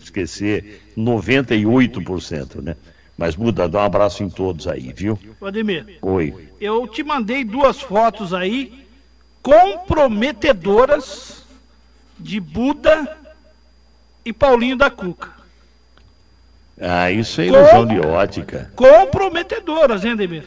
[0.03, 2.77] esquecer, 98%, né?
[3.19, 5.19] Mas, Buda, dá um abraço em todos aí, viu?
[5.43, 6.49] Ademir, Oi.
[6.61, 8.87] eu te mandei duas fotos aí
[9.43, 11.45] comprometedoras
[12.19, 13.19] de Buda
[14.25, 15.29] e Paulinho da Cuca.
[16.81, 18.71] Ah, isso é ilusão de ótica.
[18.75, 20.45] Comprometedoras, hein, Ademir?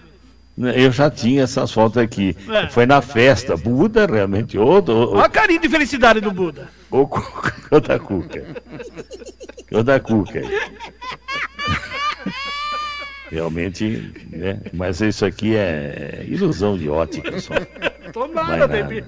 [0.57, 2.35] Eu já tinha essas fotos aqui.
[2.49, 2.67] É.
[2.69, 3.57] Foi na festa.
[3.57, 5.11] Buda, realmente, outro.
[5.13, 6.69] Olha a carinha de felicidade do Buda.
[6.91, 7.05] O
[7.80, 8.45] da Cuca.
[9.71, 10.41] O da Cuca.
[13.31, 14.61] Realmente, né?
[14.73, 17.55] Mas isso aqui é ilusão de ótica só.
[18.11, 19.05] Tomara, Vai Ademir.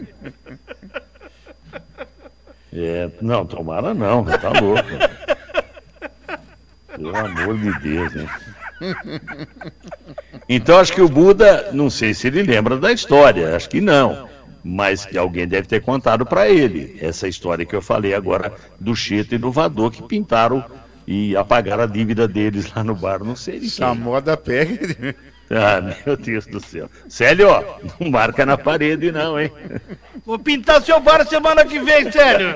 [2.73, 4.89] É, não, tomara não, tá louco.
[6.87, 8.27] Pelo amor de Deus, né?
[10.47, 14.27] Então acho que o Buda, não sei se ele lembra da história, acho que não.
[14.63, 18.95] Mas que alguém deve ter contado para ele essa história que eu falei agora do
[18.95, 20.63] Cheto e do Vador que pintaram
[21.07, 23.95] e apagaram a dívida deles lá no bar, não sei quem.
[23.95, 25.15] moda pega.
[25.49, 26.89] Ah, meu Deus do céu.
[27.07, 27.63] Célio, ó,
[27.99, 29.51] não marca na parede não, hein?
[30.25, 32.55] Vou pintar seu bar semana que vem, sério.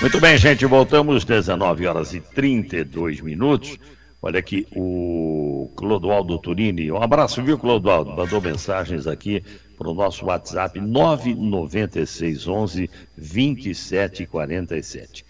[0.00, 3.76] Muito bem, gente, voltamos 19 horas e 32 minutos.
[4.22, 8.16] Olha aqui, o Clodoaldo Turini, um abraço, viu, Clodoaldo?
[8.16, 9.42] Mandou mensagens aqui
[9.76, 15.26] para o nosso WhatsApp 99611 2747,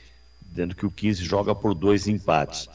[0.51, 2.69] dizendo que o 15 joga por dois empates.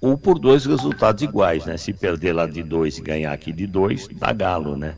[0.00, 1.76] Ou por dois resultados iguais, né?
[1.76, 4.96] Se perder lá de dois e ganhar aqui de dois, dá galo, né?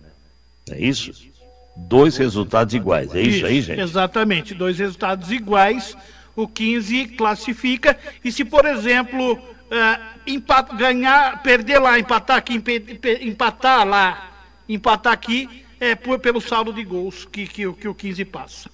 [0.71, 1.32] É isso?
[1.77, 3.81] Dois resultados iguais, é isso, aí, gente?
[3.81, 5.97] Exatamente, dois resultados iguais,
[6.37, 9.39] o 15 classifica, e se, por exemplo,
[10.27, 12.63] empa- ganhar, perder lá, empatar aqui,
[13.23, 14.31] empatar lá,
[14.69, 18.71] empatar aqui, é por- pelo saldo de gols que, que, o- que o 15 passa.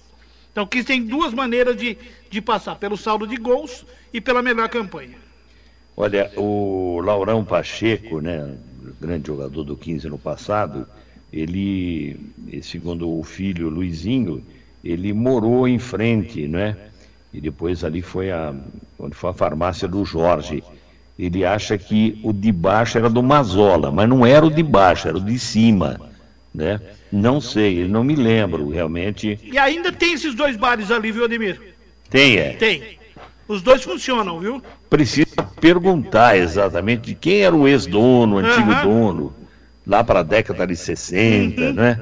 [0.51, 1.97] Então o 15 tem duas maneiras de,
[2.29, 5.15] de passar, pelo saldo de gols e pela melhor campanha.
[5.95, 8.55] Olha, o Laurão Pacheco, né,
[8.99, 10.85] grande jogador do 15 no passado,
[11.31, 12.15] ele,
[12.61, 14.43] segundo o filho Luizinho,
[14.83, 16.75] ele morou em frente, né?
[17.33, 18.53] E depois ali foi a,
[18.97, 20.63] onde foi a farmácia do Jorge.
[21.17, 25.07] Ele acha que o de baixo era do Mazola, mas não era o de baixo,
[25.07, 25.99] era o de cima,
[26.53, 26.79] né?
[27.11, 29.37] Não sei, não me lembro realmente.
[29.51, 31.59] E ainda tem esses dois bares ali, viu, Ademir?
[32.09, 32.53] Tem, é.
[32.53, 32.83] Tem.
[33.47, 34.61] Os dois funcionam, viu?
[34.89, 35.25] precisa
[35.61, 38.83] perguntar exatamente de quem era o ex-dono, o antigo Aham.
[38.83, 39.33] dono,
[39.85, 41.99] lá para a década de 60, Uhum, né?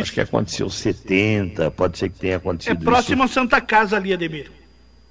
[0.00, 3.38] acho que aconteceu 70, pode ser que tenha É acontecido próximo isso.
[3.38, 4.50] à Santa Casa ali, Ademir.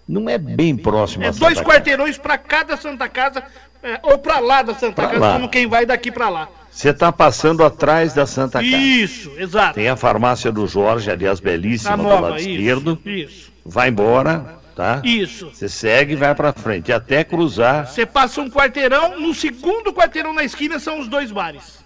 [0.07, 3.43] Não é bem próximo É dois Santa quarteirões para cada Santa Casa,
[3.83, 5.33] é, ou para lá da Santa Pra Casa, lá.
[5.33, 6.49] como quem vai daqui para lá.
[6.71, 8.67] Você está passando atrás da Santa Casa.
[8.77, 9.75] Isso, exato.
[9.75, 12.99] Tem a farmácia do Jorge, aliás, belíssima, A do nova, lado isso, esquerdo.
[13.05, 13.51] isso.
[13.65, 15.01] Vai embora, tá?
[15.03, 15.49] Isso.
[15.53, 17.87] Você segue e vai para frente, até cruzar.
[17.87, 21.78] Você passa um quarteirão, no segundo quarteirão na esquina são os dois bares.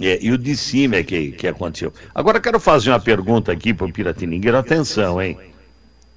[0.00, 1.92] É, e o de cima é que, que aconteceu.
[2.14, 5.36] Agora quero fazer uma pergunta aqui para o Piratiningueiro, atenção, hein?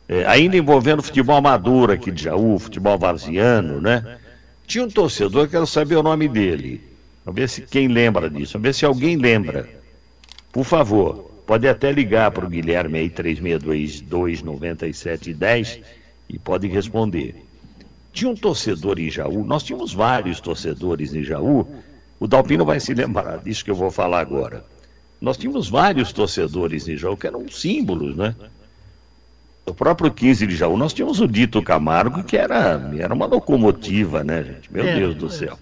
[0.08, 4.20] É, ainda envolvendo futebol amador aqui de Jaú, futebol varziano, né?
[4.68, 6.80] Tinha um torcedor, quero saber o nome dele.
[7.26, 9.68] Vamos ver se quem lembra disso, vamos ver se alguém lembra.
[10.52, 15.82] Por favor, pode até ligar para o Guilherme aí, 3622-9710
[16.30, 17.44] e pode responder.
[18.14, 21.68] Tinha um torcedor em Jaú, nós tínhamos vários torcedores em Jaú,
[22.22, 24.64] o Dalpino vai se lembrar disso que eu vou falar agora.
[25.19, 28.35] Nós tínhamos vários torcedores em Jaú que eram símbolos, né?
[29.65, 34.23] O próprio 15 de Jaú, nós tínhamos o Dito Camargo, que era, era uma locomotiva,
[34.23, 34.72] né, gente?
[34.72, 35.57] Meu É, Deus do céu.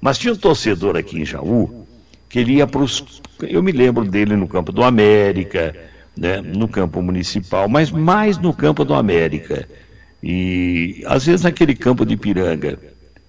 [0.00, 1.86] Mas tinha um torcedor aqui em Jaú
[2.26, 3.20] que ele ia para os.
[3.42, 5.76] Eu me lembro dele no campo do América,
[6.16, 9.68] né, no campo municipal, mas mais no campo do América.
[10.22, 12.78] E às vezes naquele campo de Piranga.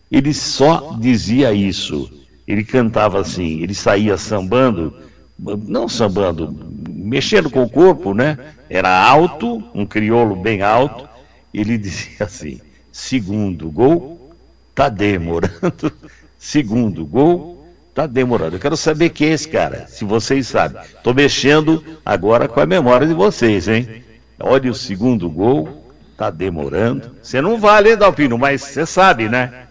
[0.09, 2.18] Ele só dizia isso.
[2.49, 4.91] Ele cantava assim, ele saía sambando,
[5.37, 6.51] não sambando,
[6.89, 8.39] mexendo com o corpo, né?
[8.67, 11.07] Era alto, um crioulo bem alto.
[11.53, 12.59] Ele dizia assim:
[12.91, 14.33] segundo gol,
[14.73, 15.93] tá demorando.
[16.41, 18.55] Segundo gol, tá demorando.
[18.55, 20.81] Eu quero saber quem é esse cara, se vocês sabem.
[21.03, 24.01] Tô mexendo agora com a memória de vocês, hein?
[24.39, 25.83] Olha o segundo gol,
[26.17, 27.11] tá demorando.
[27.21, 29.67] Você não vale, hein, Dalpino, mas você sabe, né?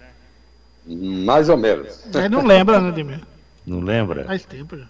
[0.88, 2.04] Mais ou menos.
[2.14, 3.20] Aí não lembra, né, Ademir?
[3.66, 4.24] Não lembra?
[4.24, 4.86] Faz tempo já.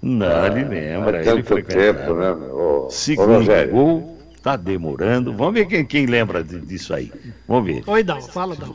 [0.00, 1.18] Não, ele lembra.
[1.18, 1.92] Ele tanto frequentava.
[1.98, 2.56] tempo, né, meu?
[2.56, 3.72] Ô, ô, Segundo Rogério.
[3.72, 5.32] gol, tá demorando.
[5.34, 7.12] Vamos ver quem, quem lembra de- disso aí.
[7.46, 7.84] Vamos ver.
[7.86, 8.74] Oi, Dal, fala, Dal.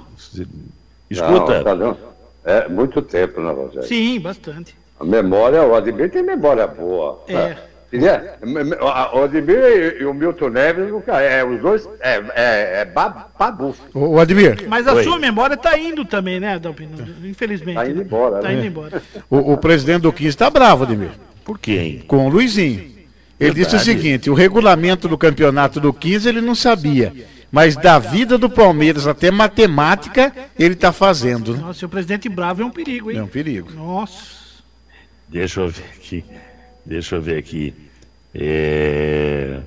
[1.09, 1.57] Escuta.
[1.57, 1.97] Não, tá não.
[2.45, 3.87] É muito tempo, né, Rogério?
[3.87, 4.75] Sim, bastante.
[4.99, 7.21] A memória, o Ademir tem memória boa.
[7.27, 7.33] É.
[7.33, 7.57] Né?
[7.91, 8.75] Me-
[9.13, 13.73] O Ademir e, o Milton Neves, nunca- é, os dois, é, é, é ba- babu.
[13.93, 14.65] Ô, Ademir.
[14.67, 15.03] Mas a Oi.
[15.03, 16.97] sua memória tá indo também, né, Dalpino?
[17.23, 17.75] Infelizmente.
[17.75, 18.55] Tá indo embora, Tá né?
[18.55, 19.01] indo embora.
[19.29, 21.11] O, o presidente do 15 está bravo, Ademir.
[21.45, 22.01] Por quê?
[22.07, 22.91] Com o Luizinho.
[23.39, 27.13] Ele disse o seguinte: o regulamento do campeonato do 15 ele não sabia.
[27.49, 31.53] Mas da vida do Palmeiras até matemática ele está fazendo.
[31.53, 31.61] né?
[31.61, 33.19] Nossa, o presidente bravo é um perigo, hein?
[33.19, 33.71] É um perigo.
[33.73, 34.35] Nossa.
[35.29, 36.25] Deixa eu ver aqui.
[36.87, 37.73] Deixa eu ver aqui.
[38.33, 39.59] É,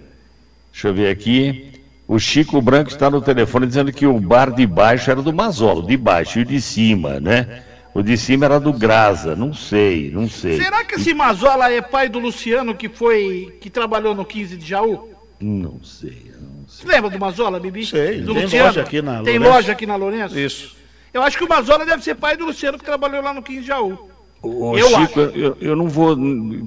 [0.73, 1.73] Deixa eu ver aqui.
[2.09, 5.81] O Chico Branco está no telefone dizendo que o bar de baixo era do Mazola,
[5.81, 7.63] o de baixo e o de cima, né?
[7.95, 10.57] O de cima era do Graça, não sei, não sei.
[10.61, 13.57] Será que esse Mazola é pai do Luciano que foi.
[13.61, 15.11] que trabalhou no 15 de Jaú?
[15.41, 17.87] Não sei, não Você lembra do Mazola, Bibi?
[17.87, 18.67] Sei, do tem Luciano?
[18.67, 19.49] loja aqui na Tem Lourenço.
[19.57, 20.39] loja aqui na Lourenço?
[20.39, 20.77] Isso.
[21.15, 23.61] Eu acho que o Mazola deve ser pai do Luciano que trabalhou lá no 15
[23.61, 24.10] de Jaú.
[24.43, 26.17] Ô, Eu Chico, eu, eu não vou.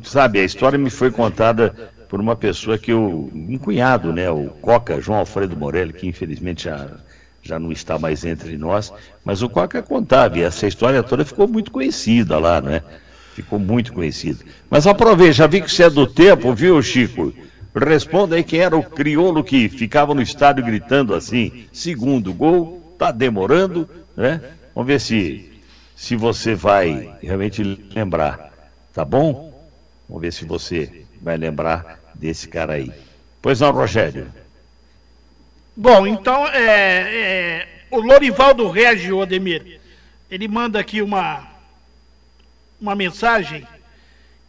[0.04, 3.32] Sabe, a história me foi contada por uma pessoa que eu.
[3.34, 4.30] Um cunhado, né?
[4.30, 6.88] O Coca, João Alfredo Morelli, que infelizmente já,
[7.42, 8.94] já não está mais entre nós.
[9.26, 12.84] Mas o Coca contava, e essa história toda ficou muito conhecida lá, né?
[13.34, 14.46] Ficou muito conhecida.
[14.70, 17.34] Mas aproveite, já vi que você é do tempo, viu, Chico?
[17.76, 23.12] Responda aí quem era o crioulo que ficava no estádio gritando assim: segundo gol, tá
[23.12, 24.40] demorando, né?
[24.76, 25.53] Vamos ver se
[26.04, 28.52] se você vai realmente lembrar,
[28.94, 29.58] tá bom?
[30.06, 32.92] Vamos ver se você vai lembrar desse cara aí.
[33.42, 34.30] Pois não, Rogério.
[35.74, 39.80] Bom, então é, é, o Lorivaldo Regio Ademir,
[40.30, 41.48] ele manda aqui uma,
[42.82, 43.66] uma mensagem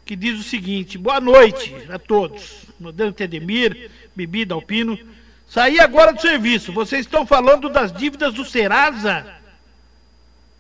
[0.05, 2.67] que diz o seguinte: boa noite a todos.
[2.81, 4.99] Modante Ademir, Bibi Dalpino.
[5.47, 6.73] Saí agora do serviço.
[6.73, 9.44] Vocês estão falando das dívidas do Serasa?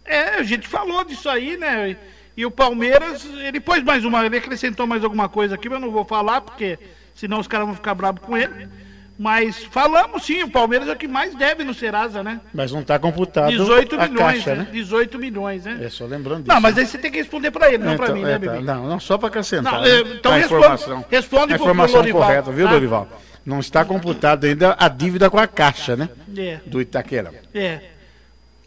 [0.04, 1.96] É, a gente falou disso aí, né?
[2.36, 5.86] E o Palmeiras, ele pôs mais uma, ele acrescentou mais alguma coisa aqui, mas eu
[5.86, 6.78] não vou falar, porque
[7.14, 8.68] senão os caras vão ficar bravos com ele.
[9.16, 12.40] Mas falamos sim, o Palmeiras é o que mais deve no Serasa, né?
[12.52, 14.62] Mas não está computado 18 a milhões, caixa, né?
[14.64, 14.68] né?
[14.72, 15.78] 18 milhões, né?
[15.82, 16.48] É só lembrando disso.
[16.52, 18.38] Não, mas aí você tem que responder pra ele, não pra Então, mim, é, né.
[18.40, 18.60] Bibi?
[18.64, 19.72] Não, não, só para acrescentar.
[19.74, 19.88] Não, né?
[19.88, 22.72] é, então a responde- informação, responde a pro- pro informação Lorival, correta, viu, tá?
[22.72, 23.08] Dorival?
[23.46, 26.08] Não está computado ainda a dívida com a Caixa, né?
[26.36, 26.58] É.
[26.66, 27.32] Do Itaquera.
[27.54, 27.80] É.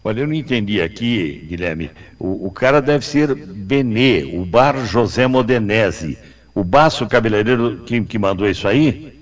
[0.03, 1.91] Olha, eu não entendi aqui, Guilherme.
[2.17, 6.17] O, o cara deve ser Benê, o bar José Modenese.
[6.55, 9.13] O Baço Cabeleireiro que, que mandou isso aí?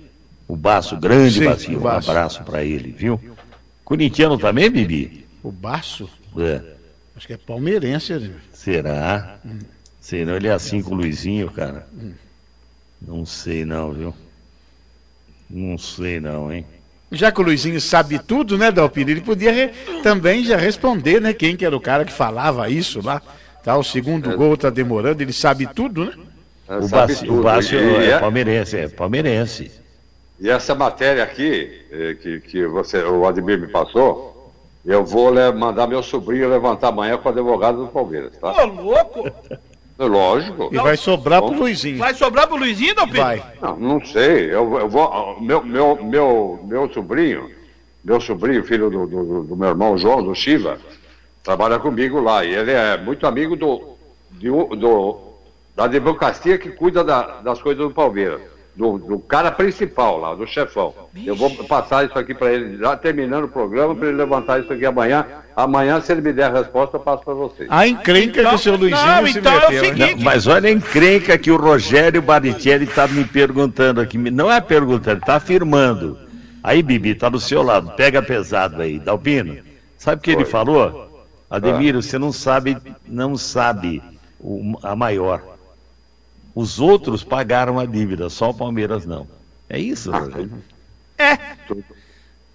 [0.48, 1.80] O Baço, grande Sim, Bacinho.
[1.80, 3.20] o Um abraço para ele, viu?
[3.84, 5.26] Corintiano também, Bibi?
[5.42, 6.08] O Baço?
[6.38, 6.62] É.
[7.16, 8.14] Acho que é palmeirense.
[8.14, 8.30] né?
[8.52, 9.38] Será?
[10.00, 10.36] Será?
[10.36, 11.86] Ele é assim com o Luizinho, cara?
[13.00, 14.14] Não sei não, viu?
[15.50, 16.64] Não sei não, hein?
[17.10, 19.10] Já que o Luizinho sabe tudo, né, Dalpino?
[19.10, 19.68] Ele podia re-
[20.02, 21.32] também já responder, né?
[21.32, 23.22] Quem que era o cara que falava isso lá.
[23.62, 26.12] Tá, o segundo gol tá demorando, ele sabe tudo, né?
[26.68, 27.40] O sabe Baço, tudo.
[27.40, 29.70] o Baço E- é, é- palmeirense, é palmeirense.
[30.40, 34.52] E essa matéria aqui, eh, que, que você, o Ademir me passou,
[34.84, 38.52] eu vou mandar meu sobrinho levantar amanhã com o advogado do Palmeiras, tá?
[38.52, 39.30] Ô, louco!
[39.98, 40.68] Lógico.
[40.72, 41.98] E vai sobrar pro Luizinho.
[41.98, 43.22] Vai sobrar pro Luizinho, não, Pedro?
[43.22, 43.42] Vai.
[43.62, 44.46] Não, não sei.
[44.54, 45.40] Eu, eu vou.
[45.40, 47.50] Meu, meu, meu, meu sobrinho,
[48.04, 50.78] meu sobrinho, filho do, do, do meu irmão João, do Chiva,
[51.42, 52.44] trabalha comigo lá.
[52.44, 53.96] E ele é muito amigo do,
[54.32, 55.18] de um- do,
[55.74, 58.42] da advocacia que cuida da- das coisas do Palmeiras.
[58.76, 60.92] Do, do cara principal lá, do chefão.
[61.24, 64.70] Eu vou passar isso aqui para ele, já terminando o programa, para ele levantar isso
[64.70, 65.24] aqui amanhã.
[65.56, 67.66] Amanhã, se ele me der a resposta, eu passo para vocês.
[67.70, 69.84] A encrenca que o seu Luizinho não, se então é o meteu.
[69.84, 70.14] seguinte- né?
[70.16, 74.18] Não, mas olha a encrenca que o Rogério Barichelli está me perguntando aqui.
[74.18, 76.18] Não é perguntando, está afirmando.
[76.62, 77.92] Aí, Bibi, está do seu lado.
[77.96, 78.98] Pega pesado aí.
[78.98, 79.56] Dalpino,
[79.96, 81.08] sabe o que ele falou?
[81.50, 81.58] Ah.
[81.94, 82.76] você não sabe,
[83.08, 84.02] não sabe
[84.38, 85.55] o- a maior.
[86.56, 89.28] Os outros pagaram a dívida, só o Palmeiras não.
[89.68, 90.50] É isso, Rogério?
[91.18, 91.38] É,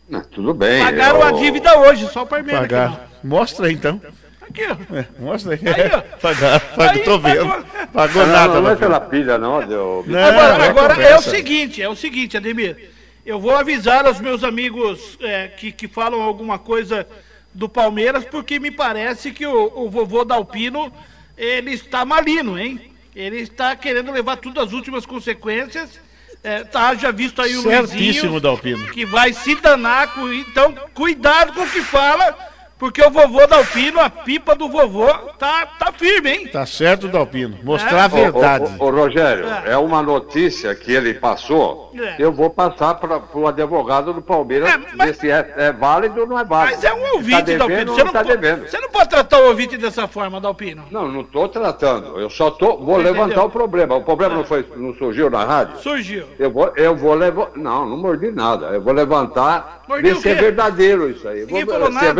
[0.09, 0.83] Não, tudo bem.
[0.83, 2.61] pagaram eu- a dívida hoje, só o Palmeiras.
[2.61, 3.09] Pagar.
[3.23, 4.01] Mostra aí, então.
[4.41, 4.95] Aqui, ó.
[4.95, 5.59] É, mostra aí.
[5.63, 6.01] Aí, ó.
[6.17, 7.47] Pagar, pagar, Aí, tô vendo.
[7.47, 7.65] pagou.
[7.93, 10.03] Pagou Não, nada, não, não é pela pilha, não, deu.
[10.07, 12.89] Não, Agora, é agora é o seguinte, é o seguinte, Ademir.
[13.23, 17.05] Eu vou avisar aos meus amigos é, que, que falam alguma coisa
[17.53, 20.91] do Palmeiras, porque me parece que o, o vovô Dalpino,
[21.37, 22.90] ele está malino, hein?
[23.15, 25.99] Ele está querendo levar tudo às últimas consequências.
[26.43, 28.87] É, tá, já visto aí o Certíssimo, Luizinho, Dalpino.
[28.91, 30.13] que vai se danar.
[30.13, 32.35] Com, então, cuidado com o que fala,
[32.81, 35.05] porque o vovô Dalpino, a pipa do vovô,
[35.37, 36.47] tá, tá firme, hein?
[36.47, 37.59] Tá certo, Dalpino.
[37.61, 38.75] Mostrar a Ô, verdade.
[38.79, 39.73] ô, ô, Rogério, É.
[39.73, 41.91] é uma notícia que ele passou.
[41.95, 42.15] É.
[42.17, 46.21] Eu vou passar para o advogado do Palmeiras É, mas- ver se é, é válido
[46.21, 46.75] ou não é válido.
[46.75, 47.93] Mas é um Se ouvinte, tá devendo Dalpino.
[47.93, 48.67] Você não pode, devendo.
[48.67, 50.83] você não pode tratar o ouvinte dessa forma, Dalpino.
[50.89, 52.19] Não, não estou tratando.
[52.19, 53.13] Eu só tô, vou Entendeu?
[53.13, 53.95] levantar o problema.
[53.95, 55.77] O problema não, foi, não surgiu na rádio?
[55.81, 56.25] Surgiu.
[56.39, 57.49] Eu vou, eu vou levar.
[57.55, 58.67] Não, não mordi nada.
[58.69, 61.41] Eu vou levantar, Mordiu ver se é verdadeiro isso aí.
[61.41, 62.13] Ninguém vou, falou se é nada.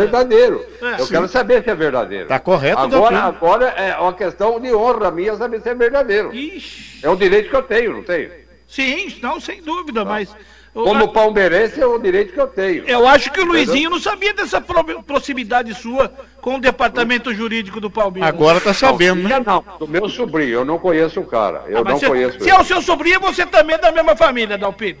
[0.58, 0.86] Verdadeiro.
[0.96, 1.00] É.
[1.00, 1.12] eu Sim.
[1.14, 2.28] quero saber se é verdadeiro.
[2.28, 6.34] Tá correto, Agora, agora é uma questão de honra minha saber se é verdadeiro.
[6.34, 7.00] Ixi.
[7.04, 8.30] É um direito que eu tenho, não tenho?
[8.68, 10.34] Sim, não, sem dúvida, mas.
[10.74, 12.84] eu- Como palmeirense é o direito que eu tenho.
[12.86, 16.10] Eu acho que o Luizinho não sabia dessa pro- proximidade sua
[16.40, 18.28] com o departamento jurídico do Palmeiras.
[18.30, 19.42] Agora tá sabendo, né?
[19.44, 21.64] Não, do meu sobrinho, eu não conheço o cara.
[21.68, 22.50] Eu Ah, não se, conheço se ele.
[22.50, 24.98] é o seu sobrinho, você também é da mesma família, Dalpino.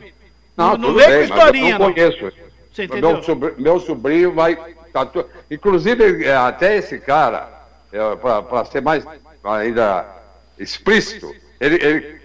[0.54, 1.94] Não, não tudo vem bem, com mas eu historinha, não não.
[1.94, 2.32] conheço.
[2.70, 3.12] Você entendeu?
[3.14, 4.58] Meu, sobr- meu sobrinho vai.
[4.92, 7.48] Tá tu- Inclusive, é, até esse cara,
[8.46, 9.04] para ser mais
[9.44, 10.06] ainda
[10.58, 12.20] explícito, ele, ele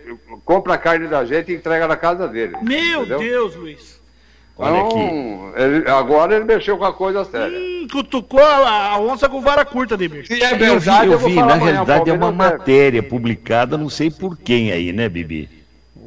[0.45, 2.55] compra a carne da gente e entrega na casa dele.
[2.61, 3.19] Meu entendeu?
[3.19, 3.97] Deus, Luiz.
[4.59, 7.55] Então, ele- agora ele mexeu com a coisa séria.
[7.59, 10.25] Hum, cutucou a, a onça com vara curta, Demir.
[10.25, 13.03] Se é eu vi, verdade, eu eu vou vi, falar na realidade é uma matéria
[13.03, 15.56] publicada, não sei por quem aí, né, Bibi?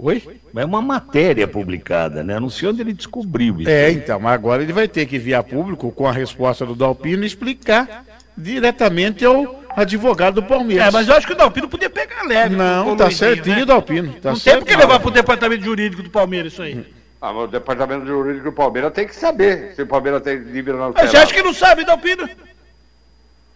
[0.03, 0.41] Oi?
[0.57, 2.41] É uma matéria publicada, né?
[2.41, 3.71] Não sei onde ele descobriu isso.
[3.71, 6.75] É, então, mas agora ele vai ter que vir a público com a resposta do
[6.75, 8.05] Dalpino e explicar
[8.37, 10.89] diretamente ao advogado do Palmeiras.
[10.89, 12.57] É, mas eu acho que o Dalpino podia pegar leve.
[12.57, 13.65] Não, o tá Luizinho, certinho, né?
[13.67, 14.13] Dalpino.
[14.15, 16.87] Tá não tem porque levar pro departamento jurídico do Palmeiras isso aí.
[17.21, 20.91] Ah, mas o departamento jurídico do Palmeiras tem que saber se o Palmeiras tem na
[20.95, 22.27] Mas você acha que não sabe, Dalpino?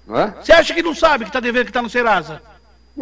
[0.06, 0.34] Não é?
[0.42, 2.42] Você acha que não sabe que tá devendo que tá no Serasa?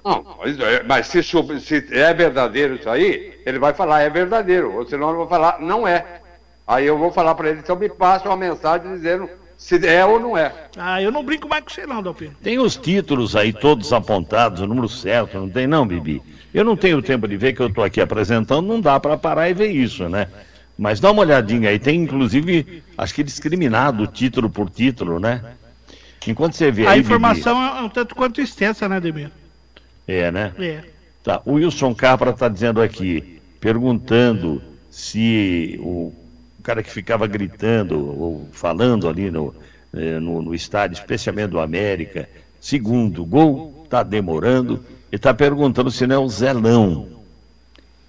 [0.04, 4.86] Não, mas, é, se, se é verdadeiro isso aí, ele vai falar é verdadeiro, ou
[4.86, 6.20] senão ele vai falar não é.
[6.66, 9.28] Aí eu vou falar para ele, então me passa uma mensagem dizendo
[9.58, 10.52] se é ou não é.
[10.76, 12.34] Ah, eu não brinco mais com você não, Dalpino.
[12.42, 16.22] Tem os títulos aí todos apontados, o número certo, não tem não, Bibi?
[16.54, 19.50] Eu não tenho tempo de ver que eu estou aqui apresentando, não dá para parar
[19.50, 20.26] e ver isso, né?
[20.78, 25.54] Mas dá uma olhadinha aí, tem inclusive, acho que discriminado título por título, né?
[26.26, 29.30] Enquanto você vê A aí, informação é um tanto quanto extensa, né, Demir?
[30.06, 30.52] É, né?
[30.58, 30.84] É.
[31.22, 34.60] Tá, o Wilson Capra está dizendo aqui, perguntando
[34.90, 36.12] se o
[36.62, 39.54] cara que ficava gritando ou falando ali no,
[39.94, 42.28] eh, no, no estádio, especialmente do América,
[42.60, 47.08] segundo gol, está demorando, e está perguntando se não é o Zelão.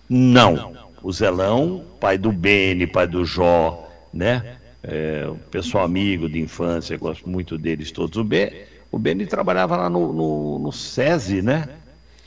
[0.10, 0.74] Não.
[1.02, 4.58] O Zelão, pai do Beni, pai do Jó, né?
[4.82, 8.18] É, o pessoal amigo de infância, gosto muito deles todos.
[8.18, 8.52] O, ben,
[8.92, 11.68] o Beni trabalhava lá no, no, no SESI, né?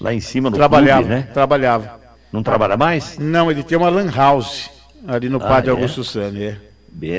[0.01, 1.29] Lá em cima no Trabalhava, clube, né?
[1.33, 2.01] trabalhava.
[2.33, 3.19] Não trabalha mais?
[3.19, 4.71] Não, ele tem uma lan house
[5.07, 5.73] ali no Ah, Padre é?
[5.73, 6.57] Augusto Sani, é.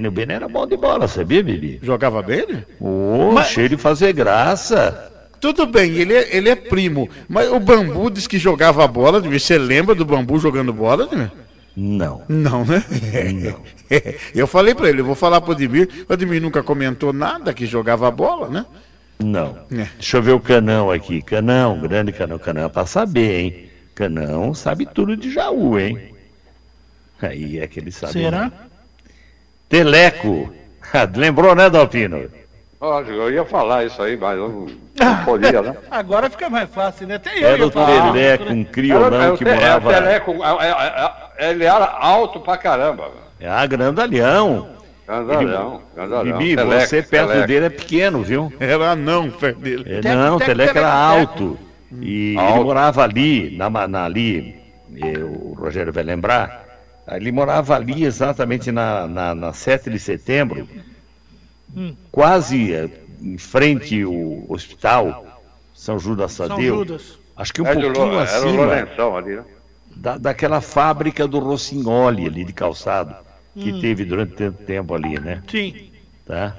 [0.07, 1.79] O Beni era bom de bola, sabia, Bibi?
[1.83, 2.63] Jogava bem, né?
[2.79, 5.11] Ô, Mas- cheio de fazer graça.
[5.39, 9.55] Tudo bem, ele é, ele é primo, mas o Bambu disse que jogava bola, você
[9.55, 11.31] lembra do Bambu jogando bola, Ademir?
[11.75, 12.23] Não.
[12.27, 12.83] Não, né?
[14.33, 17.67] Eu falei pra ele, eu vou falar pro Ademir, o Ademir nunca comentou nada que
[17.67, 18.65] jogava bola, né?
[19.19, 19.57] Não.
[19.71, 19.87] É.
[19.95, 21.21] Deixa eu ver o Canão aqui.
[21.21, 22.37] Canão, grande Canão.
[22.37, 23.69] Canão é pra saber, hein?
[23.95, 26.13] Canão sabe tudo de Jaú, hein?
[27.21, 28.13] Aí é que ele sabe.
[28.13, 28.51] Será?
[29.67, 30.53] Teleco.
[31.15, 32.29] Lembrou, né, Dalpino?
[32.79, 34.67] Lógico, eu ia falar isso aí, mas eu não,
[35.07, 35.75] não podia, né?
[35.89, 37.15] Agora fica mais fácil, né?
[37.15, 38.11] Até eu Era ia o falar.
[38.13, 39.93] Teleco, um Era- criolão que é, é, morava.
[39.93, 41.11] Teleco, é, é,
[41.47, 43.09] é, ele era alto pra caramba.
[43.39, 44.76] É a Grandalhão.
[45.07, 46.37] Grandalhão, grandalhão.
[46.37, 48.51] Bibi, você perto dele é pequeno, viu?
[48.59, 49.85] Era não perto dele.
[49.85, 51.57] É, não, o Teleco era alto.
[52.01, 52.63] E ele Alto.
[52.63, 54.53] morava ali, na, na- ali,
[55.23, 56.67] o Rogério vai lembrar,
[57.09, 60.67] ele morava ali exatamente na, na, na 7 de setembro,
[62.11, 62.89] quase eh,
[63.21, 65.25] em frente ao hospital
[65.73, 66.85] São Judas São Tadeu.
[67.35, 69.45] Acho que um É pouquinho era o acima Lourenção ali, né?
[69.95, 73.15] da, daquela fábrica do Rossignoli ali de calçado,
[73.59, 75.41] que teve durante tanto tempo ali, né?
[75.49, 75.73] Sim.
[76.25, 76.55] tá?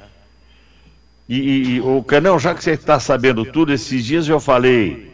[1.29, 5.11] E, e- e, o Canão, já que você está sabendo tudo, esses dias eu falei,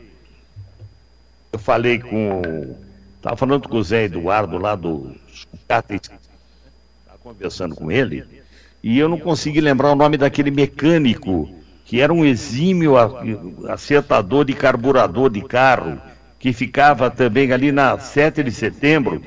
[1.52, 2.76] eu falei com,
[3.16, 8.24] estava falando com o Zé Eduardo lá do Sucata, estava conversando com ele,
[8.82, 11.50] e eu não consegui lembrar o nome daquele mecânico
[11.84, 12.94] que era um exímio
[13.68, 16.00] acertador de carburador de carro,
[16.38, 19.22] que ficava também ali na 7 de setembro,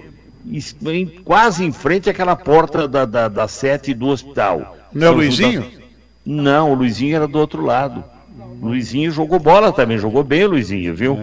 [0.52, 4.76] em- quase em frente àquela porta da, da, da 7 do hospital.
[4.94, 5.62] Não é o Luizinho?
[5.64, 5.78] Judas-
[6.26, 8.04] Não, o Luizinho era do outro lado.
[8.62, 11.18] O Luizinho jogou bola também, jogou bem o Luizinho, viu?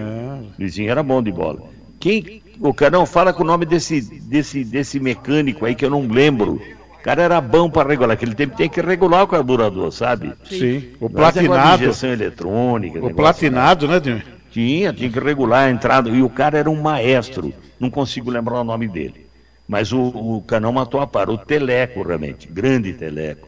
[0.58, 1.60] Luizinho era bom de bola.
[1.98, 6.06] Quem, o Canão, fala com o nome desse, desse, desse mecânico aí que eu não
[6.06, 6.60] lembro.
[6.98, 10.32] O cara era bom para regular, aquele tempo tem que regular o carburador, sabe?
[10.48, 10.84] Sim.
[11.00, 11.82] O é platinado.
[11.84, 12.92] injeção eletrônica.
[12.98, 14.24] O negócio, platinado, né, Ademir?
[14.50, 16.08] tinha, tinha que regular a entrada.
[16.08, 17.52] E o cara era um maestro.
[17.84, 19.26] Não consigo lembrar o nome dele.
[19.68, 21.28] Mas o, o Canão matou a par.
[21.28, 22.48] O Teleco, realmente.
[22.48, 23.46] Grande Teleco.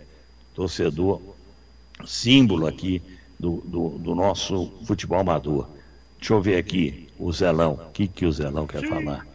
[0.54, 1.22] Torcedor.
[2.04, 3.00] Símbolo aqui
[3.40, 5.68] do, do, do nosso futebol amador.
[6.18, 7.08] Deixa eu ver aqui.
[7.18, 7.72] O Zelão.
[7.88, 9.26] O que, que o Zelão quer falar?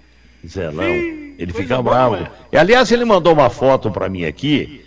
[0.47, 0.85] Zelão.
[0.85, 2.27] Ele fica bravo.
[2.51, 4.85] E, aliás, ele mandou uma foto para mim aqui.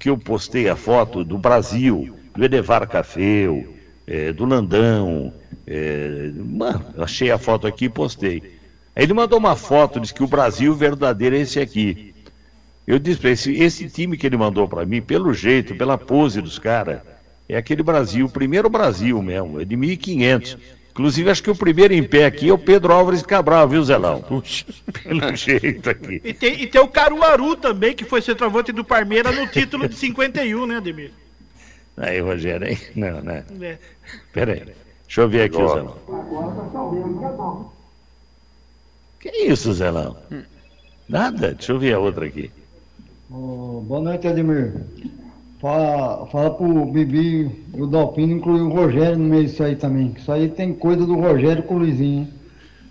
[0.00, 2.16] que eu postei a foto do Brasil.
[2.34, 3.74] Do Edevar Cafeu.
[4.08, 5.32] eh, do Landão.
[5.66, 8.55] eh, mano, achei a foto aqui e postei.
[8.96, 12.14] Aí ele mandou uma foto, disse que o Brasil verdadeiro é esse aqui.
[12.86, 15.98] Eu disse pra ele, esse, esse time que ele mandou para mim, pelo jeito, pela
[15.98, 17.00] pose dos caras,
[17.46, 20.56] é aquele Brasil, o primeiro Brasil mesmo, é de 1500.
[20.92, 24.24] Inclusive, acho que o primeiro em pé aqui é o Pedro Álvares Cabral, viu, Zelão?
[25.02, 26.22] Pelo jeito aqui.
[26.24, 29.94] E tem, e tem o Caruaru também, que foi centroavante do Parmeira no título de
[29.94, 31.10] 51, né, Ademir?
[31.98, 32.78] Aí, Rogério, hein?
[32.96, 33.44] Não, né?
[33.60, 33.76] É.
[34.32, 34.62] Pera aí.
[35.06, 35.98] Deixa eu ver aqui, o Zelão.
[39.30, 40.16] Que isso, Zelão?
[41.08, 41.54] Nada?
[41.54, 42.50] Deixa eu ver a outra aqui.
[43.30, 44.72] Ô, boa noite, Ademir.
[45.60, 50.10] Fala, fala pro Bibi e o Dalpino incluir o Rogério no meio disso aí também.
[50.12, 52.32] que Isso aí tem coisa do Rogério com o Luizinho, hein?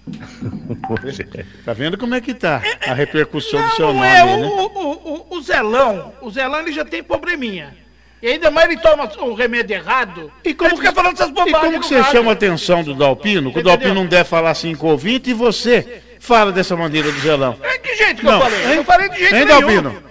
[1.65, 4.47] Tá vendo como é que tá a repercussão do seu Não nome, é, o, né?
[4.47, 7.73] o, o, o Zelão, o Zelão ele já tem probleminha.
[8.21, 10.31] E ainda mais ele toma o remédio errado.
[10.43, 11.59] E como ele fica falando essas E bobagens.
[11.59, 12.11] como que você rádio.
[12.11, 13.51] chama a atenção do Dalpino?
[13.51, 13.63] Que o?
[13.63, 17.57] Dalpino não deve falar assim com o ouvinte e você fala dessa maneira do Zelão.
[17.61, 18.63] É que jeito que Não, eu falei?
[18.65, 18.75] Eu hein?
[18.77, 19.59] não falei de jeito Hein, nenhum.
[19.59, 20.03] Dalpino?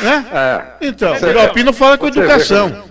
[0.00, 0.26] Né?
[0.80, 2.84] Então, Você- o Dalpino fala com educação.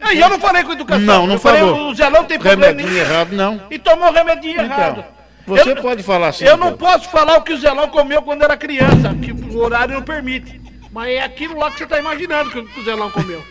[0.00, 1.04] É, E eu não falei com educação.
[1.04, 1.90] Não, não eu falei, falou.
[1.90, 2.66] O Zelão tem problema.
[2.72, 3.60] Remedinho errado, não.
[3.70, 5.04] E tomou o remedinho Então, errado.
[5.46, 6.44] você Eu- pode falar assim.
[6.44, 6.78] Eu não então.
[6.78, 10.60] posso falar o que o Zelão comeu quando era criança, que o horário não permite.
[10.92, 13.42] Mas é aquilo lá que você está imaginando que o Zelão comeu.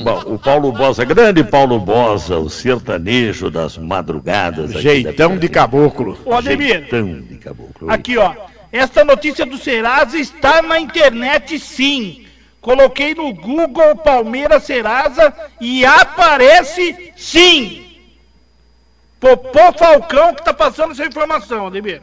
[0.00, 4.70] Bom, o Paulo Bosa, grande Paulo Bosa, o sertanejo das madrugadas.
[4.70, 6.18] aqui Jeitão da de caboclo.
[6.24, 6.80] Ô, Ademir.
[6.80, 7.90] Jeitão de caboclo.
[7.90, 8.34] Aqui, ó.
[8.70, 12.26] Esta notícia do Serasa está na internet, sim.
[12.60, 17.86] Coloquei no Google Palmeiras Serasa e aparece sim.
[19.18, 22.02] Popô Falcão que tá passando essa informação, Ademir.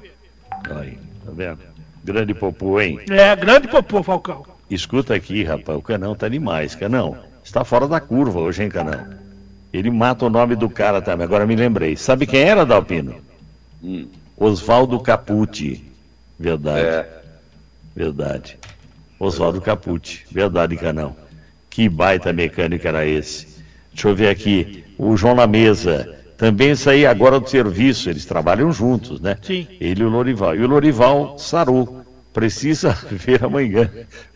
[0.80, 1.60] Aí, tá vendo?
[2.04, 3.00] Grande Popô, hein?
[3.10, 4.46] É, grande Popô Falcão.
[4.70, 7.33] Escuta aqui, rapaz, o Canão tá demais, Canão.
[7.44, 9.06] Está fora da curva hoje, hein, Canão?
[9.72, 11.96] Ele mata o nome do cara também, agora me lembrei.
[11.98, 13.16] Sabe quem era, Dalpino?
[14.38, 15.84] Oswaldo Capucci.
[16.40, 17.08] Verdade.
[17.96, 18.58] Verdade.
[19.20, 20.26] Oswaldo Capucci.
[20.32, 21.16] Verdade, Canão.
[21.70, 23.48] Que baita mecânico era esse.
[23.92, 24.84] Deixa eu ver aqui.
[24.98, 26.18] O João na mesa.
[26.38, 28.10] Também saí agora do serviço.
[28.10, 29.38] Eles trabalham juntos, né?
[29.42, 29.68] Sim.
[29.80, 30.56] Ele e o Lorival.
[30.56, 32.04] E o Lorival sarou.
[32.32, 33.90] Precisa ver amanhã,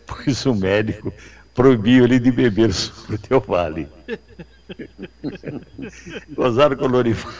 [0.06, 1.12] pois o médico
[1.58, 3.88] proibiu ele de beber sobre o teu vale.
[6.30, 7.32] Gozaram com o Lorival.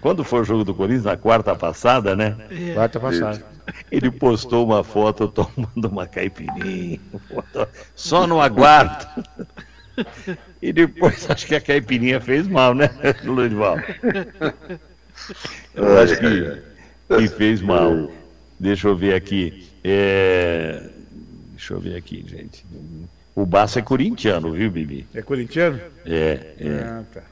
[0.00, 2.36] Quando foi o jogo do Corinthians, na quarta passada, né?
[2.50, 2.74] É.
[2.74, 3.46] Quarta passada.
[3.92, 6.98] Ele postou uma foto tomando uma caipirinha.
[7.94, 9.06] Só no aguardo.
[10.60, 12.90] E depois acho que a caipirinha fez mal, né,
[13.22, 13.78] Lorival?
[15.74, 16.62] Eu acho que,
[17.18, 18.10] que fez mal.
[18.58, 19.68] Deixa eu ver aqui.
[19.84, 20.90] É,
[21.56, 22.64] Deixa eu ver aqui, gente.
[23.34, 25.06] O Baço é corintiano, viu, Bibi?
[25.14, 25.80] É corintiano?
[26.04, 26.84] É, é.
[26.84, 27.22] Ah, tá.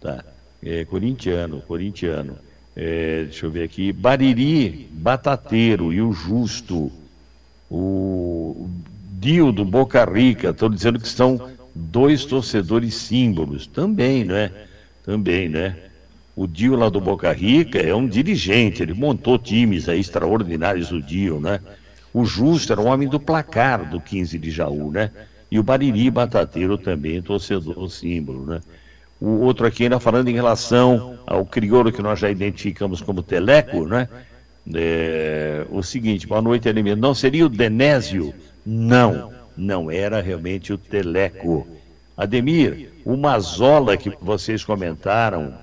[0.00, 0.24] Tá.
[0.64, 2.38] É, corintiano, corintiano.
[2.76, 3.92] É, deixa eu ver aqui.
[3.92, 6.92] Bariri, Batateiro e o Justo.
[7.68, 8.70] O
[9.18, 10.50] Dio do Boca Rica.
[10.50, 13.66] Estão dizendo que são dois torcedores símbolos.
[13.66, 14.52] Também, né?
[15.04, 15.76] Também, né?
[16.36, 21.02] O Dio lá do Boca Rica é um dirigente, ele montou times aí extraordinários do
[21.02, 21.60] Dio, né?
[22.12, 25.10] O Justo era um homem do placar do 15 de Jaú, né?
[25.50, 28.60] E o Bariri Batateiro também, torcedor símbolo, né?
[29.20, 33.86] O outro aqui ainda falando em relação ao crioulo que nós já identificamos como Teleco,
[33.86, 34.08] né?
[34.74, 36.96] É, o seguinte, boa noite, Ademir.
[36.96, 38.34] Não seria o Denésio?
[38.64, 41.66] Não, não era realmente o Teleco.
[42.16, 45.54] Ademir, o Mazola que vocês comentaram,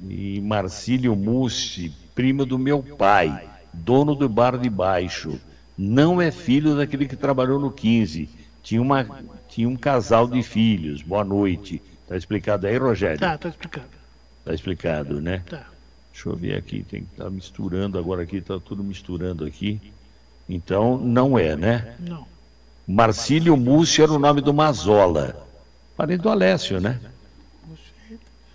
[0.00, 5.40] e Marcílio Mussi, primo do meu pai, dono do bar de baixo,
[5.76, 8.28] não é filho daquele que trabalhou no 15.
[8.62, 9.06] Tinha, uma,
[9.48, 11.02] tinha um casal de filhos.
[11.02, 11.82] Boa noite.
[12.06, 13.18] Tá explicado aí, Rogério?
[13.18, 13.88] Tá, tá explicado.
[14.44, 15.42] Tá explicado, né?
[15.48, 15.66] Tá.
[16.12, 19.80] Deixa eu ver aqui, tem que estar misturando agora aqui, tá tudo misturando aqui.
[20.48, 21.96] Então, não é, né?
[21.98, 22.26] Não.
[22.86, 25.44] Marcílio Múcio era o nome do Mazola.
[25.96, 27.00] Parente do Alessio, né?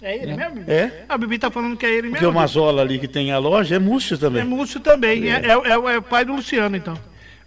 [0.01, 0.55] É ele mesmo?
[0.55, 0.71] Bibi?
[0.71, 1.05] É?
[1.09, 2.29] A Bibi tá falando que é ele Porque mesmo.
[2.31, 4.41] o Mazola ali que tem a loja é Múcio também.
[4.41, 5.29] É Múcio também.
[5.29, 6.97] É, é, é o- é o pai do Luciano, então.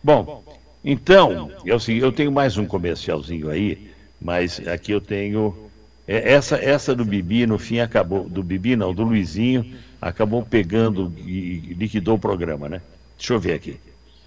[0.02, 0.44] Bom,
[0.84, 5.70] então, eu, assim, eu tenho mais um comercialzinho aí, mas aqui eu tenho.
[6.06, 8.28] é, essa, essa do Bibi, no fim, acabou.
[8.28, 9.64] Do Bibi, não, do Luizinho,
[10.00, 12.82] acabou pegando e liquidou o programa, né?
[13.16, 13.78] Deixa eu ver aqui.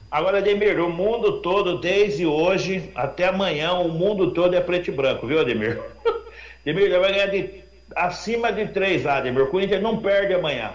[0.10, 4.92] Agora, Ademir, o mundo todo, desde hoje até amanhã, o mundo todo é preto e
[4.94, 5.78] branco, viu, Ademir?
[6.66, 7.50] Ademir, ele vai ganhar de,
[7.96, 9.44] acima de três lá, Ademir.
[9.44, 10.72] O Corinthians não perde amanhã.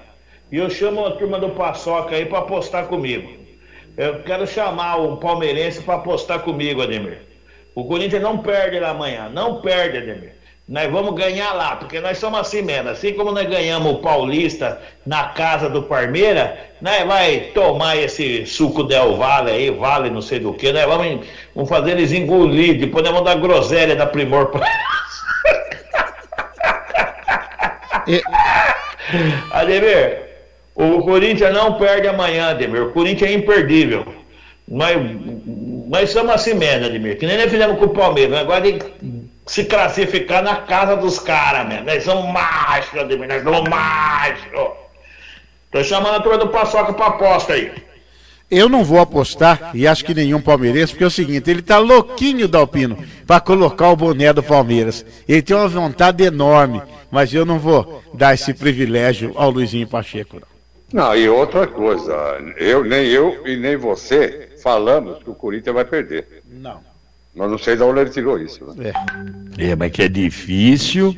[0.52, 3.30] E eu chamo a turma do Paçoca aí para apostar comigo.
[3.96, 7.22] Eu quero chamar o palmeirense para apostar comigo, Ademir.
[7.74, 10.40] O Corinthians não perde lá amanhã, não perde, Ademir.
[10.70, 12.90] Nós vamos ganhar lá, porque nós somos assim mesmo.
[12.90, 18.84] Assim como nós ganhamos o Paulista na casa do Parmeira, nós vai tomar esse suco
[18.84, 21.26] Del Vale aí, Vale não sei do que, nós vamos,
[21.56, 24.64] vamos fazer eles engolir, depois nós vamos dar groselha da Primor pra...
[29.50, 30.22] Ademir,
[30.74, 32.82] o Corinthians não perde amanhã, Ademir.
[32.82, 34.06] O Corinthians é imperdível.
[34.68, 34.96] Mas,
[35.88, 37.18] mas somos assim mesmo, Ademir.
[37.18, 38.38] Que nem nós fizemos com o Palmeiras.
[38.38, 38.92] Agora tem que
[39.46, 41.86] se classificar na casa dos caras mesmo.
[41.86, 43.28] Nós somos machos, Ademir.
[43.28, 44.70] Nós somos machos.
[45.70, 47.72] Tô chamando a turma do Paçoca pra aposta aí.
[48.50, 51.78] Eu não vou apostar, e acho que nenhum palmeirense, porque é o seguinte, ele tá
[51.78, 55.06] louquinho, Dalpino, para colocar o boné do Palmeiras.
[55.28, 60.36] Ele tem uma vontade enorme, mas eu não vou dar esse privilégio ao Luizinho Pacheco,
[60.36, 60.50] não.
[60.92, 62.12] Não, e outra coisa,
[62.56, 66.42] eu, nem eu e nem você falamos que o Corinthians vai perder.
[66.50, 66.80] Não.
[67.34, 68.64] Mas não sei de onde ele tirou isso.
[68.74, 68.92] Né?
[69.56, 71.16] É, mas que é difícil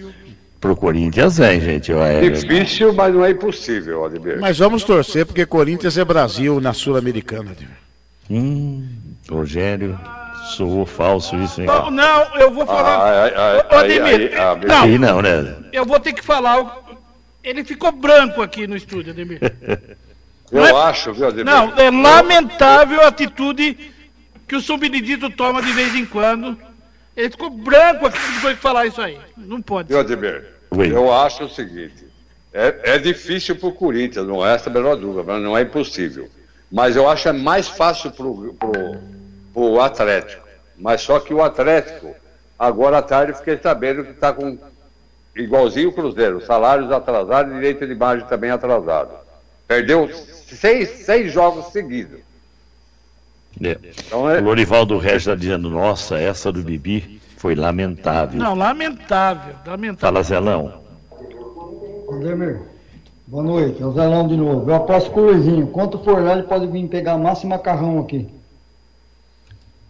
[0.61, 1.91] pro Corinthians, é, gente.
[1.91, 4.39] É, Difícil, mas não é impossível, Ademir.
[4.41, 7.51] Mas vamos torcer, porque Corinthians é Brasil na Sul-Americana.
[7.51, 7.77] Ademir.
[8.31, 8.87] Hum,
[9.29, 9.99] Rogério,
[10.53, 11.67] soou falso isso, hein?
[11.67, 13.31] Não, não, eu vou falar.
[13.73, 15.57] Ô, Ademir, ai, não, Aí não, né?
[15.73, 16.61] eu vou ter que falar.
[16.61, 16.71] o-
[17.43, 19.41] Ele ficou branco aqui no estúdio, Ademir.
[20.53, 21.47] Eu é- acho, viu, Ademir?
[21.47, 23.91] Não, é lamentável a atitude
[24.47, 26.59] que o subbenedito toma de vez em quando.
[27.17, 29.19] Ele ficou branco aqui depois de falar isso aí.
[29.37, 29.89] Não pode.
[29.89, 30.45] Viu, Ademir?
[30.71, 32.05] Eu acho o seguinte:
[32.53, 36.29] é, é difícil pro Corinthians, não é essa a menor dúvida, mas não é impossível.
[36.71, 38.55] Mas eu acho é mais fácil pro,
[39.53, 40.42] pro Atlético.
[40.83, 42.13] Mas só que o Atlético,
[42.59, 44.59] agora à tarde, fiquei sabendo que está com
[45.37, 49.11] igualzinho o Cruzeiro, salários atrasados e direito de imagem também atrasado.
[49.69, 52.19] Perdeu seis, seis jogos seguidos.
[53.63, 53.79] É.
[54.07, 58.41] Então é- O Lorivaldo Regis está dizendo, nossa, essa do Bibi foi lamentável.
[58.41, 59.99] Não, lamentável, lamentável.
[60.01, 60.83] Fala, Zelão.
[62.13, 62.61] Ademir,
[63.29, 64.69] boa noite, é o Zelão de novo.
[64.69, 65.69] Eu aposto com o Luizinho.
[65.69, 68.29] Quanto for lá, ele pode vir pegar massa e macarrão aqui.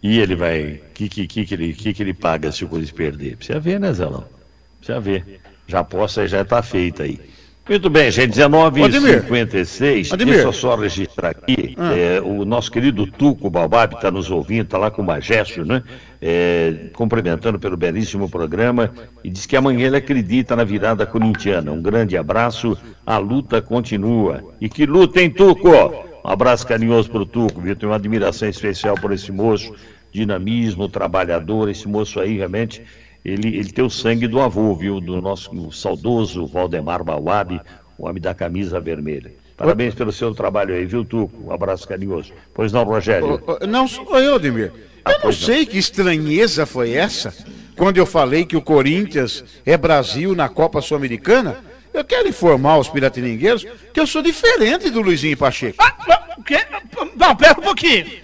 [0.03, 0.81] E ele vai.
[0.89, 3.37] O que, que, que, que, ele, que, que ele paga se o Corinthians perder?
[3.37, 4.25] Precisa ver, né, Zelão?
[4.77, 5.39] Precisa ver.
[5.65, 7.17] Já aposta já está feita aí.
[7.67, 10.11] Muito bem, gente, 19h56.
[10.11, 10.33] Ademir.
[10.33, 11.73] Deixa eu só registrar aqui.
[11.77, 11.97] Ah.
[11.97, 15.81] é, o nosso querido Tuco Balbab está nos ouvindo, está lá com o Majesto, né?
[16.21, 18.93] É, cumprimentando pelo belíssimo programa
[19.23, 21.71] e diz que amanhã ele acredita na virada corintiana.
[21.71, 24.43] Um grande abraço, a luta continua.
[24.59, 25.69] E que luta, hein, Tuco?
[26.25, 27.77] Um abraço carinhoso para o Tuco, viu?
[27.77, 29.73] Tenho uma admiração especial por esse moço,
[30.13, 32.83] dinamismo, trabalhador, esse moço aí realmente
[33.25, 34.99] ele, ele tem o sangue do avô, viu?
[34.99, 37.59] Do nosso saudoso Valdemar Bauab,
[37.97, 39.33] o homem da camisa vermelha.
[39.55, 41.47] Parabéns pelo seu trabalho aí, viu, Tuco?
[41.47, 42.33] Um abraço carinhoso.
[42.53, 43.41] Pois não, Rogério?
[43.67, 44.71] Não sou eu, Ademir.
[45.05, 47.33] Eu não sei que estranheza foi essa
[47.75, 51.57] quando eu falei que o Corinthians é Brasil na Copa Sul-Americana.
[51.93, 55.77] Eu quero informar os piratiningueiros que eu sou diferente do Luizinho Pacheco.
[55.79, 56.59] Ah, o quê?
[57.15, 58.22] Não, pera um pouquinho.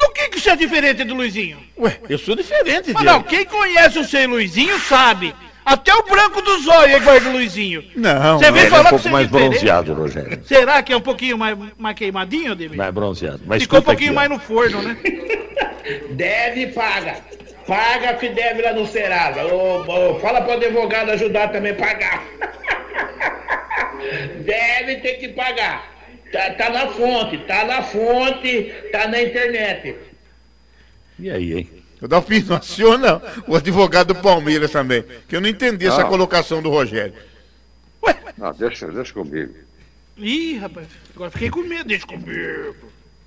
[0.00, 1.58] Do que, que você é diferente do Luizinho?
[1.78, 3.04] Ué, eu sou diferente Mas dele.
[3.04, 5.34] não, quem conhece o seu Luizinho sabe.
[5.64, 7.84] Até o branco dos olhos é igual do Luizinho.
[7.94, 9.50] Não, Você vem Ele é falar um que pouco você é mais diferente?
[9.52, 10.40] bronzeado, Rogério.
[10.44, 12.76] Será que é um pouquinho mais, mais queimadinho, Ademir?
[12.76, 13.42] Mais bronzeado.
[13.46, 14.14] Mas Ficou um aqui, pouquinho ó.
[14.16, 14.96] mais no forno, né?
[16.10, 17.16] Deve, paga.
[17.66, 19.44] Paga que deve lá no Serasa.
[19.44, 22.22] Ô, ô, fala pro advogado ajudar também a pagar.
[24.44, 25.91] Deve ter que pagar.
[26.32, 29.96] Tá, tá na fonte, tá na fonte, tá na internet.
[31.18, 31.70] E aí, hein?
[32.00, 33.22] Opinião, senhor não.
[33.46, 35.04] O advogado do Palmeiras também.
[35.28, 36.08] Que eu não entendi essa Não.
[36.08, 37.14] colocação do Rogério.
[38.36, 39.54] Não, deixa, deixa comigo.
[40.16, 42.74] Ih, rapaz, agora fiquei com medo, deixa comigo.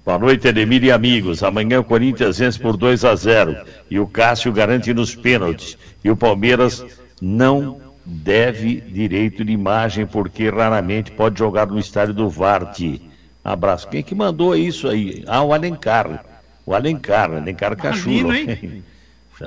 [0.03, 1.41] Boa noite, Edemir e amigos.
[1.41, 5.77] Amanhã o Corinthians vence por 2 a 0 e o Cássio garante nos pênaltis.
[6.03, 6.85] E o Palmeiras
[7.21, 13.01] não deve direito de imagem porque raramente pode jogar no estádio do Varte.
[13.43, 13.87] Abraço.
[13.87, 15.23] Quem que mandou isso aí?
[15.27, 16.23] Ah, o Alencar.
[16.65, 18.27] O Alencar, Alencar Cachulo.
[18.29, 18.83] Malino, hein?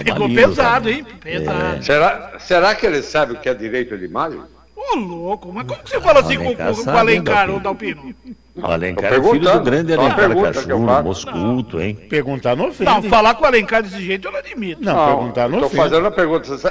[0.05, 0.91] Pegou Lino, pesado, cara.
[0.91, 1.07] hein?
[1.21, 1.85] Pesado.
[1.85, 4.41] Será, será que ele sabe o que é direito de imagem?
[4.77, 7.59] Ô, louco, mas como que você fala assim com, Alencar com, com o Alencar, ô
[7.59, 8.15] Dalpino?
[8.63, 11.05] O Alencar é filho do grande Alencar que faço.
[11.05, 11.95] moscuto, hein?
[11.95, 12.91] Perguntar não ofende.
[12.91, 14.85] Não, falar com o Alencar desse jeito eu não admito.
[14.85, 15.83] Não, perguntar não Estou ofende.
[15.83, 16.69] fazendo a pergunta se,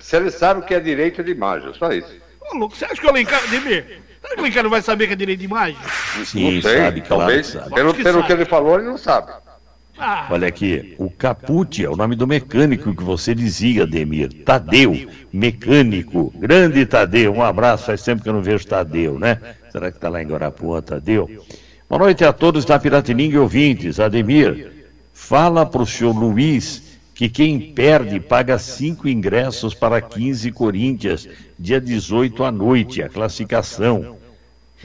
[0.00, 2.14] se ele sabe o que é direito de imagem, só isso.
[2.40, 3.42] Ô, louco, você acha que o Alencar.
[3.42, 5.76] Ademir, será que o Alencar não vai saber que é direito de imagem?
[6.24, 7.46] Sim, não sei, sabe, claro talvez.
[7.46, 7.74] que sabe.
[7.74, 8.26] Pelo, que pelo sabe.
[8.26, 9.32] que ele falou, ele não sabe.
[9.98, 14.44] Ah, Olha aqui, o Caputi é o nome do mecânico que você dizia, Ademir.
[14.44, 16.32] Tadeu, mecânico.
[16.36, 17.86] Grande Tadeu, um abraço.
[17.86, 19.40] Faz tempo que eu não vejo Tadeu, né?
[19.70, 21.30] Será que está lá em Guarapuã, Tadeu?
[21.88, 23.98] Boa noite a todos da Piratininga e ouvintes.
[23.98, 31.26] Ademir, fala para o senhor Luiz que quem perde paga cinco ingressos para 15 Corinthians,
[31.58, 34.15] dia 18 à noite, a classificação.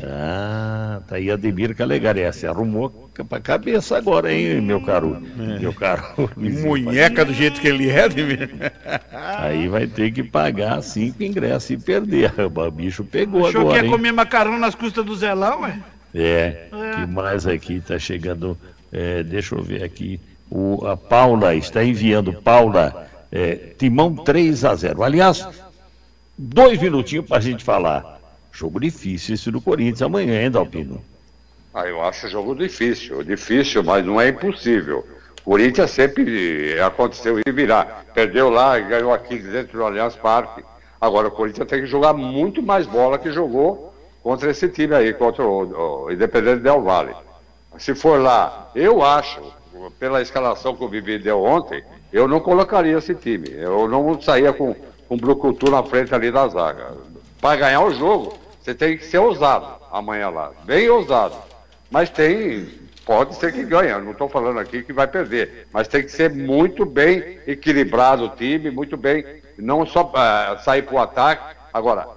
[0.03, 2.21] Ah, tá aí Ademir Calegari.
[2.21, 5.21] Essa arrumou pra cabeça agora, hein, meu caro?
[5.39, 5.59] É.
[5.59, 6.03] Meu caro.
[6.37, 8.49] Munheca do jeito que ele é, Ademir.
[9.11, 12.33] Aí vai ter que pagar cinco ingressos e perder.
[12.39, 13.91] O bicho pegou Achou que agora, ia hein?
[13.91, 15.79] comer macarrão nas custas do Zelão, ué?
[16.13, 18.57] É, que mais aqui tá chegando?
[18.91, 20.19] é, deixa eu ver aqui.
[20.49, 25.03] O, a Paula está enviando, Paula, é, Timão 3 a 0.
[25.03, 25.47] Aliás,
[26.37, 28.19] dois minutinhos para a gente falar.
[28.51, 31.01] Jogo difícil esse do Corinthians amanhã, hein, Dalpino?
[31.73, 35.05] Ah, eu acho jogo difícil, difícil, mas não é impossível.
[35.43, 38.05] Corinthians sempre aconteceu de virar.
[38.13, 40.63] Perdeu lá e ganhou aqui dentro do Allianz Parque.
[40.99, 45.13] Agora o Corinthians tem que jogar muito mais bola que jogou contra esse time aí,
[45.13, 47.15] contra o, o Independente Del Valle.
[47.77, 49.41] Se for lá, eu acho,
[49.97, 53.49] pela escalação que o Vivi deu ontem, eu não colocaria esse time.
[53.49, 54.75] Eu não saía com,
[55.07, 56.91] com o Brucutu na frente ali da zaga.
[57.39, 60.51] Para ganhar o jogo, você tem que ser ousado amanhã lá.
[60.63, 61.35] Bem ousado.
[61.89, 62.79] Mas tem.
[63.05, 63.91] Pode ser que ganhe.
[64.03, 65.67] Não estou falando aqui que vai perder.
[65.73, 69.25] Mas tem que ser muito bem equilibrado o time, muito bem.
[69.57, 71.57] Não só ah, sair para o ataque.
[71.73, 72.07] Agora,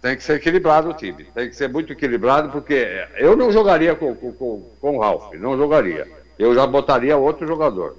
[0.00, 1.24] tem que ser equilibrado o time.
[1.24, 4.32] Tem que ser muito equilibrado, porque eu não jogaria com, com,
[4.80, 5.34] com, o Ralf.
[5.34, 6.06] Não jogaria.
[6.38, 7.96] Eu já botaria outro jogador.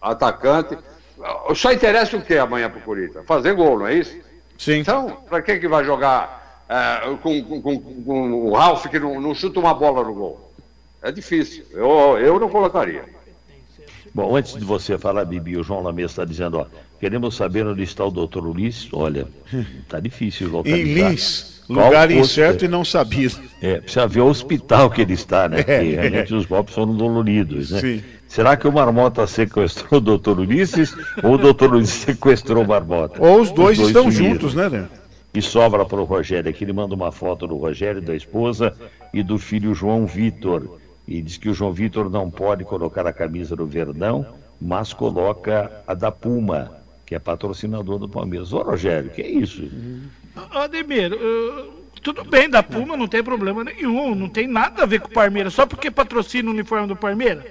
[0.00, 0.76] Atacante.
[1.54, 3.24] Só interessa o que amanhã para o Corinthians?
[3.26, 4.16] Fazer gol, não é isso?
[4.58, 4.80] Sim.
[4.80, 9.20] Então, para que, que vai jogar eh, com, com, com- com o Ralf que não,
[9.20, 10.52] não chuta uma bola no gol?
[11.02, 11.64] É difícil.
[11.72, 13.04] Eu, eu não colocaria.
[14.14, 16.66] Bom, antes de você falar, Bibi, o João Lamesa está dizendo, ó,
[17.00, 18.88] queremos saber onde está o doutor Ulisses.
[18.92, 19.26] Olha,
[19.88, 21.14] tá difícil Em localizar.
[21.66, 23.40] Qual lugar posto- incerto e não sabido.
[23.60, 25.64] É, precisa ver o hospital que ele está, né?
[25.66, 25.78] É.
[25.80, 27.80] Porque realmente os golpes foram doloridos, né?
[27.80, 28.02] Sim.
[28.28, 33.22] Será que o Marmota sequestrou o doutor Ulisses ou o doutor Ulisses sequestrou o Marmota?
[33.24, 34.32] Ou os dois, estão sumiram.
[34.32, 34.88] juntos, né, né?
[35.34, 38.72] E sobra para o Rogério aqui, ele manda uma foto do Rogério, da esposa
[39.12, 40.78] e do filho João Vitor.
[41.08, 44.24] E diz que o João Vitor não pode colocar a camisa do Verdão,
[44.60, 46.70] mas coloca a da Puma,
[47.04, 48.52] que é patrocinador do Palmeiras.
[48.52, 49.68] Ô Rogério, que é isso?
[50.52, 55.00] Ademir, uh, tudo bem, da Puma não tem problema nenhum, não tem nada a ver
[55.00, 57.44] com o Palmeiras, só porque patrocina o uniforme do Palmeiras.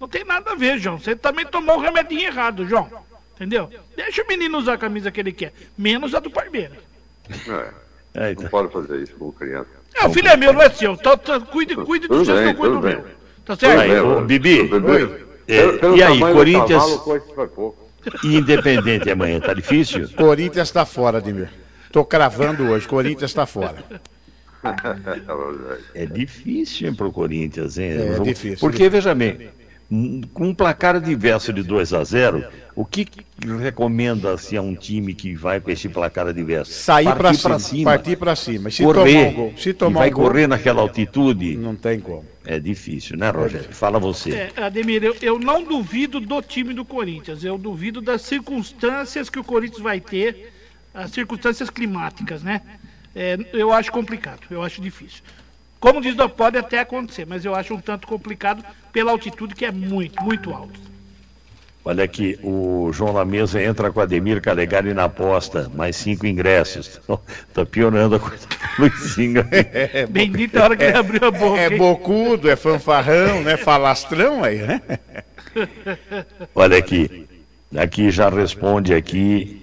[0.00, 0.98] Não tem nada a ver, João.
[0.98, 2.88] Você também tomou o remedinho errado, João.
[3.34, 3.70] Entendeu?
[3.94, 6.89] Deixa o menino usar a camisa que ele quer, menos a do Palmeiras.
[8.14, 9.68] É, não pode fazer isso com criança.
[9.94, 10.96] É, o filho é meu, não é seu.
[10.96, 12.96] Tá, tá, cuide, cuide do Tudo seu, bem, eu cuido do tudo bem.
[12.96, 13.04] meu.
[13.44, 13.80] Tá certo?
[13.80, 15.26] Aí, ô, Bibi, Oi.
[15.48, 17.76] é, Pelo- e aí, Corinthians cavalo,
[18.24, 20.08] e Independente amanhã, tá difícil?
[20.16, 21.50] Corinthians está fora, Ademir.
[21.92, 23.76] Tô cravando hoje, Corinthians está fora.
[25.94, 27.92] É difícil hein, pro Corinthians, hein?
[27.92, 29.48] É, Vamos- difícil, Porque, veja bem,
[30.32, 32.44] com um placar adverso de 2 a 0
[32.76, 33.24] o que que
[33.60, 36.72] recomenda-se a um time que vai com esse placar adverso?
[36.72, 38.70] Sair pra Partir cima, partir pra cima.
[38.70, 41.56] Se correr, tomar um gol, se e tomar vai um gol- correr naquela altitude?
[41.56, 42.24] Não tem como.
[42.46, 43.72] É difícil, né, Rogério?
[43.74, 44.30] Fala você.
[44.56, 49.38] É, Ademir, eu, eu não duvido do time do Corinthians, eu duvido das circunstâncias que
[49.40, 50.52] o Corinthians vai ter,
[50.94, 52.60] as circunstâncias climáticas, né?
[53.14, 55.22] É, eu acho complicado, eu acho difícil.
[55.80, 58.62] Como diz, pode até acontecer, mas eu acho um tanto complicado
[58.92, 60.78] pela altitude que é muito, muito alta.
[61.82, 67.00] Olha aqui, o João Lamesa entra com Ademir Calegari na aposta, mais cinco ingressos.
[67.54, 69.44] tá piorando a coisa do Luizinho.
[69.50, 71.58] É, Bendita a hora que ele abriu a boca.
[71.58, 71.78] É hein?
[71.78, 73.56] bocudo, é fanfarrão, né?
[73.56, 74.82] Falastrão aí, né?
[76.54, 77.26] Olha aqui,
[77.74, 79.62] aqui já responde aqui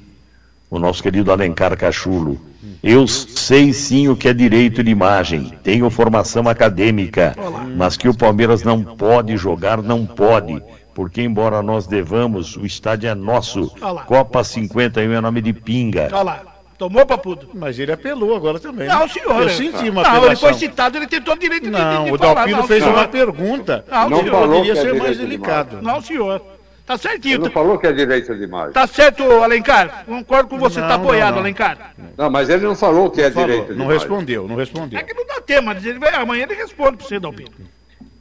[0.69, 2.41] o nosso querido Alencar Cachulo.
[2.83, 7.35] Eu sei sim o que é direito de imagem, tenho formação acadêmica,
[7.75, 10.61] mas que o Palmeiras não pode jogar, não pode,
[10.93, 13.69] porque embora nós devamos, o estádio é nosso.
[14.05, 16.09] Copa 51 é nome de pinga.
[16.11, 16.41] Olha lá,
[16.77, 17.49] tomou papudo.
[17.53, 18.87] Mas ele apelou agora também.
[18.87, 18.93] né?
[18.95, 19.43] Não, senhor.
[19.43, 20.49] Eu senti uma Não, ele apelação.
[20.49, 22.33] foi citado, ele tentou direito de, de, Não, de o falar.
[22.35, 22.95] Dalpino não, fez senhor.
[22.97, 23.85] uma pergunta.
[23.89, 24.31] Não, Não senhor.
[24.31, 25.81] falou Poderia que é ser mais delicado.
[25.81, 26.41] Não, senhor.
[26.87, 27.39] Tá Ele certinho.
[27.39, 28.71] não falou que é direito de imagem.
[28.71, 30.05] Tá certo, Alencar.
[30.05, 31.41] Concordo com você, Não, tá não, apoiado, não.
[31.41, 31.93] Alencar.
[32.17, 33.99] Não, mas ele não falou que é Falou, direito de não imagem.
[33.99, 34.97] respondeu, não respondeu.
[34.97, 37.51] É que não dá tema, ele vai, amanhã ele responde pra você, Dalpino.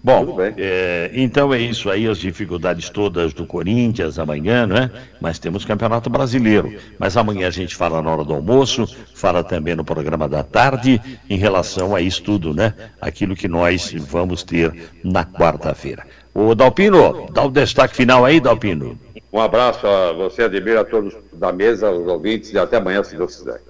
[0.03, 4.89] Bom, é, então é isso aí, as dificuldades todas do Corinthians amanhã, né?
[5.21, 6.77] Mas temos Campeonato Brasileiro.
[6.97, 8.87] Mas amanhã a gente fala na hora do almoço,
[9.17, 12.73] fala também no programa da tarde, em relação a isso tudo, né?
[13.01, 16.07] Aquilo que nós vamos ter na quarta-feira.
[16.39, 18.99] Ô Dalpino, dá o destaque final aí, Dalpino.
[19.33, 23.17] Um abraço a você, Ademir, a todos da mesa, os ouvintes, e até amanhã, se
[23.17, 23.63] Deus quiser.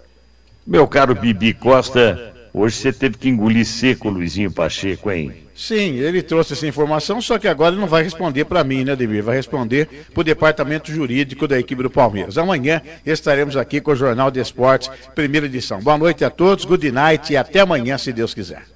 [0.67, 5.33] Meu caro Bibi Costa, hoje você teve que engolir seco o Luizinho Pacheco, hein?
[5.55, 8.97] Sim, ele trouxe essa informação, só que agora ele não vai responder para mim, né,
[8.97, 9.23] Demir?
[9.23, 12.37] Vai responder para o departamento jurídico da equipe do Palmeiras.
[12.37, 15.81] Amanhã estaremos aqui com o Jornal de Esportes, primeira edição.
[15.81, 18.76] Boa noite a todos, good night e até amanhã, se Deus quiser.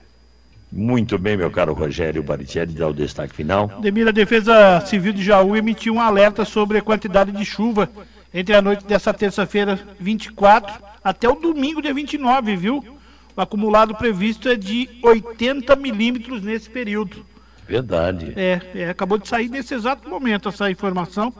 [0.72, 3.66] Muito bem, meu caro Rogério Barichelli, dá o destaque final.
[3.80, 7.90] Demir, a Defesa Civil de Jaú emitiu um alerta sobre a quantidade de chuva
[8.32, 12.84] entre a noite dessa terça-feira 24 até o domingo, dia 29, viu?
[13.36, 17.26] O acumulado previsto é de 80 milímetros nesse período.
[17.66, 18.32] Verdade.
[18.36, 21.32] É, é, acabou de sair nesse exato momento essa informação.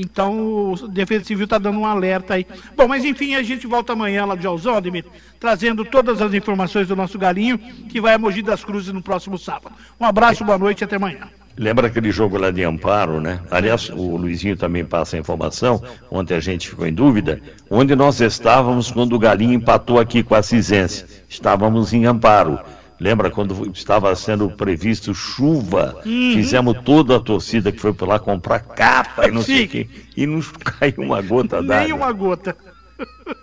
[0.00, 2.46] Então, o Defesa Civil está dando um alerta aí.
[2.76, 5.04] Bom, mas enfim, a gente volta amanhã lá de Alzão, Ademir,
[5.40, 9.36] trazendo todas as informações do nosso galinho, que vai a Mogi das Cruzes no próximo
[9.36, 9.74] sábado.
[9.98, 11.28] Um abraço, boa noite e até amanhã.
[11.56, 13.40] Lembra aquele jogo lá de Amparo, né?
[13.50, 18.20] Aliás, o Luizinho também passa a informação, ontem a gente ficou em dúvida, onde nós
[18.20, 21.04] estávamos quando o Galinho empatou aqui com a Cisense.
[21.28, 22.60] Estávamos em Amparo.
[23.00, 26.00] Lembra quando estava sendo previsto chuva?
[26.04, 26.32] Uhum.
[26.34, 29.88] Fizemos toda a torcida que foi por lá comprar capa e não sei o quê.
[30.16, 31.84] E não caiu uma gota d'água.
[31.84, 32.56] Nem uma gota.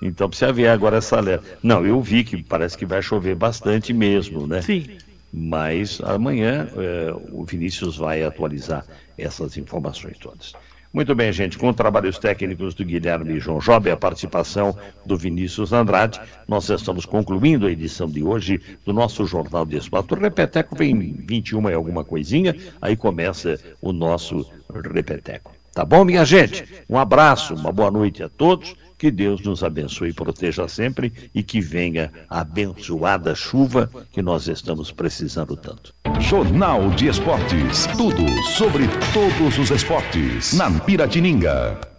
[0.02, 1.58] Então precisa ver agora essa alerta.
[1.64, 4.62] Não, eu vi que parece que vai chover bastante mesmo, né?
[4.62, 4.98] Sim.
[5.32, 8.86] Mas amanhã eh, o Vinícius vai atualizar
[9.18, 10.54] essas informações todas.
[10.96, 14.74] Muito bem, gente, com trabalhos técnicos do Guilherme e João Job, a participação
[15.06, 20.14] do Vinícius Andrade, nós estamos concluindo a edição de hoje do nosso Jornal de Esporte.
[20.14, 25.54] O Repeteco vem 21 e alguma coisinha, aí começa o nosso Repeteco.
[25.74, 26.64] Tá bom, minha gente?
[26.90, 28.74] Um abraço, uma boa noite a todos.
[28.98, 34.48] Que Deus nos abençoe e proteja sempre e que venha a abençoada chuva que nós
[34.48, 35.94] estamos precisando tanto.
[36.20, 37.88] Jornal de Esportes.
[37.98, 38.26] Tudo
[38.58, 40.54] sobre todos os esportes.
[40.54, 41.95] Na Piratininga.